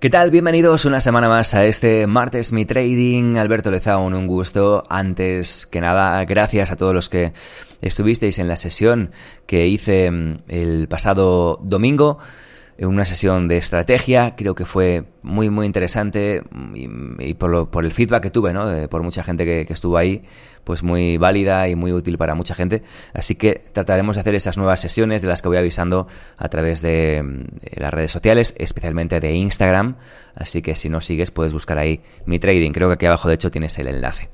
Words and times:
¿Qué 0.00 0.08
tal? 0.08 0.30
Bienvenidos 0.30 0.86
una 0.86 1.02
semana 1.02 1.28
más 1.28 1.52
a 1.52 1.66
este 1.66 2.06
martes 2.06 2.52
Mi 2.52 2.64
Trading. 2.64 3.36
Alberto 3.36 3.70
Lezaun, 3.70 4.14
un 4.14 4.26
gusto. 4.26 4.82
Antes 4.88 5.66
que 5.66 5.82
nada, 5.82 6.24
gracias 6.24 6.70
a 6.70 6.76
todos 6.76 6.94
los 6.94 7.10
que 7.10 7.34
estuvisteis 7.82 8.38
en 8.38 8.48
la 8.48 8.56
sesión 8.56 9.10
que 9.44 9.66
hice 9.66 10.10
mm, 10.10 10.44
el 10.48 10.88
pasado 10.88 11.58
domingo 11.62 12.16
una 12.86 13.04
sesión 13.04 13.46
de 13.48 13.58
estrategia, 13.58 14.34
creo 14.36 14.54
que 14.54 14.64
fue 14.64 15.04
muy 15.22 15.50
muy 15.50 15.66
interesante 15.66 16.42
y, 16.74 17.34
por, 17.34 17.84
el 17.84 17.92
feedback 17.92 18.22
que 18.22 18.30
tuve, 18.30 18.52
¿no? 18.54 18.88
por 18.88 19.02
mucha 19.02 19.22
gente 19.22 19.44
que, 19.44 19.72
estuvo 19.72 19.98
ahí, 19.98 20.22
pues 20.64 20.82
muy 20.82 21.18
válida 21.18 21.68
y 21.68 21.74
muy 21.74 21.92
útil 21.92 22.16
para 22.16 22.34
mucha 22.34 22.54
gente. 22.54 22.82
Así 23.12 23.34
que 23.34 23.62
trataremos 23.72 24.16
de 24.16 24.20
hacer 24.20 24.34
esas 24.34 24.56
nuevas 24.56 24.80
sesiones 24.80 25.20
de 25.20 25.28
las 25.28 25.42
que 25.42 25.48
voy 25.48 25.58
avisando 25.58 26.08
a 26.38 26.48
través 26.48 26.80
de, 26.80 27.22
de 27.22 27.80
las 27.80 27.92
redes 27.92 28.10
sociales, 28.10 28.54
especialmente 28.58 29.20
de 29.20 29.32
Instagram. 29.32 29.96
Así 30.34 30.62
que 30.62 30.74
si 30.74 30.88
no 30.88 31.00
sigues 31.00 31.30
puedes 31.30 31.52
buscar 31.52 31.78
ahí 31.78 32.00
mi 32.24 32.38
trading. 32.38 32.72
Creo 32.72 32.88
que 32.88 32.94
aquí 32.94 33.06
abajo 33.06 33.28
de 33.28 33.34
hecho 33.34 33.50
tienes 33.50 33.78
el 33.78 33.88
enlace. 33.88 34.30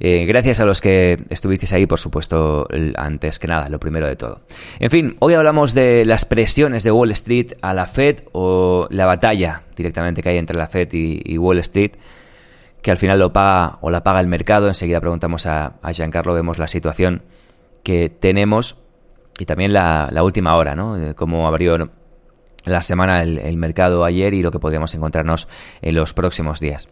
Eh, 0.00 0.26
gracias 0.26 0.60
a 0.60 0.64
los 0.64 0.80
que 0.80 1.18
estuvisteis 1.28 1.72
ahí, 1.72 1.86
por 1.86 1.98
supuesto, 1.98 2.68
antes 2.96 3.38
que 3.38 3.48
nada, 3.48 3.68
lo 3.68 3.80
primero 3.80 4.06
de 4.06 4.16
todo. 4.16 4.42
En 4.78 4.90
fin, 4.90 5.16
hoy 5.18 5.34
hablamos 5.34 5.74
de 5.74 6.04
las 6.04 6.24
presiones 6.24 6.84
de 6.84 6.92
Wall 6.92 7.10
Street 7.10 7.54
a 7.62 7.74
la 7.74 7.86
Fed 7.86 8.20
o 8.32 8.86
la 8.90 9.06
batalla 9.06 9.62
directamente 9.76 10.22
que 10.22 10.28
hay 10.28 10.38
entre 10.38 10.56
la 10.56 10.68
Fed 10.68 10.88
y, 10.92 11.36
Wall 11.38 11.58
Street 11.58 11.92
que 12.82 12.92
al 12.92 12.96
final 12.96 13.18
lo 13.18 13.32
paga 13.32 13.78
o 13.80 13.90
la 13.90 14.04
paga 14.04 14.20
el 14.20 14.28
mercado. 14.28 14.68
Enseguida 14.68 15.00
preguntamos 15.00 15.46
a, 15.46 15.74
Giancarlo, 15.92 16.32
vemos 16.32 16.58
la 16.58 16.68
situación 16.68 17.22
que 17.82 18.08
tenemos 18.08 18.76
y 19.38 19.46
también 19.46 19.72
la, 19.72 20.10
última 20.22 20.54
hora, 20.56 20.76
¿no? 20.76 20.96
Cómo 21.16 21.48
abrió 21.48 21.90
la 22.64 22.82
semana, 22.82 23.22
el, 23.22 23.56
mercado 23.56 24.04
ayer 24.04 24.34
y 24.34 24.42
lo 24.42 24.50
que 24.50 24.58
podríamos 24.58 24.94
encontrarnos 24.94 25.48
en 25.80 25.94
los 25.94 26.12
próximos 26.12 26.60
días. 26.60 26.88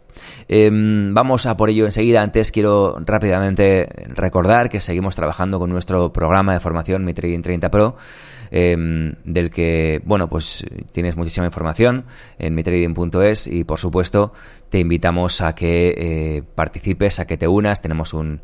Em, 0.47 1.13
vamos 1.13 1.45
a 1.45 1.55
por 1.57 1.69
ello 1.69 1.85
enseguida. 1.85 2.21
Antes 2.21 2.51
quiero 2.51 2.97
rápidamente 3.05 3.87
recordar 4.07 4.69
que 4.69 4.81
seguimos 4.81 5.15
trabajando 5.15 5.59
con 5.59 5.69
nuestro 5.69 6.11
programa 6.11 6.53
de 6.53 6.59
formación 6.59 7.05
Mi 7.05 7.13
Trading 7.13 7.41
30 7.41 7.69
Pro. 7.69 7.95
Em, 8.49 9.15
del 9.25 9.49
que, 9.49 10.01
bueno, 10.05 10.29
pues 10.29 10.65
tienes 10.93 11.17
muchísima 11.17 11.45
información 11.45 12.05
en 12.39 12.55
mitrading.es 12.55 13.47
y 13.47 13.65
por 13.65 13.77
supuesto 13.77 14.31
te 14.69 14.79
invitamos 14.79 15.41
a 15.41 15.53
que 15.53 15.93
eh, 15.97 16.43
participes, 16.55 17.19
a 17.19 17.27
que 17.27 17.37
te 17.37 17.47
unas. 17.47 17.81
Tenemos 17.81 18.13
un, 18.13 18.41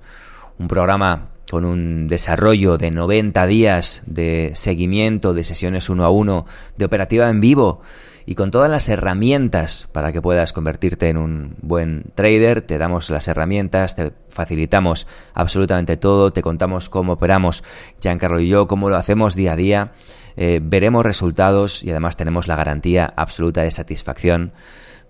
un 0.59 0.67
programa 0.67 1.32
con 1.53 1.65
un 1.65 2.07
desarrollo 2.07 2.79
de 2.79 2.89
90 2.89 3.45
días 3.45 4.01
de 4.07 4.53
seguimiento, 4.55 5.35
de 5.35 5.43
sesiones 5.43 5.87
uno 5.87 6.03
a 6.03 6.09
uno, 6.09 6.47
de 6.77 6.85
operativa 6.85 7.29
en 7.29 7.41
vivo 7.41 7.81
y 8.25 8.33
con 8.33 8.49
todas 8.49 8.71
las 8.71 8.89
herramientas 8.89 9.87
para 9.91 10.11
que 10.11 10.19
puedas 10.19 10.51
convertirte 10.51 11.09
en 11.09 11.17
un 11.17 11.55
buen 11.61 12.05
trader. 12.15 12.63
Te 12.63 12.79
damos 12.79 13.11
las 13.11 13.27
herramientas, 13.27 13.95
te 13.95 14.13
facilitamos 14.33 15.05
absolutamente 15.35 15.95
todo, 15.95 16.33
te 16.33 16.41
contamos 16.41 16.89
cómo 16.89 17.13
operamos 17.13 17.63
Giancarlo 18.01 18.39
y 18.39 18.47
yo, 18.47 18.66
cómo 18.66 18.89
lo 18.89 18.95
hacemos 18.95 19.35
día 19.35 19.53
a 19.53 19.55
día. 19.55 19.91
Eh, 20.35 20.59
veremos 20.59 21.05
resultados 21.05 21.83
y 21.83 21.91
además 21.91 22.17
tenemos 22.17 22.47
la 22.47 22.55
garantía 22.55 23.13
absoluta 23.16 23.61
de 23.61 23.69
satisfacción 23.69 24.53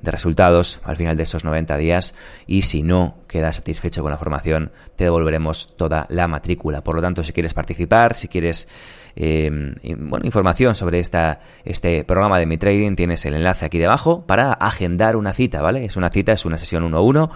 de 0.04 0.12
resultados 0.12 0.82
al 0.84 0.98
final 0.98 1.16
de 1.16 1.24
esos 1.24 1.46
90 1.46 1.78
días 1.78 2.14
y 2.46 2.64
si 2.64 2.84
no 2.84 3.16
quedas 3.28 3.56
satisfecho 3.56 4.02
con 4.02 4.12
la 4.12 4.18
formación 4.18 4.72
te 4.96 5.06
devolveremos 5.06 5.76
toda 5.78 6.06
la 6.10 6.28
matrícula. 6.28 6.84
Por 6.84 6.96
lo 6.96 7.02
tanto, 7.02 7.24
si 7.24 7.32
quieres 7.32 7.54
participar, 7.54 8.14
si 8.14 8.28
quieres 8.28 8.68
em, 9.16 9.76
bueno, 9.98 10.26
información 10.26 10.76
sobre 10.76 11.00
esta, 11.00 11.40
este 11.64 12.04
programa 12.04 12.38
de 12.38 12.46
Mi 12.46 12.58
Trading, 12.58 12.96
tienes 12.96 13.26
el 13.26 13.34
enlace 13.34 13.66
aquí 13.66 13.80
debajo 13.80 14.26
para 14.28 14.52
agendar 14.54 15.16
una 15.16 15.34
cita, 15.34 15.62
¿vale? 15.62 15.86
Es 15.86 15.96
una 15.96 16.10
cita, 16.10 16.34
es 16.34 16.46
una 16.46 16.58
sesión 16.58 16.84
uno 16.84 16.98
a 16.98 17.02
uno, 17.02 17.32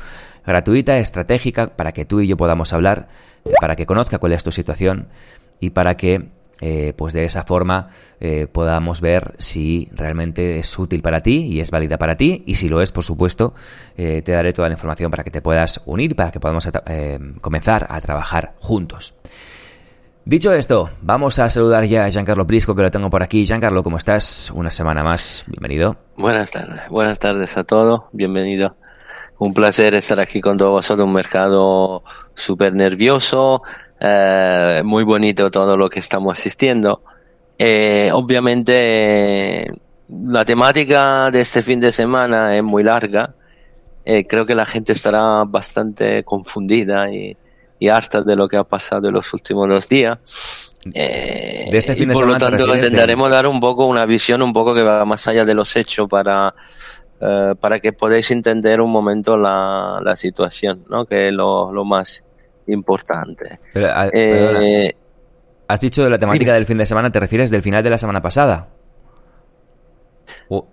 gratuita, 0.46 0.98
estratégica, 0.98 1.68
para 1.68 1.94
que 1.94 2.06
tú 2.06 2.20
y 2.20 2.28
yo 2.28 2.36
podamos 2.36 2.74
hablar, 2.74 3.08
eh, 3.46 3.54
para 3.62 3.76
que 3.76 3.86
conozca 3.86 4.18
cuál 4.18 4.34
es 4.34 4.44
tu 4.44 4.52
situación 4.52 5.08
y 5.60 5.70
para 5.70 5.96
que 5.96 6.28
eh, 6.62 6.94
pues 6.96 7.14
de 7.14 7.24
esa 7.24 7.44
forma 7.44 7.90
eh, 8.20 8.48
podamos 8.52 9.02
ver 9.02 9.36
si 9.38 9.90
realmente 9.94 10.60
es 10.60 10.78
útil 10.80 11.02
para 11.02 11.22
ti 11.22 11.46
y 11.48 11.60
es 11.60 11.72
válida 11.72 11.98
para 11.98 12.16
ti 12.16 12.44
y 12.46 12.56
si 12.56 12.70
lo 12.70 12.82
es, 12.82 12.92
por 12.92 13.04
supuesto, 13.04 13.54
eh, 13.96 14.22
te 14.24 14.32
daré 14.32 14.54
toda 14.54 14.68
la 14.70 14.74
información 14.74 15.12
para 15.12 15.24
que 15.24 15.32
te 15.32 15.42
puedas 15.42 15.82
unir, 15.86 16.16
para 16.16 16.32
que 16.32 16.40
podamos 16.40 16.68
comenzar 17.42 17.88
a 17.90 18.02
trabajar 18.02 18.56
juntos. 18.60 19.14
Dicho 20.26 20.52
esto, 20.52 20.90
vamos 21.02 21.40
a 21.40 21.50
saludar 21.50 21.86
ya 21.86 22.04
a 22.04 22.10
Giancarlo 22.10 22.46
Prisco, 22.46 22.76
que 22.76 22.82
lo 22.82 22.92
tengo 22.92 23.10
por 23.10 23.24
aquí. 23.24 23.46
Giancarlo, 23.46 23.82
¿cómo 23.82 23.96
estás? 23.96 24.52
Una 24.54 24.72
semana 24.72 25.02
más, 25.02 25.46
bienvenido. 25.48 25.96
Buenas 26.18 26.52
tardes, 26.52 26.82
buenas 26.90 27.18
tardes 27.18 27.56
a 27.56 27.64
todos, 27.64 28.02
bienvenido. 28.12 28.76
Un 29.40 29.54
placer 29.54 29.94
estar 29.94 30.20
aquí 30.20 30.42
con 30.42 30.58
todos 30.58 30.72
vosotros, 30.72 31.08
un 31.08 31.14
mercado 31.14 32.04
súper 32.36 32.74
nervioso, 32.74 33.62
eh, 34.00 34.82
muy 34.86 35.04
bonito 35.04 35.50
todo 35.50 35.76
lo 35.76 35.90
que 35.90 36.00
estamos 36.00 36.38
asistiendo. 36.38 37.02
Eh, 37.58 38.10
obviamente 38.14 39.72
la 40.10 40.46
temática 40.46 41.32
de 41.32 41.42
este 41.42 41.62
fin 41.62 41.80
de 41.80 41.92
semana 41.92 42.56
es 42.56 42.64
muy 42.64 42.84
larga. 42.84 43.34
Eh, 44.06 44.24
creo 44.24 44.46
que 44.46 44.56
la 44.56 44.66
gente 44.66 44.94
estará 44.94 45.44
bastante 45.46 46.24
confundida 46.24 47.12
y, 47.12 47.36
harta 47.90 48.22
de 48.22 48.36
lo 48.36 48.48
que 48.48 48.58
ha 48.58 48.64
pasado 48.64 49.08
en 49.08 49.14
los 49.14 49.32
últimos 49.34 49.68
dos 49.68 49.88
días. 49.88 50.74
de 50.84 51.70
este 51.72 51.94
fin 51.96 52.10
y 52.10 52.14
por 52.14 52.26
lo 52.26 52.38
tanto 52.38 52.66
intentaremos 52.74 53.30
dar 53.30 53.46
un 53.46 53.60
poco 53.60 53.86
una 53.86 54.06
visión 54.06 54.42
un 54.42 54.52
poco 54.52 54.74
que 54.74 54.82
va 54.82 55.06
más 55.06 55.28
allá 55.28 55.46
de 55.46 55.54
los 55.54 55.76
hechos 55.76 56.08
para 56.10 56.56
para 57.60 57.80
que 57.80 57.94
podáis 57.94 58.30
entender 58.30 58.80
un 58.80 58.92
momento 58.92 59.38
la, 59.38 60.00
la 60.04 60.16
situación, 60.16 60.86
¿no? 60.90 61.06
que 61.06 61.30
es 61.30 61.34
lo, 61.34 61.72
lo 61.72 61.84
más 61.84 62.24
importante. 62.68 63.60
Eh, 63.74 64.94
¿Has 65.68 65.80
dicho 65.80 66.04
de 66.04 66.10
la 66.10 66.18
temática 66.18 66.54
del 66.54 66.66
fin 66.66 66.78
de 66.78 66.86
semana? 66.86 67.12
¿Te 67.12 67.20
refieres 67.20 67.50
del 67.50 67.62
final 67.62 67.84
de 67.84 67.90
la 67.90 67.98
semana 67.98 68.22
pasada? 68.22 68.70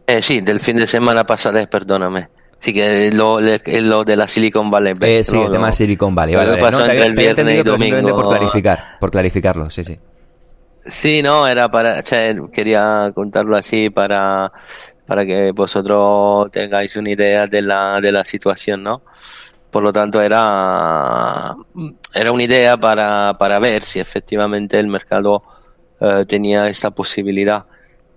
Eh, 0.06 0.22
sí, 0.22 0.40
del 0.40 0.60
fin 0.60 0.76
de 0.76 0.86
semana 0.86 1.24
pasada, 1.24 1.64
perdóname. 1.66 2.28
Sí, 2.58 2.72
que 2.72 3.10
lo, 3.12 3.40
lo 3.40 4.04
de 4.04 4.16
la 4.16 4.26
Silicon 4.26 4.70
Valley. 4.70 4.94
Eh, 5.00 5.24
sí, 5.24 5.38
el 5.38 5.50
tema 5.50 5.66
de 5.66 5.72
Silicon 5.72 6.14
Valley. 6.14 6.36
Vale, 6.36 6.54
entre 6.54 7.06
el 7.06 7.14
viernes 7.14 7.60
y 7.60 7.62
domingo. 7.62 8.14
Por, 8.14 8.28
clarificar, 8.28 8.98
por 9.00 9.10
clarificarlo, 9.10 9.68
sí, 9.68 9.84
sí. 9.84 9.98
Sí, 10.86 11.22
no, 11.22 11.46
era 11.46 11.70
para, 11.70 12.02
quería 12.52 13.10
contarlo 13.14 13.56
así 13.56 13.90
para, 13.90 14.52
para 15.06 15.24
que 15.24 15.50
vosotros 15.52 16.50
tengáis 16.50 16.94
una 16.96 17.10
idea 17.10 17.46
de 17.46 17.62
la, 17.62 18.00
de 18.00 18.12
la 18.12 18.24
situación, 18.24 18.82
¿no? 18.82 19.02
Por 19.74 19.82
lo 19.82 19.92
tanto, 19.92 20.22
era, 20.22 21.52
era 22.14 22.30
una 22.30 22.44
idea 22.44 22.76
para, 22.76 23.34
para 23.36 23.58
ver 23.58 23.82
si 23.82 23.98
efectivamente 23.98 24.78
el 24.78 24.86
mercado 24.86 25.42
eh, 26.00 26.24
tenía 26.28 26.68
esta 26.68 26.92
posibilidad 26.92 27.64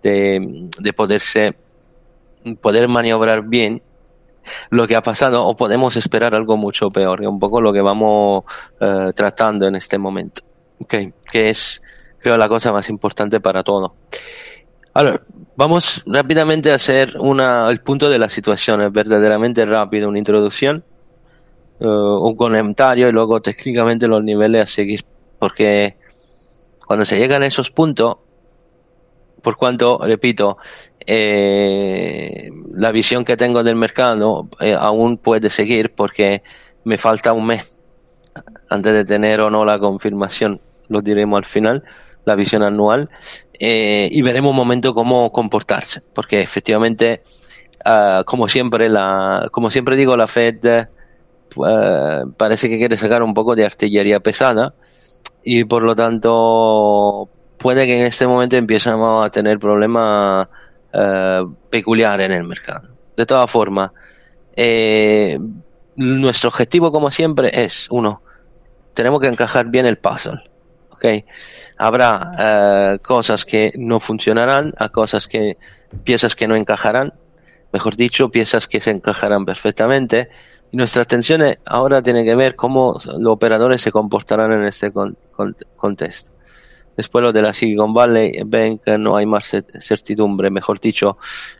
de, 0.03 0.69
de 0.77 0.93
poderse 0.93 1.57
poder 2.61 2.87
maniobrar 2.87 3.41
bien. 3.41 3.81
Lo 4.69 4.85
que 4.85 4.95
ha 4.95 5.01
pasado 5.01 5.43
o 5.43 5.55
podemos 5.55 5.97
esperar 5.97 6.35
algo 6.35 6.57
mucho 6.57 6.91
peor, 6.91 7.17
que 7.17 7.25
es 7.25 7.31
un 7.31 7.39
poco 7.39 7.59
lo 7.59 7.73
que 7.73 7.81
vamos 7.81 8.43
eh, 8.79 9.11
tratando 9.15 9.65
en 9.65 9.77
este 9.77 9.97
momento, 9.97 10.43
okay, 10.79 11.11
que 11.31 11.49
es 11.49 11.81
creo 12.19 12.37
la 12.37 12.47
cosa 12.47 12.71
más 12.71 12.87
importante 12.87 13.39
para 13.39 13.63
todo. 13.63 13.95
Ahora, 14.93 15.23
vamos 15.55 16.03
rápidamente 16.05 16.71
a 16.71 16.75
hacer 16.75 17.15
una, 17.19 17.67
el 17.71 17.79
punto 17.79 18.11
de 18.11 18.19
la 18.19 18.29
situación, 18.29 18.83
es 18.83 18.91
verdaderamente 18.91 19.65
rápido, 19.65 20.07
una 20.07 20.19
introducción 20.19 20.83
eh, 21.79 21.85
un 21.87 22.35
comentario 22.35 23.07
y 23.07 23.11
luego 23.11 23.41
técnicamente 23.41 24.07
los 24.07 24.23
niveles 24.23 24.63
a 24.63 24.67
seguir. 24.67 25.05
Porque 25.39 25.97
cuando 26.85 27.05
se 27.05 27.17
llegan 27.17 27.43
a 27.43 27.47
esos 27.47 27.71
puntos, 27.71 28.17
por 29.41 29.57
cuanto, 29.57 29.99
repito, 29.99 30.57
eh, 31.05 32.49
la 32.73 32.91
visión 32.91 33.23
que 33.23 33.37
tengo 33.37 33.63
del 33.63 33.75
mercado 33.75 34.49
eh, 34.59 34.75
aún 34.77 35.17
puede 35.17 35.49
seguir 35.49 35.93
porque 35.93 36.43
me 36.83 36.97
falta 36.97 37.33
un 37.33 37.45
mes 37.45 37.77
antes 38.69 38.93
de 38.93 39.05
tener 39.05 39.41
o 39.41 39.49
no 39.49 39.65
la 39.65 39.79
confirmación, 39.79 40.61
lo 40.89 41.01
diremos 41.01 41.37
al 41.37 41.45
final, 41.45 41.83
la 42.25 42.35
visión 42.35 42.63
anual, 42.63 43.09
eh, 43.59 44.09
y 44.11 44.21
veremos 44.21 44.51
un 44.51 44.57
momento 44.57 44.93
cómo 44.93 45.31
comportarse, 45.31 46.01
porque 46.13 46.41
efectivamente, 46.41 47.21
uh, 47.85 48.23
como 48.25 48.47
siempre, 48.47 48.89
la, 48.89 49.47
como 49.51 49.71
siempre 49.71 49.95
digo, 49.95 50.15
la 50.17 50.27
Fed 50.27 50.87
uh, 51.57 52.31
parece 52.37 52.69
que 52.69 52.77
quiere 52.77 52.97
sacar 52.97 53.23
un 53.23 53.33
poco 53.33 53.55
de 53.55 53.65
artillería 53.65 54.19
pesada 54.19 54.73
y 55.43 55.63
por 55.63 55.83
lo 55.83 55.95
tanto 55.95 57.29
puede 57.57 57.85
que 57.85 57.99
en 57.99 58.05
este 58.05 58.27
momento 58.27 58.55
empiecemos 58.55 59.25
a 59.25 59.29
tener 59.29 59.59
problemas 59.59 60.47
uh, 60.93 61.53
peculiares 61.69 62.25
en 62.27 62.33
el 62.33 62.43
mercado. 62.43 62.89
De 63.15 63.25
todas 63.25 63.49
formas, 63.49 63.91
eh, 64.55 65.39
nuestro 65.95 66.49
objetivo, 66.49 66.91
como 66.91 67.11
siempre, 67.11 67.49
es, 67.53 67.87
uno, 67.89 68.21
tenemos 68.93 69.21
que 69.21 69.27
encajar 69.27 69.67
bien 69.67 69.85
el 69.85 69.97
puzzle. 69.97 70.41
¿okay? 70.91 71.25
Habrá 71.77 72.31
eh, 72.37 72.99
cosas 72.99 73.45
que 73.45 73.71
no 73.75 73.99
funcionarán, 73.99 74.73
a 74.77 74.89
cosas 74.89 75.27
que, 75.27 75.57
piezas 76.03 76.35
que 76.35 76.47
no 76.47 76.55
encajarán, 76.55 77.13
mejor 77.73 77.95
dicho, 77.95 78.29
piezas 78.29 78.67
que 78.67 78.79
se 78.79 78.91
encajarán 78.91 79.45
perfectamente. 79.45 80.29
Nuestra 80.77 81.01
atención 81.01 81.41
ahora 81.65 82.03
tiene 82.03 82.23
que 82.23 82.35
ver 82.35 82.55
cómo 82.55 82.99
los 83.03 83.33
operadores 83.33 83.81
se 83.81 83.91
comportarán 83.91 84.51
en 84.53 84.63
este 84.63 84.91
contexto. 85.75 86.29
Después 86.95 87.23
lo 87.23 87.33
de 87.33 87.41
la 87.41 87.51
Silicon 87.51 87.95
Valley 87.95 88.43
que 88.85 88.99
no 88.99 89.17
hay 89.17 89.25
más 89.25 89.51
certidumbre, 89.79 90.51
mejor 90.51 90.79
dicho, 90.79 91.17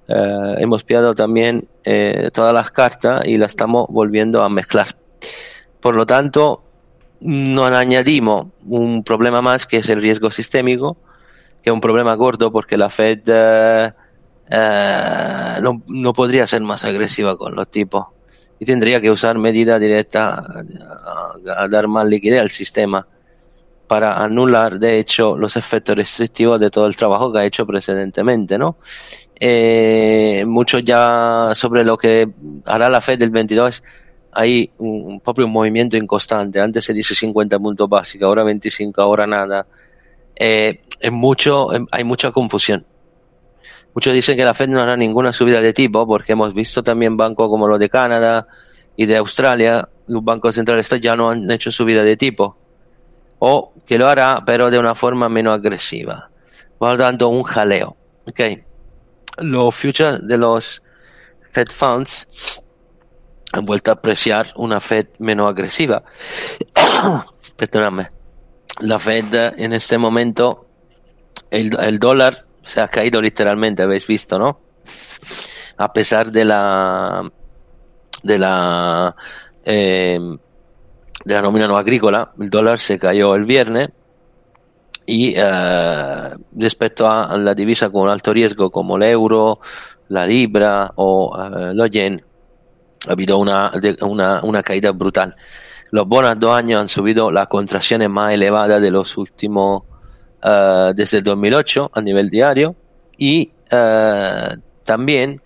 eh, 0.07 0.57
hemos 0.59 0.83
pillado 0.83 1.15
también 1.15 1.67
eh, 1.83 2.29
todas 2.31 2.53
las 2.53 2.69
cartas 2.69 3.21
y 3.25 3.37
las 3.37 3.53
estamos 3.53 3.87
volviendo 3.89 4.43
a 4.43 4.49
mezclar. 4.49 4.95
Por 5.79 5.95
lo 5.95 6.05
tanto, 6.05 6.61
nos 7.19 7.71
añadimos 7.71 8.49
un 8.67 9.03
problema 9.03 9.41
más 9.41 9.65
que 9.65 9.77
es 9.77 9.89
el 9.89 9.99
riesgo 9.99 10.29
sistémico, 10.29 10.95
que 11.63 11.71
es 11.71 11.73
un 11.73 11.81
problema 11.81 12.13
gordo 12.13 12.51
porque 12.51 12.77
la 12.77 12.91
Fed 12.91 13.21
eh, 13.25 13.91
no, 15.59 15.81
no, 15.87 16.13
podría 16.13 16.45
ser 16.45 16.61
más 16.61 16.85
agresiva 16.85 17.35
con 17.35 17.55
los 17.55 17.67
tipos 17.67 18.09
y 18.59 18.65
tendría 18.65 19.00
que 19.00 19.12
usar 19.12 19.38
medidas 19.38 19.80
directas 19.80 20.39
a 21.56 21.68
dar 21.69 21.88
más 21.88 22.07
liquidez 22.07 22.42
al 22.42 22.50
sistema 22.50 23.07
para 23.88 24.18
anular, 24.18 24.80
de 24.80 25.00
hecho, 25.00 25.38
los 25.38 25.56
efectos 25.56 25.95
restrictivos 25.95 26.59
de 26.59 26.69
todo 26.69 26.88
el 26.88 26.95
trabajo 26.95 27.31
que 27.31 27.39
ha 27.39 27.45
hecho 27.45 27.65
precedentemente, 27.65 28.57
¿no? 28.57 28.77
Eh, 29.39 30.44
mucho 30.45 30.80
ya 30.80 31.51
sobre 31.54 31.83
lo 31.83 31.98
que 31.98 32.27
hará 32.65 32.89
la 32.89 33.00
Fed 33.00 33.19
del 33.19 33.30
22 33.30 33.83
hay 34.38 34.69
un, 34.77 35.19
propio 35.19 35.48
movimiento 35.48 35.98
inconstante. 35.98 36.60
Antes 36.60 36.86
se 36.86 36.94
dice 36.94 37.15
50 37.15 37.57
puntos 37.57 37.89
básicos, 37.89 38.27
ahora 38.27 38.44
25, 38.44 39.01
ahora 39.01 39.25
nada. 39.25 39.65
Eh, 40.36 40.81
es 41.00 41.12
mucho, 41.12 41.69
hay 41.92 42.03
mucha 42.03 42.31
confusión. 42.31 42.86
Muchos 43.97 44.13
dicen 44.13 44.38
que 44.38 44.45
la 44.45 44.53
Fed 44.53 44.67
no 44.67 44.79
hará 44.79 44.95
ninguna 44.95 45.33
subida 45.33 45.59
de 45.59 45.73
tipo 45.73 46.05
porque 46.05 46.33
hemos 46.33 46.53
visto 46.53 46.83
también 46.83 47.17
bancos 47.17 47.49
como 47.49 47.67
los 47.67 47.79
de 47.79 47.89
Canadá 47.89 48.45
y 48.95 49.07
de 49.07 49.17
Australia, 49.17 49.89
los 50.05 50.23
bancos 50.23 50.53
centrales 50.53 50.88
ya 51.01 51.15
no 51.15 51.31
han 51.31 51.49
hecho 51.49 51.71
subida 51.71 52.03
de 52.03 52.15
tipo 52.15 52.55
o 53.39 53.73
que 53.88 53.97
lo 53.97 54.07
hará 54.07 54.44
pero 54.45 54.69
de 54.69 54.77
una 54.77 54.94
forma 54.94 55.29
menos 55.29 55.55
agresiva. 55.55 56.29
Tanto, 56.79 57.29
un 57.29 57.41
jaleo. 57.41 57.97
Okay. 58.27 58.63
Los 59.39 59.73
futures 59.73 60.19
de 60.21 60.38
los 60.38 60.83
Fed 61.50 61.69
Funds 61.69 62.61
han 63.51 63.65
vuelto 63.65 63.89
a 63.89 63.95
apreciar 63.95 64.53
una 64.57 64.79
Fed 64.79 65.07
menos 65.17 65.50
agresiva. 65.50 66.03
Perdóname. 67.57 68.09
La 68.81 69.00
Fed 69.00 69.55
en 69.57 69.73
este 69.73 69.97
momento, 69.97 70.67
el, 71.50 71.75
el 71.79 71.97
dólar 71.97 72.46
se 72.67 72.81
ha 72.81 72.87
caído 72.87 73.21
literalmente, 73.21 73.81
habéis 73.81 74.05
visto, 74.05 74.37
¿no? 74.37 74.59
A 75.77 75.93
pesar 75.93 76.31
de 76.31 76.45
la 76.45 77.31
de 78.23 78.37
la 78.37 79.15
eh, 79.63 80.19
de 81.23 81.33
la 81.33 81.41
nómina 81.41 81.67
no 81.67 81.77
agrícola, 81.77 82.31
el 82.39 82.49
dólar 82.49 82.79
se 82.79 82.99
cayó 82.99 83.35
el 83.35 83.45
viernes 83.45 83.89
y 85.05 85.33
eh, 85.37 86.29
respecto 86.57 87.09
a 87.09 87.37
la 87.37 87.53
divisa 87.53 87.89
con 87.89 88.09
alto 88.09 88.33
riesgo 88.33 88.69
como 88.69 88.97
el 88.97 89.03
euro, 89.03 89.59
la 90.09 90.25
libra 90.25 90.91
o 90.95 91.37
eh, 91.37 91.73
los 91.73 91.89
yen, 91.89 92.21
ha 93.07 93.11
habido 93.13 93.37
una, 93.37 93.71
una, 94.01 94.41
una, 94.43 94.63
caída 94.63 94.91
brutal. 94.91 95.35
Los 95.91 96.07
bonos 96.07 96.37
dos 96.39 96.51
años 96.51 96.81
han 96.81 96.89
subido 96.89 97.31
la 97.31 97.45
contracción 97.45 98.09
más 98.11 98.33
elevada 98.33 98.79
de 98.81 98.91
los 98.91 99.17
últimos, 99.17 99.83
eh, 100.44 100.92
desde 100.95 101.19
el 101.19 101.24
2008 101.24 101.92
a 101.94 102.01
nivel 102.01 102.30
diario 102.30 102.75
y 103.18 103.51
eh, 103.69 104.50
también 104.84 105.42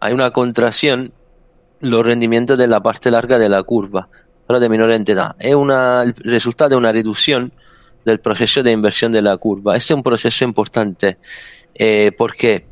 hay 0.00 0.12
una 0.12 0.30
contracción 0.30 1.12
los 1.80 2.06
rendimientos 2.06 2.56
de 2.58 2.68
la 2.68 2.80
parte 2.80 3.10
larga 3.10 3.38
de 3.38 3.48
la 3.48 3.62
curva 3.62 4.08
de 4.60 4.68
menor 4.68 4.90
entidad. 4.92 5.36
Es 5.38 5.54
una, 5.54 6.02
el 6.02 6.14
resultado 6.14 6.70
de 6.70 6.76
una 6.76 6.92
reducción 6.92 7.52
del 8.04 8.20
proceso 8.20 8.62
de 8.62 8.72
inversión 8.72 9.12
de 9.12 9.22
la 9.22 9.36
curva. 9.36 9.76
Este 9.76 9.92
es 9.92 9.96
un 9.96 10.02
proceso 10.02 10.44
importante 10.44 11.18
eh, 11.74 12.12
porque 12.16 12.66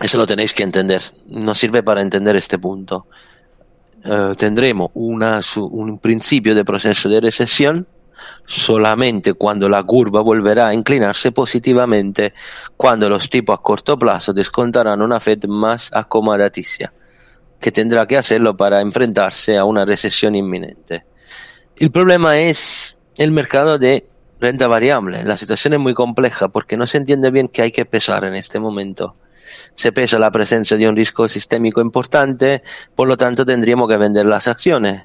eso 0.00 0.18
lo 0.18 0.26
tenéis 0.26 0.52
que 0.52 0.62
entender. 0.62 1.00
Nos 1.26 1.58
sirve 1.58 1.82
para 1.82 2.02
entender 2.02 2.36
este 2.36 2.58
punto. 2.58 3.06
Eh, 4.04 4.34
tendremos 4.36 4.90
una, 4.94 5.40
un 5.56 5.98
principio 5.98 6.54
de 6.54 6.64
proceso 6.64 7.08
de 7.08 7.20
recesión 7.20 7.86
solamente 8.46 9.34
cuando 9.34 9.68
la 9.68 9.82
curva 9.82 10.20
volverá 10.20 10.68
a 10.68 10.74
inclinarse 10.74 11.32
positivamente, 11.32 12.34
cuando 12.76 13.08
los 13.08 13.28
tipos 13.30 13.58
a 13.58 13.62
corto 13.62 13.98
plazo 13.98 14.32
descontarán 14.32 15.02
una 15.02 15.20
Fed 15.20 15.44
más 15.46 15.90
acomodaticia 15.92 16.92
que 17.62 17.72
tendrá 17.72 18.06
que 18.06 18.18
hacerlo 18.18 18.56
para 18.56 18.80
enfrentarse 18.80 19.56
a 19.56 19.64
una 19.64 19.84
recesión 19.84 20.34
inminente. 20.34 21.04
El 21.76 21.90
problema 21.90 22.38
es 22.38 22.98
el 23.16 23.30
mercado 23.30 23.78
de 23.78 24.06
renta 24.40 24.66
variable. 24.66 25.22
La 25.24 25.36
situación 25.36 25.74
es 25.74 25.80
muy 25.80 25.94
compleja 25.94 26.48
porque 26.48 26.76
no 26.76 26.86
se 26.86 26.98
entiende 26.98 27.30
bien 27.30 27.48
qué 27.48 27.62
hay 27.62 27.72
que 27.72 27.86
pesar 27.86 28.24
en 28.24 28.34
este 28.34 28.58
momento. 28.58 29.14
Se 29.74 29.92
pesa 29.92 30.18
la 30.18 30.30
presencia 30.30 30.76
de 30.76 30.88
un 30.88 30.96
riesgo 30.96 31.28
sistémico 31.28 31.80
importante, 31.80 32.62
por 32.94 33.06
lo 33.06 33.16
tanto 33.16 33.44
tendríamos 33.44 33.88
que 33.88 33.96
vender 33.96 34.26
las 34.26 34.48
acciones 34.48 35.04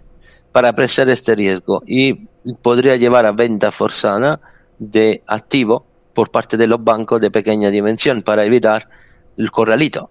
para 0.51 0.69
apreciar 0.69 1.09
este 1.09 1.35
riesgo 1.35 1.83
y 1.85 2.27
podría 2.61 2.95
llevar 2.95 3.25
a 3.25 3.31
venta 3.31 3.71
forzada 3.71 4.39
de 4.79 5.23
activo 5.27 5.85
por 6.13 6.31
parte 6.31 6.57
de 6.57 6.67
los 6.67 6.83
bancos 6.83 7.21
de 7.21 7.31
pequeña 7.31 7.69
dimensión 7.69 8.21
para 8.21 8.45
evitar 8.45 8.89
el 9.38 9.51
corralito. 9.51 10.09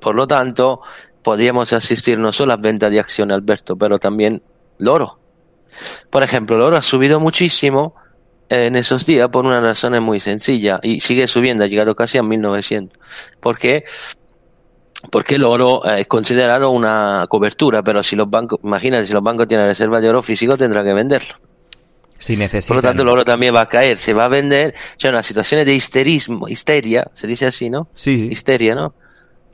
Por 0.00 0.14
lo 0.14 0.26
tanto, 0.26 0.80
podríamos 1.22 1.72
asistir 1.72 2.18
no 2.18 2.32
solo 2.32 2.52
a 2.52 2.56
venta 2.56 2.90
de 2.90 3.00
acción, 3.00 3.32
Alberto, 3.32 3.76
pero 3.76 3.98
también 3.98 4.42
el 4.78 4.88
oro. 4.88 5.18
Por 6.10 6.22
ejemplo, 6.22 6.56
el 6.56 6.62
oro 6.62 6.76
ha 6.76 6.82
subido 6.82 7.18
muchísimo 7.18 7.94
en 8.48 8.76
esos 8.76 9.06
días 9.06 9.28
por 9.28 9.44
una 9.44 9.60
razón 9.60 10.00
muy 10.02 10.20
sencilla 10.20 10.78
y 10.82 11.00
sigue 11.00 11.26
subiendo, 11.26 11.64
ha 11.64 11.66
llegado 11.66 11.96
casi 11.96 12.18
a 12.18 12.22
1900. 12.22 12.98
¿Por 13.40 13.58
qué? 13.58 13.84
Porque 14.25 14.25
el 15.28 15.44
oro 15.44 15.84
es 15.84 16.06
considerado 16.06 16.70
una 16.70 17.26
cobertura, 17.28 17.82
pero 17.82 18.02
si 18.02 18.16
los 18.16 18.28
bancos, 18.28 18.60
imagínate, 18.62 19.06
si 19.06 19.12
los 19.12 19.22
bancos 19.22 19.46
tienen 19.46 19.66
reserva 19.66 20.00
de 20.00 20.08
oro 20.08 20.22
físico, 20.22 20.56
tendrán 20.56 20.86
que 20.86 20.94
venderlo. 20.94 21.34
Si 22.18 22.36
Por 22.36 22.76
lo 22.76 22.82
tanto, 22.82 23.02
el 23.02 23.08
oro 23.08 23.24
también 23.24 23.54
va 23.54 23.60
a 23.60 23.68
caer, 23.68 23.98
se 23.98 24.14
va 24.14 24.24
a 24.24 24.28
vender. 24.28 24.74
O 24.96 25.00
sea, 25.00 25.10
una 25.10 25.22
situación 25.22 25.64
de 25.64 25.74
histerismo, 25.74 26.48
histeria, 26.48 27.06
se 27.12 27.26
dice 27.26 27.46
así, 27.46 27.68
¿no? 27.68 27.88
Sí, 27.94 28.16
sí. 28.16 28.28
Histeria, 28.30 28.74
¿no? 28.74 28.94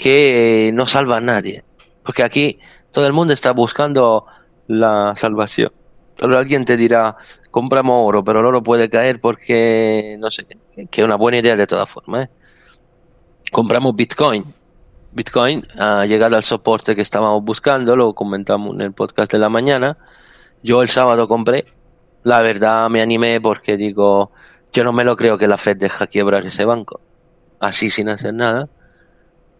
que 0.02 0.72
no 0.74 0.86
salva 0.86 1.18
a 1.18 1.20
nadie. 1.20 1.64
Porque 2.04 2.24
aquí 2.24 2.58
todo 2.90 3.06
el 3.06 3.12
mundo 3.12 3.32
está 3.32 3.52
buscando 3.52 4.26
la 4.66 5.14
salvación. 5.16 5.72
Pero 6.16 6.36
alguien 6.36 6.64
te 6.64 6.76
dirá, 6.76 7.16
compramos 7.50 8.06
oro, 8.06 8.24
pero 8.24 8.40
el 8.40 8.46
oro 8.46 8.62
puede 8.62 8.90
caer 8.90 9.20
porque, 9.20 10.16
no 10.18 10.30
sé, 10.30 10.44
que 10.90 11.00
es 11.00 11.04
una 11.04 11.16
buena 11.16 11.38
idea 11.38 11.56
de 11.56 11.66
todas 11.66 11.88
formas. 11.88 12.26
¿eh? 12.26 12.30
Compramos 13.50 13.94
Bitcoin. 13.94 14.44
Bitcoin 15.12 15.66
ha 15.78 16.06
llegado 16.06 16.36
al 16.36 16.42
soporte 16.42 16.94
que 16.94 17.02
estábamos 17.02 17.44
buscando, 17.44 17.96
lo 17.96 18.14
comentamos 18.14 18.74
en 18.74 18.80
el 18.80 18.92
podcast 18.92 19.30
de 19.30 19.38
la 19.38 19.48
mañana. 19.48 19.98
Yo 20.62 20.82
el 20.82 20.88
sábado 20.88 21.28
compré. 21.28 21.64
La 22.22 22.40
verdad 22.40 22.88
me 22.88 23.02
animé 23.02 23.40
porque 23.40 23.76
digo, 23.76 24.30
yo 24.72 24.84
no 24.84 24.92
me 24.92 25.04
lo 25.04 25.16
creo 25.16 25.38
que 25.38 25.48
la 25.48 25.56
Fed 25.56 25.76
deja 25.76 26.06
quiebrar 26.06 26.46
ese 26.46 26.64
banco. 26.64 27.00
Así 27.60 27.90
sin 27.90 28.08
hacer 28.08 28.34
nada 28.34 28.68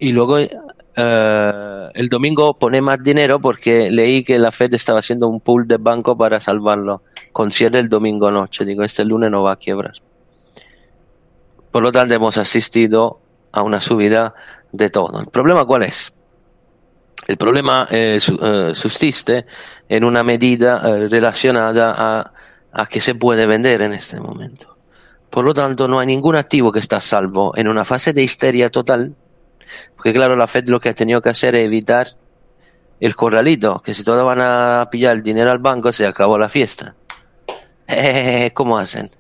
y 0.03 0.11
luego 0.11 0.37
eh, 0.41 1.91
el 1.95 2.09
domingo 2.09 2.59
pone 2.59 2.83
más 2.83 3.01
dinero 3.01 3.41
porque 3.41 3.89
leí 3.89 4.25
que 4.25 4.37
la 4.37 4.51
Fed 4.51 4.75
estaba 4.75 4.99
haciendo 4.99 5.29
un 5.29 5.41
pool 5.41 5.69
de 5.69 5.77
banco 5.77 6.19
para 6.19 6.41
salvarlo 6.41 7.03
con 7.31 7.53
cierre 7.53 7.79
el 7.79 7.89
domingo 7.89 8.33
noche. 8.33 8.65
Digo, 8.65 8.83
este 8.83 9.05
lunes 9.05 9.31
no 9.31 9.45
va 9.45 9.53
a 9.53 9.57
quebrar. 9.57 9.93
Por 11.71 11.85
lo 11.85 11.93
tanto, 11.93 12.15
hemos 12.15 12.37
asistido 12.37 13.21
a 13.53 13.63
una 13.63 13.81
subida 13.81 14.35
de 14.73 14.91
todo. 14.91 15.21
¿El 15.21 15.27
problema 15.27 15.65
cuál 15.65 15.85
es? 15.85 16.13
El 17.27 17.37
problema 17.37 17.87
eh, 17.91 18.19
eh 18.19 18.73
subsiste 18.75 19.47
en 19.89 20.05
una 20.05 20.25
medida 20.25 20.83
eh, 20.85 21.09
relacionada 21.09 21.95
a, 21.97 22.33
a 22.73 22.87
que 22.87 23.01
se 23.01 23.15
puede 23.15 23.47
vender 23.47 23.83
en 23.83 23.93
este 23.93 24.21
momento. 24.21 24.77
Por 25.31 25.45
lo 25.45 25.55
tanto, 25.55 25.89
no 25.89 25.99
hay 25.99 26.07
ningún 26.07 26.37
activo 26.37 26.73
que 26.73 26.81
está 26.81 26.97
a 26.97 27.01
salvo 27.01 27.57
en 27.57 27.69
una 27.69 27.85
fase 27.85 28.13
de 28.13 28.23
histeria 28.23 28.71
total, 28.71 29.15
porque 29.95 30.13
claro, 30.13 30.37
la 30.37 30.47
Fed 30.47 30.69
lo 30.69 30.81
que 30.81 30.91
ha 30.91 30.95
tenido 30.95 31.23
que 31.23 31.31
hacer 31.31 31.55
es 31.55 31.65
evitar 31.65 32.09
el 33.01 33.17
corralito, 33.17 33.79
que 33.79 33.95
si 33.95 34.05
todos 34.05 34.25
van 34.25 34.41
a 34.41 34.89
pillar 34.91 35.17
el 35.17 35.23
dinero 35.23 35.51
al 35.51 35.59
banco, 35.59 35.91
se 35.91 36.07
acabó 36.07 36.39
la 36.39 36.49
fiesta. 36.49 36.95
¿Cómo 38.55 38.79
hacen? 38.79 39.11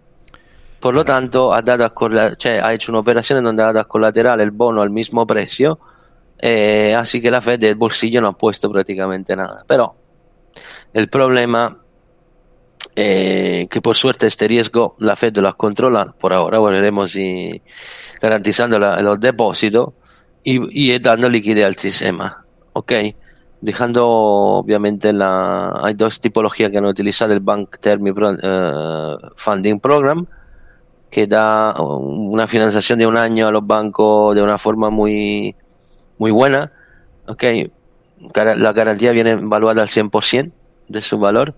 Por 0.83 0.95
lo 0.95 1.05
tanto, 1.05 1.55
ha, 1.55 1.63
dado 1.63 1.85
ha 1.85 2.75
hecho 2.75 2.91
una 2.91 2.99
operación 2.99 3.45
donde 3.45 3.63
ha 3.63 3.67
dado 3.67 3.79
a 3.79 3.85
colateral 3.85 4.41
el 4.41 4.51
bono 4.51 4.83
al 4.83 4.91
mismo 4.91 5.25
precio, 5.29 5.79
eh, 6.41 6.93
así 6.99 7.23
que 7.23 7.31
la 7.31 7.41
Fed 7.41 7.61
del 7.61 7.77
bolsillo 7.77 8.21
no 8.21 8.27
ha 8.27 8.33
puesto 8.33 8.69
prácticamente 8.69 9.37
nada. 9.37 9.63
Pero 9.69 9.95
el 10.93 11.09
problema 11.09 11.79
eh, 12.97 13.69
que 13.71 13.81
por 13.81 13.95
suerte 13.95 14.27
este 14.27 14.49
riesgo 14.49 14.97
la 14.99 15.15
Fed 15.15 15.37
lo 15.37 15.57
controla 15.57 16.17
por 16.19 16.33
ahora, 16.33 16.59
volveremos 16.59 17.15
y 17.15 17.63
garantizando 18.21 18.81
los 18.81 19.21
depósitos 19.21 19.91
y, 20.43 20.99
dando 20.99 21.29
liquidez 21.29 21.65
al 21.65 21.77
sistema, 21.77 22.45
¿ok? 22.73 22.93
Dejando 23.61 24.09
obviamente 24.09 25.13
la... 25.13 25.81
Hay 25.81 25.95
dos 25.95 26.19
tipologías 26.19 26.73
que 26.73 26.79
han 26.79 26.87
utilizado 26.87 27.33
el 27.33 27.39
Bank 27.39 27.79
Term 27.79 28.03
uh, 28.03 29.17
Funding 29.37 29.79
Program, 29.79 30.27
que 31.13 31.27
da 31.27 31.75
una 31.79 32.47
financiación 32.47 32.99
de 32.99 33.07
un 33.07 33.19
año 33.19 33.47
a 33.47 33.53
los 33.53 33.67
bancos 33.67 34.35
de 34.35 34.43
una 34.43 34.57
forma 34.57 34.89
muy, 34.89 35.55
muy 36.17 36.31
buena, 36.31 36.73
¿ok? 37.29 37.45
La 38.57 38.73
garantía 38.73 39.13
viene 39.13 39.33
evaluada 39.33 39.83
al 39.83 39.89
100% 39.89 40.51
de 40.89 41.03
su 41.03 41.19
valor 41.19 41.55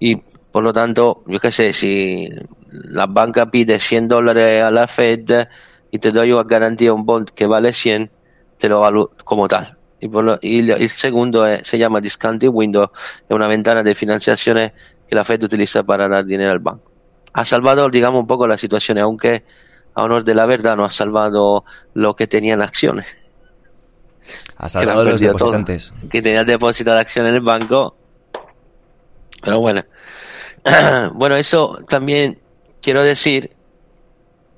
y 0.00 0.16
por 0.50 0.64
lo 0.64 0.72
tanto, 0.72 1.22
yo 1.26 1.38
qué 1.38 1.52
sé, 1.52 1.74
si 1.74 2.30
la 2.70 3.04
banca 3.04 3.50
pide 3.50 3.78
100 3.78 4.08
dólares 4.08 4.62
a 4.62 4.70
la 4.70 4.86
Fed 4.86 5.48
y 5.90 5.98
te 5.98 6.10
doy 6.10 6.32
una 6.32 6.44
garantía 6.44 6.94
un 6.94 7.04
bond 7.04 7.28
que 7.28 7.46
vale 7.46 7.74
100, 7.74 8.10
te 8.56 8.70
lo 8.70 8.80
valoro 8.80 9.12
como 9.22 9.48
tal. 9.48 9.76
Y, 10.00 10.08
por 10.08 10.38
el 10.40 10.88
segundo 10.88 11.44
se 11.62 11.76
llama 11.76 12.00
discounting 12.00 12.52
window, 12.54 12.90
es 13.28 13.34
una 13.34 13.48
ventana 13.48 13.82
de 13.82 13.94
financiaciones 13.94 14.72
que 15.06 15.14
la 15.14 15.24
Fed 15.24 15.42
utiliza 15.42 15.82
para 15.82 16.08
dar 16.08 16.24
dinero 16.24 16.52
al 16.52 16.60
banco. 16.60 16.87
Ha 17.38 17.44
salvado, 17.44 17.88
digamos, 17.88 18.20
un 18.20 18.26
poco 18.26 18.46
la 18.46 18.58
situación, 18.58 18.98
aunque 18.98 19.44
a 19.94 20.02
honor 20.02 20.24
de 20.24 20.34
la 20.34 20.46
verdad 20.46 20.76
no 20.76 20.84
ha 20.84 20.90
salvado 20.90 21.64
lo 21.94 22.16
que 22.16 22.26
tenían 22.26 22.62
acciones. 22.62 23.06
Ha 24.56 24.68
salvado 24.68 25.04
los 25.04 25.20
depositantes. 25.20 25.92
que 26.10 26.20
tenía 26.20 26.44
depósito 26.44 26.92
de 26.92 27.00
acción 27.00 27.26
en 27.26 27.34
el 27.34 27.40
banco. 27.40 27.96
Pero 29.40 29.60
bueno, 29.60 29.84
bueno, 31.14 31.36
eso 31.36 31.78
también 31.88 32.40
quiero 32.82 33.04
decir 33.04 33.52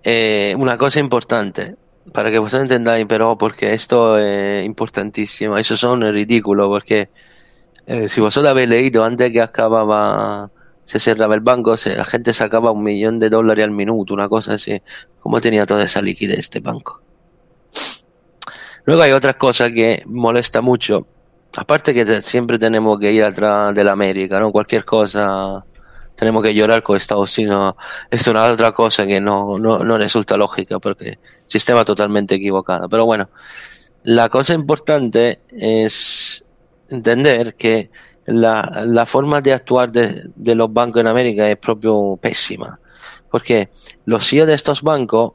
eh, 0.03 0.55
una 0.59 0.79
cosa 0.79 1.01
importante 1.01 1.77
para 2.13 2.31
que 2.31 2.39
vosotros 2.39 2.63
entendáis, 2.63 3.05
pero 3.07 3.37
porque 3.37 3.75
esto 3.75 4.19
es 4.19 4.65
importantísimo. 4.65 5.59
Eso 5.59 5.77
son 5.77 6.01
ridículos, 6.01 6.69
porque 6.69 7.11
eh, 7.87 8.09
si 8.09 8.21
vosotros 8.21 8.51
habéis 8.51 8.69
leído 8.69 9.05
antes 9.05 9.31
que 9.31 9.41
acababa, 9.41 10.51
se 10.85 10.99
cerraba 10.99 11.35
el 11.35 11.41
banco, 11.41 11.75
la 11.85 12.05
gente 12.05 12.33
sacaba 12.35 12.73
un 12.73 12.83
millón 12.83 13.19
de 13.19 13.31
dólares 13.31 13.65
al 13.65 13.71
minuto, 13.71 14.15
una 14.15 14.29
cosa 14.29 14.55
así. 14.55 14.83
¿Cómo 15.21 15.41
tenía 15.41 15.67
toda 15.67 15.85
esa 15.85 16.03
liquidez 16.03 16.39
este 16.39 16.61
banco? 16.61 17.03
Luego 18.85 19.03
hay 19.03 19.13
otras 19.13 19.37
cosas 19.37 19.69
que 19.69 20.03
molesta 20.07 20.61
mucho. 20.61 21.07
Aparte 21.57 21.93
que 21.93 22.23
siempre 22.23 22.59
tenemos 22.59 22.99
que 22.99 23.13
ir 23.13 23.25
atrás 23.25 23.75
de 23.75 23.85
la 23.85 23.93
América, 23.93 24.41
¿no? 24.41 24.53
Cualquier 24.53 24.85
cosa 24.85 25.65
tenemos 26.21 26.43
que 26.43 26.53
llorar 26.53 26.83
con 26.83 26.97
Estados 26.97 27.39
Unidos. 27.39 27.75
Es 28.11 28.27
una 28.27 28.45
otra 28.45 28.73
cosa 28.73 29.07
que 29.07 29.23
no, 29.23 29.59
no, 29.59 29.97
resulta 29.97 30.37
lógica 30.37 30.79
porque 30.79 31.19
sistema 31.47 31.83
totalmente 31.83 32.35
equivocado. 32.35 32.91
Pero 32.91 33.07
bueno, 33.07 33.31
la 34.03 34.29
cosa 34.29 34.53
importante 34.53 35.41
es 35.51 36.45
entender 36.91 37.55
que 37.55 37.91
la, 38.31 38.85
la 38.87 39.07
forma 39.07 39.41
de 39.41 39.53
actuar 39.53 39.91
de, 39.91 40.55
los 40.55 40.73
bancos 40.73 41.01
en 41.01 41.07
América 41.07 41.49
es 41.51 41.57
propio 41.57 42.19
pésima. 42.21 42.79
Porque 43.31 43.71
los 44.07 44.29
CEO 44.29 44.47
de 44.47 44.55
estos 44.55 44.83
bancos 44.83 45.33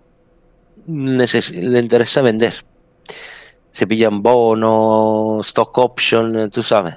les, 0.87 1.51
interesa 1.51 2.21
vender. 2.21 2.53
Se 3.71 3.87
pillan 3.87 4.21
bonos, 4.21 5.47
stock 5.47 5.77
option, 5.77 6.49
tú 6.49 6.63
sabes 6.63 6.95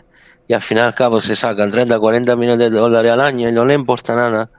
y 0.49 0.55
al 0.55 0.63
final 0.63 0.87
al 0.87 0.95
cabo 0.95 1.21
se 1.21 1.37
sacan 1.37 1.71
30, 1.71 2.01
40 2.01 2.35
millones 2.35 2.71
de 2.71 2.71
dólares 2.71 3.13
al 3.13 3.21
año 3.21 3.51
y 3.51 3.53
no 3.53 3.67
le 3.67 3.75
importa 3.75 4.17
nada. 4.17 4.51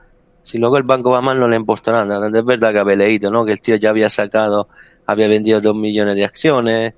Si 0.44 0.56
luego 0.56 0.78
el 0.78 0.84
banco 0.84 1.10
va 1.10 1.20
mal, 1.20 1.38
no 1.38 1.48
le 1.48 1.56
importa 1.56 2.04
nada. 2.04 2.28
Es 2.28 2.44
verdad 2.44 2.72
que 2.72 2.78
había 2.78 2.96
leído, 2.96 3.30
¿no? 3.30 3.44
Que 3.44 3.52
el 3.52 3.60
tío 3.60 3.74
ya 3.74 3.90
había 3.90 4.08
sacado, 4.08 4.68
había 5.04 5.26
vendido 5.26 5.60
2 5.60 5.74
millones 5.74 6.14
de 6.14 6.24
acciones 6.24 6.94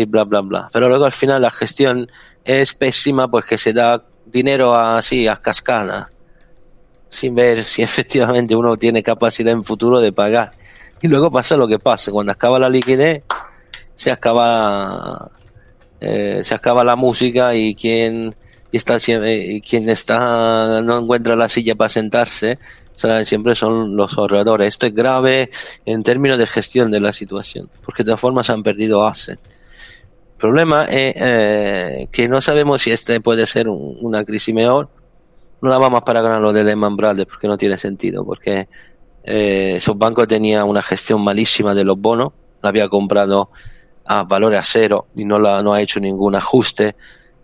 y 0.00 0.04
bla, 0.04 0.24
bla, 0.24 0.40
bla. 0.40 0.68
Pero 0.72 0.88
luego 0.88 1.04
al 1.04 1.12
final 1.12 1.42
la 1.42 1.50
gestión 1.50 2.10
es 2.44 2.74
pésima 2.74 3.28
porque 3.28 3.58
se 3.58 3.72
da 3.72 4.04
dinero 4.26 4.76
así, 4.76 5.26
a 5.26 5.36
cascada, 5.36 6.10
sin 7.08 7.34
ver 7.34 7.64
si 7.72 7.82
efectivamente 7.82 8.54
uno 8.54 8.76
tiene 8.76 9.02
capacidad 9.02 9.52
en 9.52 9.64
futuro 9.64 10.00
de 10.00 10.12
pagar. 10.12 10.52
Y 11.00 11.08
luego 11.08 11.30
pasa 11.30 11.56
lo 11.56 11.68
que 11.68 11.78
pasa, 11.78 12.10
cuando 12.10 12.32
acaba 12.32 12.58
la 12.58 12.68
liquidez, 12.68 13.22
se 13.94 14.10
acaba 14.10 15.30
eh, 16.00 16.42
se 16.44 16.54
acaba 16.54 16.84
la 16.84 16.94
música 16.94 17.56
y 17.56 17.74
quien 17.74 18.36
está 18.70 18.98
eh, 19.08 19.60
quien 19.68 19.88
está 19.88 20.80
no 20.80 21.00
encuentra 21.00 21.34
la 21.34 21.48
silla 21.48 21.74
para 21.74 21.88
sentarse 21.88 22.58
siempre 23.24 23.56
son 23.56 23.96
los 23.96 24.16
ahorradores 24.16 24.68
esto 24.68 24.86
es 24.86 24.94
grave 24.94 25.50
en 25.84 26.04
términos 26.04 26.38
de 26.38 26.46
gestión 26.46 26.92
de 26.92 27.00
la 27.00 27.12
situación 27.12 27.68
porque 27.84 28.04
de 28.04 28.08
todas 28.08 28.20
formas 28.20 28.48
han 28.50 28.62
perdido 28.62 29.04
asset 29.04 29.40
el 29.40 29.57
problema 30.38 30.84
es 30.84 31.14
eh, 31.16 32.08
que 32.10 32.28
no 32.28 32.40
sabemos 32.40 32.82
si 32.82 32.90
este 32.90 33.20
puede 33.20 33.46
ser 33.46 33.68
una 33.68 34.24
crisis 34.24 34.54
mejor. 34.54 34.88
No 35.60 35.68
la 35.70 35.78
vamos 35.78 36.02
para 36.02 36.22
ganar 36.22 36.40
lo 36.40 36.52
de 36.52 36.64
Lehman 36.64 36.96
Brothers 36.96 37.28
porque 37.28 37.48
no 37.48 37.56
tiene 37.56 37.76
sentido 37.76 38.24
porque 38.24 38.68
esos 39.24 39.98
bancos 39.98 40.26
tenían 40.26 40.66
una 40.66 40.80
gestión 40.80 41.20
malísima 41.22 41.74
de 41.74 41.84
los 41.84 42.00
bonos 42.00 42.32
la 42.62 42.68
había 42.68 42.88
comprado 42.88 43.50
a 44.04 44.24
valores 44.24 44.60
a 44.60 44.62
cero 44.62 45.06
y 45.14 45.24
no, 45.24 45.38
la, 45.38 45.62
no 45.62 45.72
ha 45.74 45.80
hecho 45.80 46.00
ningún 46.00 46.34
ajuste 46.34 46.96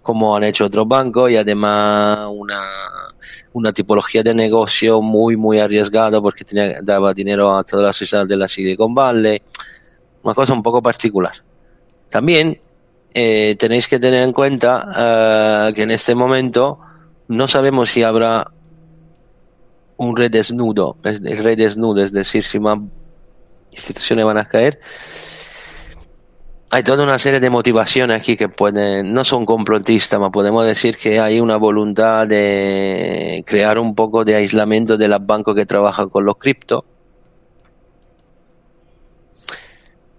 como 0.02 0.36
han 0.36 0.44
hecho 0.44 0.66
otros 0.66 0.86
bancos 0.86 1.30
y 1.30 1.36
además 1.36 2.26
una, 2.30 2.60
una 3.52 3.72
tipología 3.72 4.22
de 4.22 4.34
negocio 4.34 5.00
muy 5.00 5.36
muy 5.36 5.58
arriesgado 5.58 6.22
porque 6.22 6.44
tenía, 6.44 6.80
daba 6.82 7.14
dinero 7.14 7.56
a 7.56 7.64
todas 7.64 7.86
las 7.86 7.96
sociedades 7.96 8.28
de 8.28 8.36
la 8.36 8.48
Silicon 8.48 8.94
Valley. 8.94 9.40
Una 10.22 10.34
cosa 10.34 10.52
un 10.52 10.62
poco 10.62 10.82
particular. 10.82 11.32
También 12.10 12.60
eh, 13.14 13.56
tenéis 13.58 13.88
que 13.88 13.98
tener 13.98 14.22
en 14.22 14.32
cuenta 14.32 15.68
eh, 15.68 15.72
que 15.74 15.82
en 15.82 15.90
este 15.90 16.14
momento 16.14 16.78
no 17.28 17.48
sabemos 17.48 17.90
si 17.90 18.02
habrá 18.02 18.50
un 19.96 20.16
redesnudo, 20.16 20.96
el 21.04 21.38
redesnudo, 21.38 22.02
es 22.02 22.12
decir, 22.12 22.44
si 22.44 22.58
más 22.58 22.78
instituciones 23.70 24.24
van 24.24 24.38
a 24.38 24.44
caer 24.46 24.80
hay 26.74 26.82
toda 26.82 27.04
una 27.04 27.20
serie 27.20 27.38
de 27.38 27.50
motivaciones 27.50 28.16
aquí 28.16 28.36
que 28.36 28.48
pueden, 28.48 29.12
no 29.12 29.22
son 29.22 29.46
complotistas, 29.46 30.18
pero 30.18 30.32
podemos 30.32 30.66
decir 30.66 30.96
que 30.96 31.20
hay 31.20 31.38
una 31.38 31.56
voluntad 31.56 32.26
de 32.26 33.44
crear 33.46 33.78
un 33.78 33.94
poco 33.94 34.24
de 34.24 34.34
aislamiento 34.34 34.96
de 34.96 35.06
los 35.06 35.24
bancos 35.24 35.54
que 35.54 35.66
trabajan 35.66 36.08
con 36.08 36.24
los 36.24 36.36
cripto. 36.36 36.84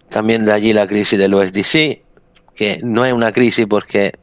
También 0.07 0.45
de 0.45 0.53
allí 0.53 0.71
la 0.71 0.87
crisis 0.87 1.19
del 1.19 1.35
USDC, 1.35 2.04
que 2.55 2.79
no 2.83 3.05
es 3.05 3.13
una 3.13 3.31
crisis 3.31 3.65
porque 3.67 4.13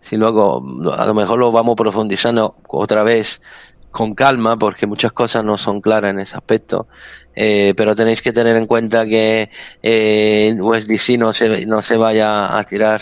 si 0.00 0.16
luego 0.16 0.62
a 0.92 1.06
lo 1.06 1.14
mejor 1.14 1.38
lo 1.38 1.50
vamos 1.50 1.76
profundizando 1.76 2.56
otra 2.68 3.02
vez 3.02 3.40
con 3.90 4.14
calma 4.14 4.58
porque 4.58 4.86
muchas 4.86 5.12
cosas 5.12 5.44
no 5.44 5.56
son 5.56 5.80
claras 5.80 6.10
en 6.10 6.18
ese 6.18 6.36
aspecto. 6.36 6.88
Eh, 7.34 7.74
pero 7.76 7.94
tenéis 7.94 8.22
que 8.22 8.32
tener 8.32 8.56
en 8.56 8.66
cuenta 8.66 9.06
que 9.06 9.50
eh, 9.82 10.56
USDC 10.60 11.18
no 11.18 11.32
se, 11.32 11.64
no 11.64 11.80
se 11.80 11.96
vaya 11.96 12.58
a 12.58 12.64
tirar 12.64 13.00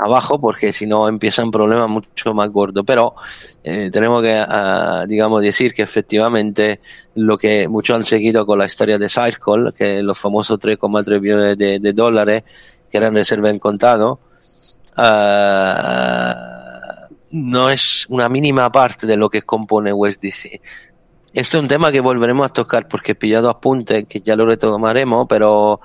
abajo 0.00 0.40
porque 0.40 0.72
si 0.72 0.86
no 0.86 1.08
empiezan 1.08 1.50
problemas 1.50 1.88
mucho 1.88 2.32
más 2.32 2.50
gordos. 2.50 2.84
Pero 2.86 3.14
eh, 3.62 3.90
tenemos 3.92 4.22
que, 4.22 4.32
ah, 4.32 5.04
digamos, 5.06 5.42
decir 5.42 5.74
que 5.74 5.82
efectivamente 5.82 6.80
lo 7.14 7.36
que 7.36 7.68
muchos 7.68 7.96
han 7.96 8.04
seguido 8.04 8.46
con 8.46 8.58
la 8.58 8.66
historia 8.66 8.98
de 8.98 9.08
Circle, 9.08 9.72
que 9.76 10.02
los 10.02 10.18
famosos 10.18 10.58
3,3 10.58 11.20
billones 11.20 11.58
de, 11.58 11.92
dólares 11.92 12.44
que 12.90 12.98
eran 12.98 13.14
reserva 13.14 13.56
contado, 13.58 14.20
uh, 14.96 16.50
no 17.30 17.70
es 17.70 18.06
una 18.08 18.28
mínima 18.28 18.70
parte 18.72 19.06
de 19.06 19.16
lo 19.16 19.30
que 19.30 19.42
compone 19.42 19.92
USDC. 19.92 20.44
Este 20.52 20.60
es 21.32 21.54
un 21.54 21.68
tema 21.68 21.92
que 21.92 22.00
volveremos 22.00 22.46
a 22.46 22.52
tocar 22.52 22.88
porque 22.88 23.12
he 23.12 23.14
pillado 23.14 23.48
apuntes 23.48 24.06
que 24.08 24.20
ya 24.20 24.34
lo 24.34 24.46
retomaremos, 24.46 25.26
pero 25.28 25.80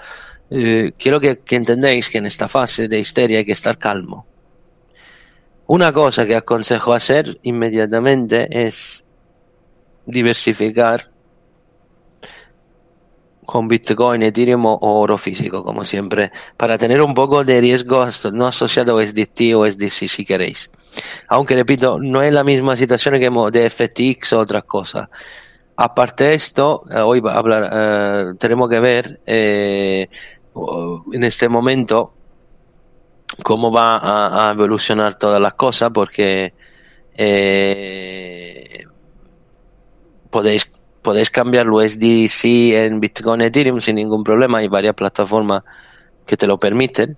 eh, 0.49 0.93
quiero 0.97 1.19
que, 1.19 1.39
que 1.39 1.55
entendéis 1.55 2.09
que 2.09 2.17
en 2.17 2.25
esta 2.25 2.47
fase 2.47 2.87
de 2.87 2.99
histeria 2.99 3.39
hay 3.39 3.45
que 3.45 3.51
estar 3.51 3.77
calmo. 3.77 4.25
Una 5.67 5.93
cosa 5.93 6.25
que 6.25 6.35
aconsejo 6.35 6.93
hacer 6.93 7.39
inmediatamente 7.43 8.47
es 8.65 9.03
diversificar 10.05 11.11
con 13.45 13.67
Bitcoin, 13.67 14.23
Ethereum 14.23 14.65
o 14.65 14.79
oro 14.81 15.17
físico, 15.17 15.63
como 15.63 15.85
siempre, 15.85 16.31
para 16.57 16.77
tener 16.77 17.01
un 17.01 17.13
poco 17.13 17.43
de 17.43 17.61
riesgo 17.61 18.05
no 18.33 18.47
asociado 18.47 18.97
a 18.97 19.05
SDT 19.05 19.55
o 19.55 19.69
SDC 19.69 20.07
si 20.07 20.25
queréis. 20.25 20.71
Aunque 21.27 21.55
repito, 21.55 21.99
no 21.99 22.21
es 22.21 22.33
la 22.33 22.43
misma 22.43 22.75
situación 22.75 23.15
que 23.15 23.29
de 23.51 23.69
FTX 23.69 24.33
o 24.33 24.39
otras 24.39 24.63
cosas. 24.63 25.09
Aparte 25.77 26.25
de 26.25 26.33
esto, 26.35 26.83
eh, 26.89 26.99
hoy 26.99 27.19
va 27.19 27.33
a 27.33 27.39
hablar, 27.39 27.69
eh, 27.73 28.33
tenemos 28.39 28.69
que 28.69 28.79
ver 28.79 29.19
eh, 29.25 30.07
en 31.11 31.23
este 31.23 31.49
momento 31.49 32.13
cómo 33.43 33.71
va 33.71 33.97
a, 33.97 34.49
a 34.49 34.51
evolucionar 34.53 35.17
todas 35.17 35.41
las 35.41 35.55
cosas, 35.55 35.91
porque 35.93 36.53
podéis 40.29 40.71
podéis 41.05 41.29
cambiar 41.29 41.69
USDC 41.69 42.73
en 42.73 42.99
Bitcoin 42.99 43.41
Ethereum 43.41 43.79
sin 43.79 43.95
ningún 43.95 44.23
problema. 44.23 44.57
Hay 44.57 44.67
varias 44.67 44.95
plataformas 44.95 45.61
que 46.25 46.35
te 46.35 46.47
lo 46.47 46.57
permiten. 46.57 47.17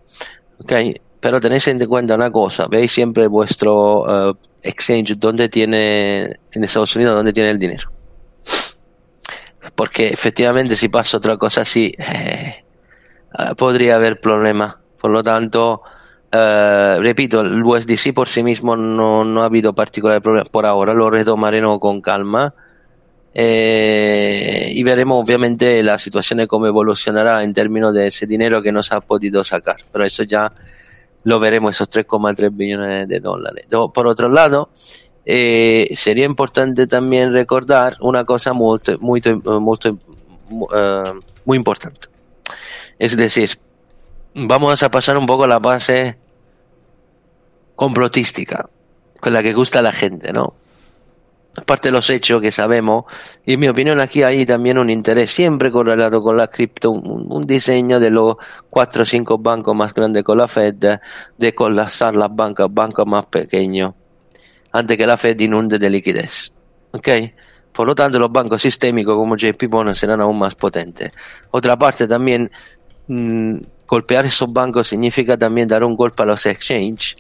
Okay. 0.59 1.01
Pero 1.19 1.39
tenéis 1.39 1.67
en 1.67 1.79
cuenta 1.87 2.13
una 2.13 2.29
cosa, 2.29 2.67
veis 2.69 2.91
siempre 2.91 3.27
vuestro 3.27 4.01
uh, 4.01 4.37
exchange 4.61 5.17
donde 5.17 5.49
tiene, 5.49 6.37
en 6.51 6.63
Estados 6.63 6.95
Unidos, 6.95 7.15
donde 7.15 7.33
tiene 7.33 7.49
el 7.49 7.57
dinero. 7.57 7.89
Porque 9.73 10.09
efectivamente 10.09 10.75
si 10.75 10.89
pasa 10.89 11.17
otra 11.17 11.37
cosa 11.37 11.61
así, 11.61 11.93
eh, 11.97 12.63
uh, 13.39 13.55
podría 13.55 13.95
haber 13.95 14.19
problemas. 14.19 14.75
Por 15.01 15.11
lo 15.11 15.23
tanto, 15.23 15.81
repito, 16.31 17.41
el 17.41 17.63
USDC 17.63 18.13
por 18.13 18.27
sí 18.27 18.43
mismo 18.43 18.75
no, 18.75 19.23
no 19.23 19.41
ha 19.41 19.45
habido 19.45 19.73
particular 19.73 20.21
problema. 20.21 20.45
Por 20.51 20.65
ahora 20.65 20.93
lo 20.93 21.09
retomaremos 21.09 21.79
con 21.79 22.01
calma 22.01 22.53
eh, 23.33 24.71
y 24.73 24.83
veremos 24.83 25.23
obviamente 25.23 25.83
la 25.83 25.97
situación 25.99 26.37
de 26.37 26.47
cómo 26.47 26.67
evolucionará 26.67 27.43
en 27.43 27.53
términos 27.53 27.93
de 27.93 28.07
ese 28.07 28.25
dinero 28.25 28.61
que 28.61 28.71
nos 28.71 28.91
ha 28.91 29.01
podido 29.01 29.43
sacar. 29.43 29.77
Pero 29.91 30.05
eso 30.05 30.23
ya 30.23 30.51
lo 31.23 31.39
veremos, 31.39 31.75
esos 31.75 31.89
3,3 31.89 32.55
billones 32.55 33.07
de 33.07 33.19
dólares. 33.19 33.67
Por 33.69 34.07
otro 34.07 34.29
lado, 34.29 34.69
eh, 35.25 35.89
sería 35.95 36.25
importante 36.25 36.87
también 36.87 37.31
recordar 37.31 37.97
una 37.99 38.23
cosa 38.23 38.53
muy, 38.53 38.79
muy, 38.99 39.21
muy, 39.43 39.77
uh, 40.49 41.19
muy 41.43 41.57
importante. 41.57 42.07
Es 42.97 43.17
decir, 43.17 43.59
vamos 44.33 44.81
a 44.81 44.89
pasar 44.89 45.17
un 45.17 45.25
poco 45.25 45.45
la 45.45 45.59
base 45.59 46.17
complotística, 47.75 48.69
con 49.19 49.33
la 49.33 49.43
que 49.43 49.53
gusta 49.53 49.81
la 49.81 49.91
gente, 49.91 50.31
¿no? 50.31 50.53
Aparte 51.57 51.87
de 51.87 51.91
los 51.91 52.09
hechos 52.09 52.39
que 52.39 52.51
sabemos, 52.51 53.05
y 53.45 53.53
en 53.53 53.59
mi 53.59 53.67
opinión 53.67 53.99
aquí 53.99 54.21
hay 54.21 54.45
también 54.45 54.77
un 54.77 54.89
interés 54.91 55.31
siempre 55.31 55.71
correlado 55.71 56.21
con 56.21 56.37
la 56.37 56.47
cripto, 56.47 56.91
un, 56.91 57.47
diseño 57.47 57.99
de 57.99 58.11
los 58.11 58.35
cuatro 58.69 59.01
o 59.01 59.05
cinco 59.05 59.39
bancos 59.39 59.75
más 59.75 59.93
grandes 59.93 60.23
con 60.23 60.37
la 60.37 60.47
Fed, 60.47 60.99
de 61.37 61.55
colapsar 61.55 62.15
las 62.15 62.33
bancas, 62.33 62.67
bancos 62.69 63.07
más 63.07 63.25
pequeños, 63.25 63.93
antes 64.71 64.97
que 64.97 65.07
la 65.07 65.17
Fed 65.17 65.39
inunde 65.39 65.79
de 65.79 65.89
liquidez. 65.89 66.53
¿Okay? 66.91 67.33
Por 67.73 67.87
lo 67.87 67.95
tanto, 67.95 68.19
los 68.19 68.31
bancos 68.31 68.61
sistémicos 68.61 69.15
como 69.15 69.35
JP 69.35 69.63
Morgan 69.69 69.95
serán 69.95 70.21
aún 70.21 70.37
más 70.37 70.55
potentes. 70.55 71.11
Otra 71.51 71.77
parte 71.77 72.07
también, 72.07 72.51
mmm, 73.07 73.57
golpear 73.87 74.25
esos 74.25 74.51
bancos 74.53 74.87
significa 74.87 75.37
también 75.37 75.67
dar 75.67 75.83
un 75.83 75.95
golpe 75.95 76.21
a 76.21 76.25
los 76.27 76.45
exchanges 76.45 77.17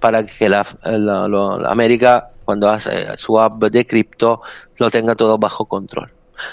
para 0.00 0.26
que 0.26 0.48
la, 0.48 0.66
la 0.82 1.70
América 1.70 2.30
cuando 2.46 2.70
hace 2.70 3.18
su 3.18 3.38
app 3.38 3.62
de 3.64 3.86
cripto, 3.86 4.40
lo 4.78 4.88
tenga 4.88 5.14
todo 5.16 5.36
bajo 5.36 5.66
control. 5.66 6.10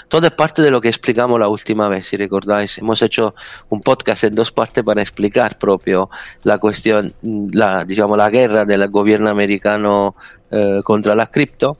Todo 0.08 0.26
es 0.26 0.32
parte 0.32 0.60
de 0.62 0.70
lo 0.70 0.80
que 0.80 0.88
explicamos 0.88 1.38
la 1.38 1.48
última 1.48 1.88
vez, 1.88 2.06
si 2.06 2.16
recordáis. 2.16 2.78
Hemos 2.78 3.00
hecho 3.02 3.34
un 3.68 3.80
podcast 3.80 4.24
en 4.24 4.34
dos 4.34 4.50
partes 4.50 4.82
para 4.82 5.00
explicar 5.00 5.56
propio 5.58 6.10
la 6.42 6.58
cuestión, 6.58 7.14
la, 7.22 7.84
digamos, 7.84 8.18
la 8.18 8.30
guerra 8.30 8.64
del 8.64 8.88
gobierno 8.88 9.30
americano 9.30 10.16
eh, 10.50 10.80
contra 10.82 11.14
la 11.14 11.26
cripto. 11.28 11.78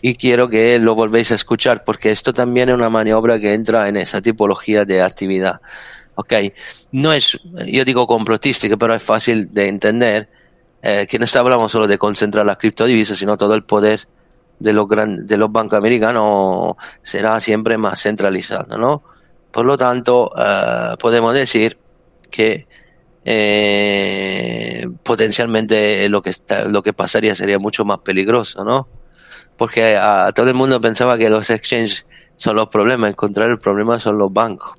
Y 0.00 0.16
quiero 0.16 0.48
que 0.48 0.78
lo 0.78 0.94
volvéis 0.94 1.32
a 1.32 1.34
escuchar 1.36 1.84
porque 1.84 2.10
esto 2.10 2.32
también 2.32 2.68
es 2.68 2.74
una 2.74 2.90
maniobra 2.90 3.38
que 3.38 3.54
entra 3.54 3.88
en 3.88 3.96
esa 3.96 4.20
tipología 4.20 4.84
de 4.84 5.02
actividad. 5.02 5.60
Ok, 6.14 6.32
no 6.92 7.12
es, 7.12 7.38
yo 7.66 7.84
digo 7.84 8.06
complotística, 8.06 8.76
pero 8.76 8.94
es 8.94 9.02
fácil 9.02 9.52
de 9.52 9.68
entender 9.68 10.28
eh, 10.88 11.08
que 11.08 11.18
no 11.18 11.26
hablamos 11.34 11.72
solo 11.72 11.88
de 11.88 11.98
concentrar 11.98 12.46
las 12.46 12.58
criptodivisas, 12.58 13.18
sino 13.18 13.36
todo 13.36 13.54
el 13.54 13.64
poder 13.64 14.06
de 14.60 14.72
los, 14.72 14.86
de 14.88 15.36
los 15.36 15.50
bancos 15.50 15.76
americanos 15.76 16.76
será 17.02 17.40
siempre 17.40 17.76
más 17.76 18.00
centralizado, 18.00 18.78
¿no? 18.78 19.02
Por 19.50 19.66
lo 19.66 19.76
tanto, 19.76 20.30
eh, 20.38 20.94
podemos 21.00 21.34
decir 21.34 21.76
que 22.30 22.68
eh, 23.24 24.86
potencialmente 25.02 26.08
lo 26.08 26.22
que, 26.22 26.30
lo 26.68 26.84
que 26.84 26.92
pasaría 26.92 27.34
sería 27.34 27.58
mucho 27.58 27.84
más 27.84 27.98
peligroso, 27.98 28.64
¿no? 28.64 28.86
Porque 29.56 29.96
a, 29.96 30.30
todo 30.32 30.46
el 30.46 30.54
mundo 30.54 30.80
pensaba 30.80 31.18
que 31.18 31.28
los 31.28 31.50
exchanges 31.50 32.06
son 32.36 32.54
los 32.54 32.68
problemas, 32.68 33.08
al 33.08 33.16
contrario, 33.16 33.54
el 33.54 33.58
problema 33.58 33.98
son 33.98 34.18
los 34.18 34.32
bancos. 34.32 34.78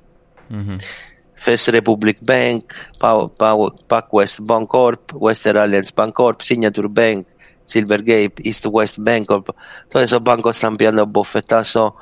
First 1.38 1.68
Republic 1.68 2.18
Bank, 2.20 2.74
PacWest 2.98 4.40
Bancorp, 4.44 5.12
Western 5.14 5.58
Alliance 5.58 5.92
Bancorp, 5.94 6.42
Signature 6.42 6.88
Bank, 6.88 7.26
Silvergate, 7.64 8.42
East 8.44 8.66
West 8.68 8.98
Bancorp, 8.98 9.50
todos 9.88 10.04
esos 10.04 10.22
bancos 10.22 10.56
están 10.56 10.76
pidiendo 10.76 11.06
bofetazo, 11.06 11.96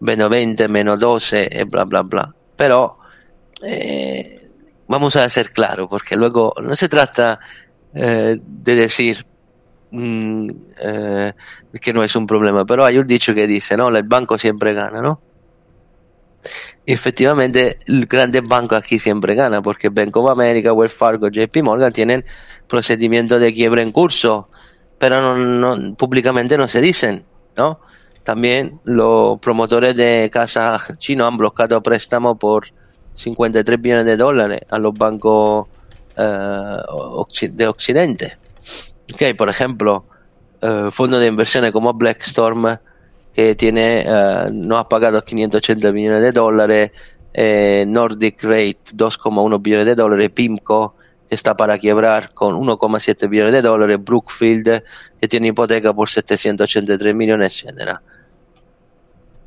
menos 0.00 0.28
20, 0.28 0.68
menos 0.68 0.98
12, 0.98 1.48
y 1.52 1.64
bla, 1.64 1.84
bla, 1.84 2.02
bla. 2.02 2.34
Pero 2.56 2.98
eh, 3.62 4.48
vamos 4.88 5.14
a 5.16 5.28
ser 5.28 5.52
claros, 5.52 5.88
porque 5.88 6.16
luego 6.16 6.54
no 6.60 6.74
se 6.74 6.88
trata 6.88 7.38
eh, 7.94 8.36
de 8.40 8.74
decir 8.74 9.24
mm, 9.92 10.50
que 11.80 11.92
no 11.92 12.02
es 12.02 12.16
un 12.16 12.26
problema, 12.26 12.64
pero 12.64 12.84
hay 12.84 12.98
un 12.98 13.06
dicho 13.06 13.32
que 13.32 13.46
dice, 13.46 13.76
no, 13.76 13.88
el 13.88 14.02
banco 14.02 14.38
siempre 14.38 14.74
gana, 14.74 15.00
¿no? 15.00 15.20
Efectivamente 16.86 17.78
el 17.86 18.06
grandes 18.06 18.42
bancos 18.42 18.78
aquí 18.78 18.98
siempre 18.98 19.34
gana 19.34 19.62
porque 19.62 19.88
Bank 19.88 20.16
of 20.16 20.30
America, 20.30 20.72
Wells 20.72 20.92
Fargo, 20.92 21.28
JP 21.28 21.62
Morgan 21.62 21.92
tienen 21.92 22.24
procedimientos 22.68 23.40
de 23.40 23.52
quiebra 23.52 23.82
en 23.82 23.90
curso, 23.90 24.48
pero 24.98 25.36
no, 25.36 25.94
públicamente 25.94 26.56
no 26.56 26.68
se 26.68 26.80
dicen, 26.80 27.24
¿no? 27.56 27.80
También 28.24 28.80
los 28.84 29.40
promotores 29.40 29.96
de 29.96 30.30
casa 30.32 30.80
chinos 30.98 31.28
han 31.28 31.36
bloqueado 31.36 31.82
préstamos 31.82 32.38
por 32.38 32.66
53 33.14 33.80
billones 33.80 34.04
de 34.06 34.16
dólares 34.16 34.60
a 34.70 34.78
los 34.78 34.94
bancos 34.94 35.66
eh, 36.16 36.76
de 37.50 37.66
Occidente. 37.66 38.38
Okay, 39.12 39.34
por 39.34 39.48
ejemplo, 39.48 40.04
eh, 40.60 40.88
fondos 40.92 41.20
de 41.20 41.26
inversiones 41.26 41.72
como 41.72 41.92
Blackstorm 41.92 42.78
que 43.34 43.54
tiene, 43.54 44.04
uh, 44.06 44.52
no 44.52 44.78
ha 44.78 44.88
pagado 44.88 45.22
580 45.22 45.92
millones 45.92 46.20
de 46.20 46.32
dólares, 46.32 46.90
eh, 47.32 47.84
Nordic 47.88 48.42
Rate 48.42 48.94
2,1 48.94 49.62
billones 49.62 49.86
de 49.86 49.94
dólares, 49.94 50.30
PIMCO 50.30 50.94
que 51.28 51.34
está 51.34 51.56
para 51.56 51.78
quiebrar 51.78 52.34
con 52.34 52.56
1,7 52.56 53.28
billones 53.28 53.52
de 53.54 53.62
dólares, 53.62 53.98
Brookfield 54.02 54.82
que 55.18 55.28
tiene 55.28 55.48
hipoteca 55.48 55.94
por 55.94 56.10
783 56.10 57.14
millones, 57.14 57.62
etcétera. 57.64 58.02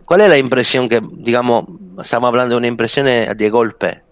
¿Cuál 0.04 0.21
es 0.21 0.30
la 0.30 0.38
impresión 0.38 0.89
que, 0.89 1.02
digamos, 1.02 1.65
estamos 2.02 2.28
hablando 2.28 2.56
de 2.56 2.58
una 2.60 2.67
impresión 2.67 3.06
de 3.06 3.50
golpe? 3.50 4.05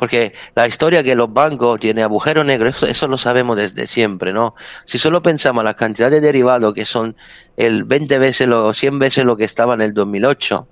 Porque 0.00 0.32
la 0.54 0.66
historia 0.66 1.02
que 1.02 1.14
los 1.14 1.30
bancos 1.30 1.78
tienen 1.78 2.04
agujeros 2.04 2.46
negros, 2.46 2.82
eso, 2.84 3.06
lo 3.06 3.18
sabemos 3.18 3.58
desde 3.58 3.86
siempre, 3.86 4.32
¿no? 4.32 4.54
Si 4.86 4.96
solo 4.96 5.20
pensamos 5.20 5.62
la 5.62 5.74
cantidad 5.74 6.10
de 6.10 6.22
derivados 6.22 6.72
que 6.72 6.86
son 6.86 7.16
el 7.58 7.84
20 7.84 8.18
veces 8.18 8.48
o 8.48 8.72
100 8.72 8.98
veces 8.98 9.26
lo 9.26 9.36
que 9.36 9.44
estaba 9.44 9.74
en 9.74 9.82
el 9.82 9.92
2008, 9.92 10.66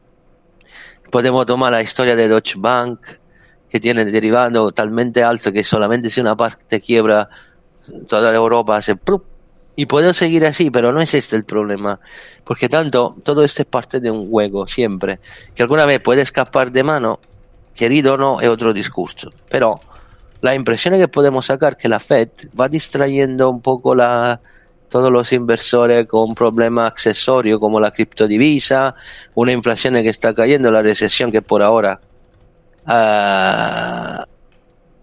podemos 1.10 1.44
tomar 1.44 1.72
la 1.72 1.82
historia 1.82 2.16
de 2.16 2.26
Deutsche 2.26 2.54
Bank, 2.56 3.00
que 3.68 3.78
tiene 3.78 4.06
derivado 4.06 4.72
talmente 4.72 5.22
alto 5.22 5.52
que 5.52 5.62
solamente 5.62 6.08
si 6.08 6.22
una 6.22 6.34
parte 6.34 6.80
quiebra, 6.80 7.28
toda 8.08 8.34
Europa 8.34 8.78
hace 8.78 8.96
¡plup! 8.96 9.24
Y 9.76 9.84
puedo 9.84 10.14
seguir 10.14 10.46
así, 10.46 10.70
pero 10.70 10.90
no 10.90 11.02
es 11.02 11.12
este 11.12 11.36
el 11.36 11.44
problema. 11.44 12.00
Porque 12.44 12.70
tanto, 12.70 13.14
todo 13.22 13.44
esto 13.44 13.60
es 13.60 13.68
parte 13.68 14.00
de 14.00 14.10
un 14.10 14.30
juego, 14.30 14.66
siempre. 14.66 15.20
Que 15.54 15.62
alguna 15.62 15.84
vez 15.84 16.00
puede 16.00 16.22
escapar 16.22 16.72
de 16.72 16.82
mano 16.82 17.20
querido 17.78 18.14
o 18.14 18.16
no 18.18 18.40
es 18.40 18.48
otro 18.48 18.74
discurso. 18.74 19.30
Pero 19.48 19.80
la 20.40 20.54
impresión 20.54 20.98
que 20.98 21.08
podemos 21.08 21.46
sacar 21.46 21.76
que 21.76 21.88
la 21.88 22.00
Fed 22.00 22.28
va 22.58 22.68
distrayendo 22.68 23.48
un 23.48 23.62
poco 23.62 23.94
la, 23.94 24.40
todos 24.88 25.10
los 25.10 25.32
inversores 25.32 26.06
con 26.06 26.34
problemas 26.34 26.92
accesorios 26.92 27.58
como 27.58 27.80
la 27.80 27.90
criptodivisa, 27.90 28.94
una 29.34 29.52
inflación 29.52 29.94
que 29.94 30.08
está 30.08 30.34
cayendo, 30.34 30.70
la 30.70 30.82
recesión 30.82 31.30
que 31.30 31.42
por 31.42 31.62
ahora 31.62 32.00
uh, 32.86 34.24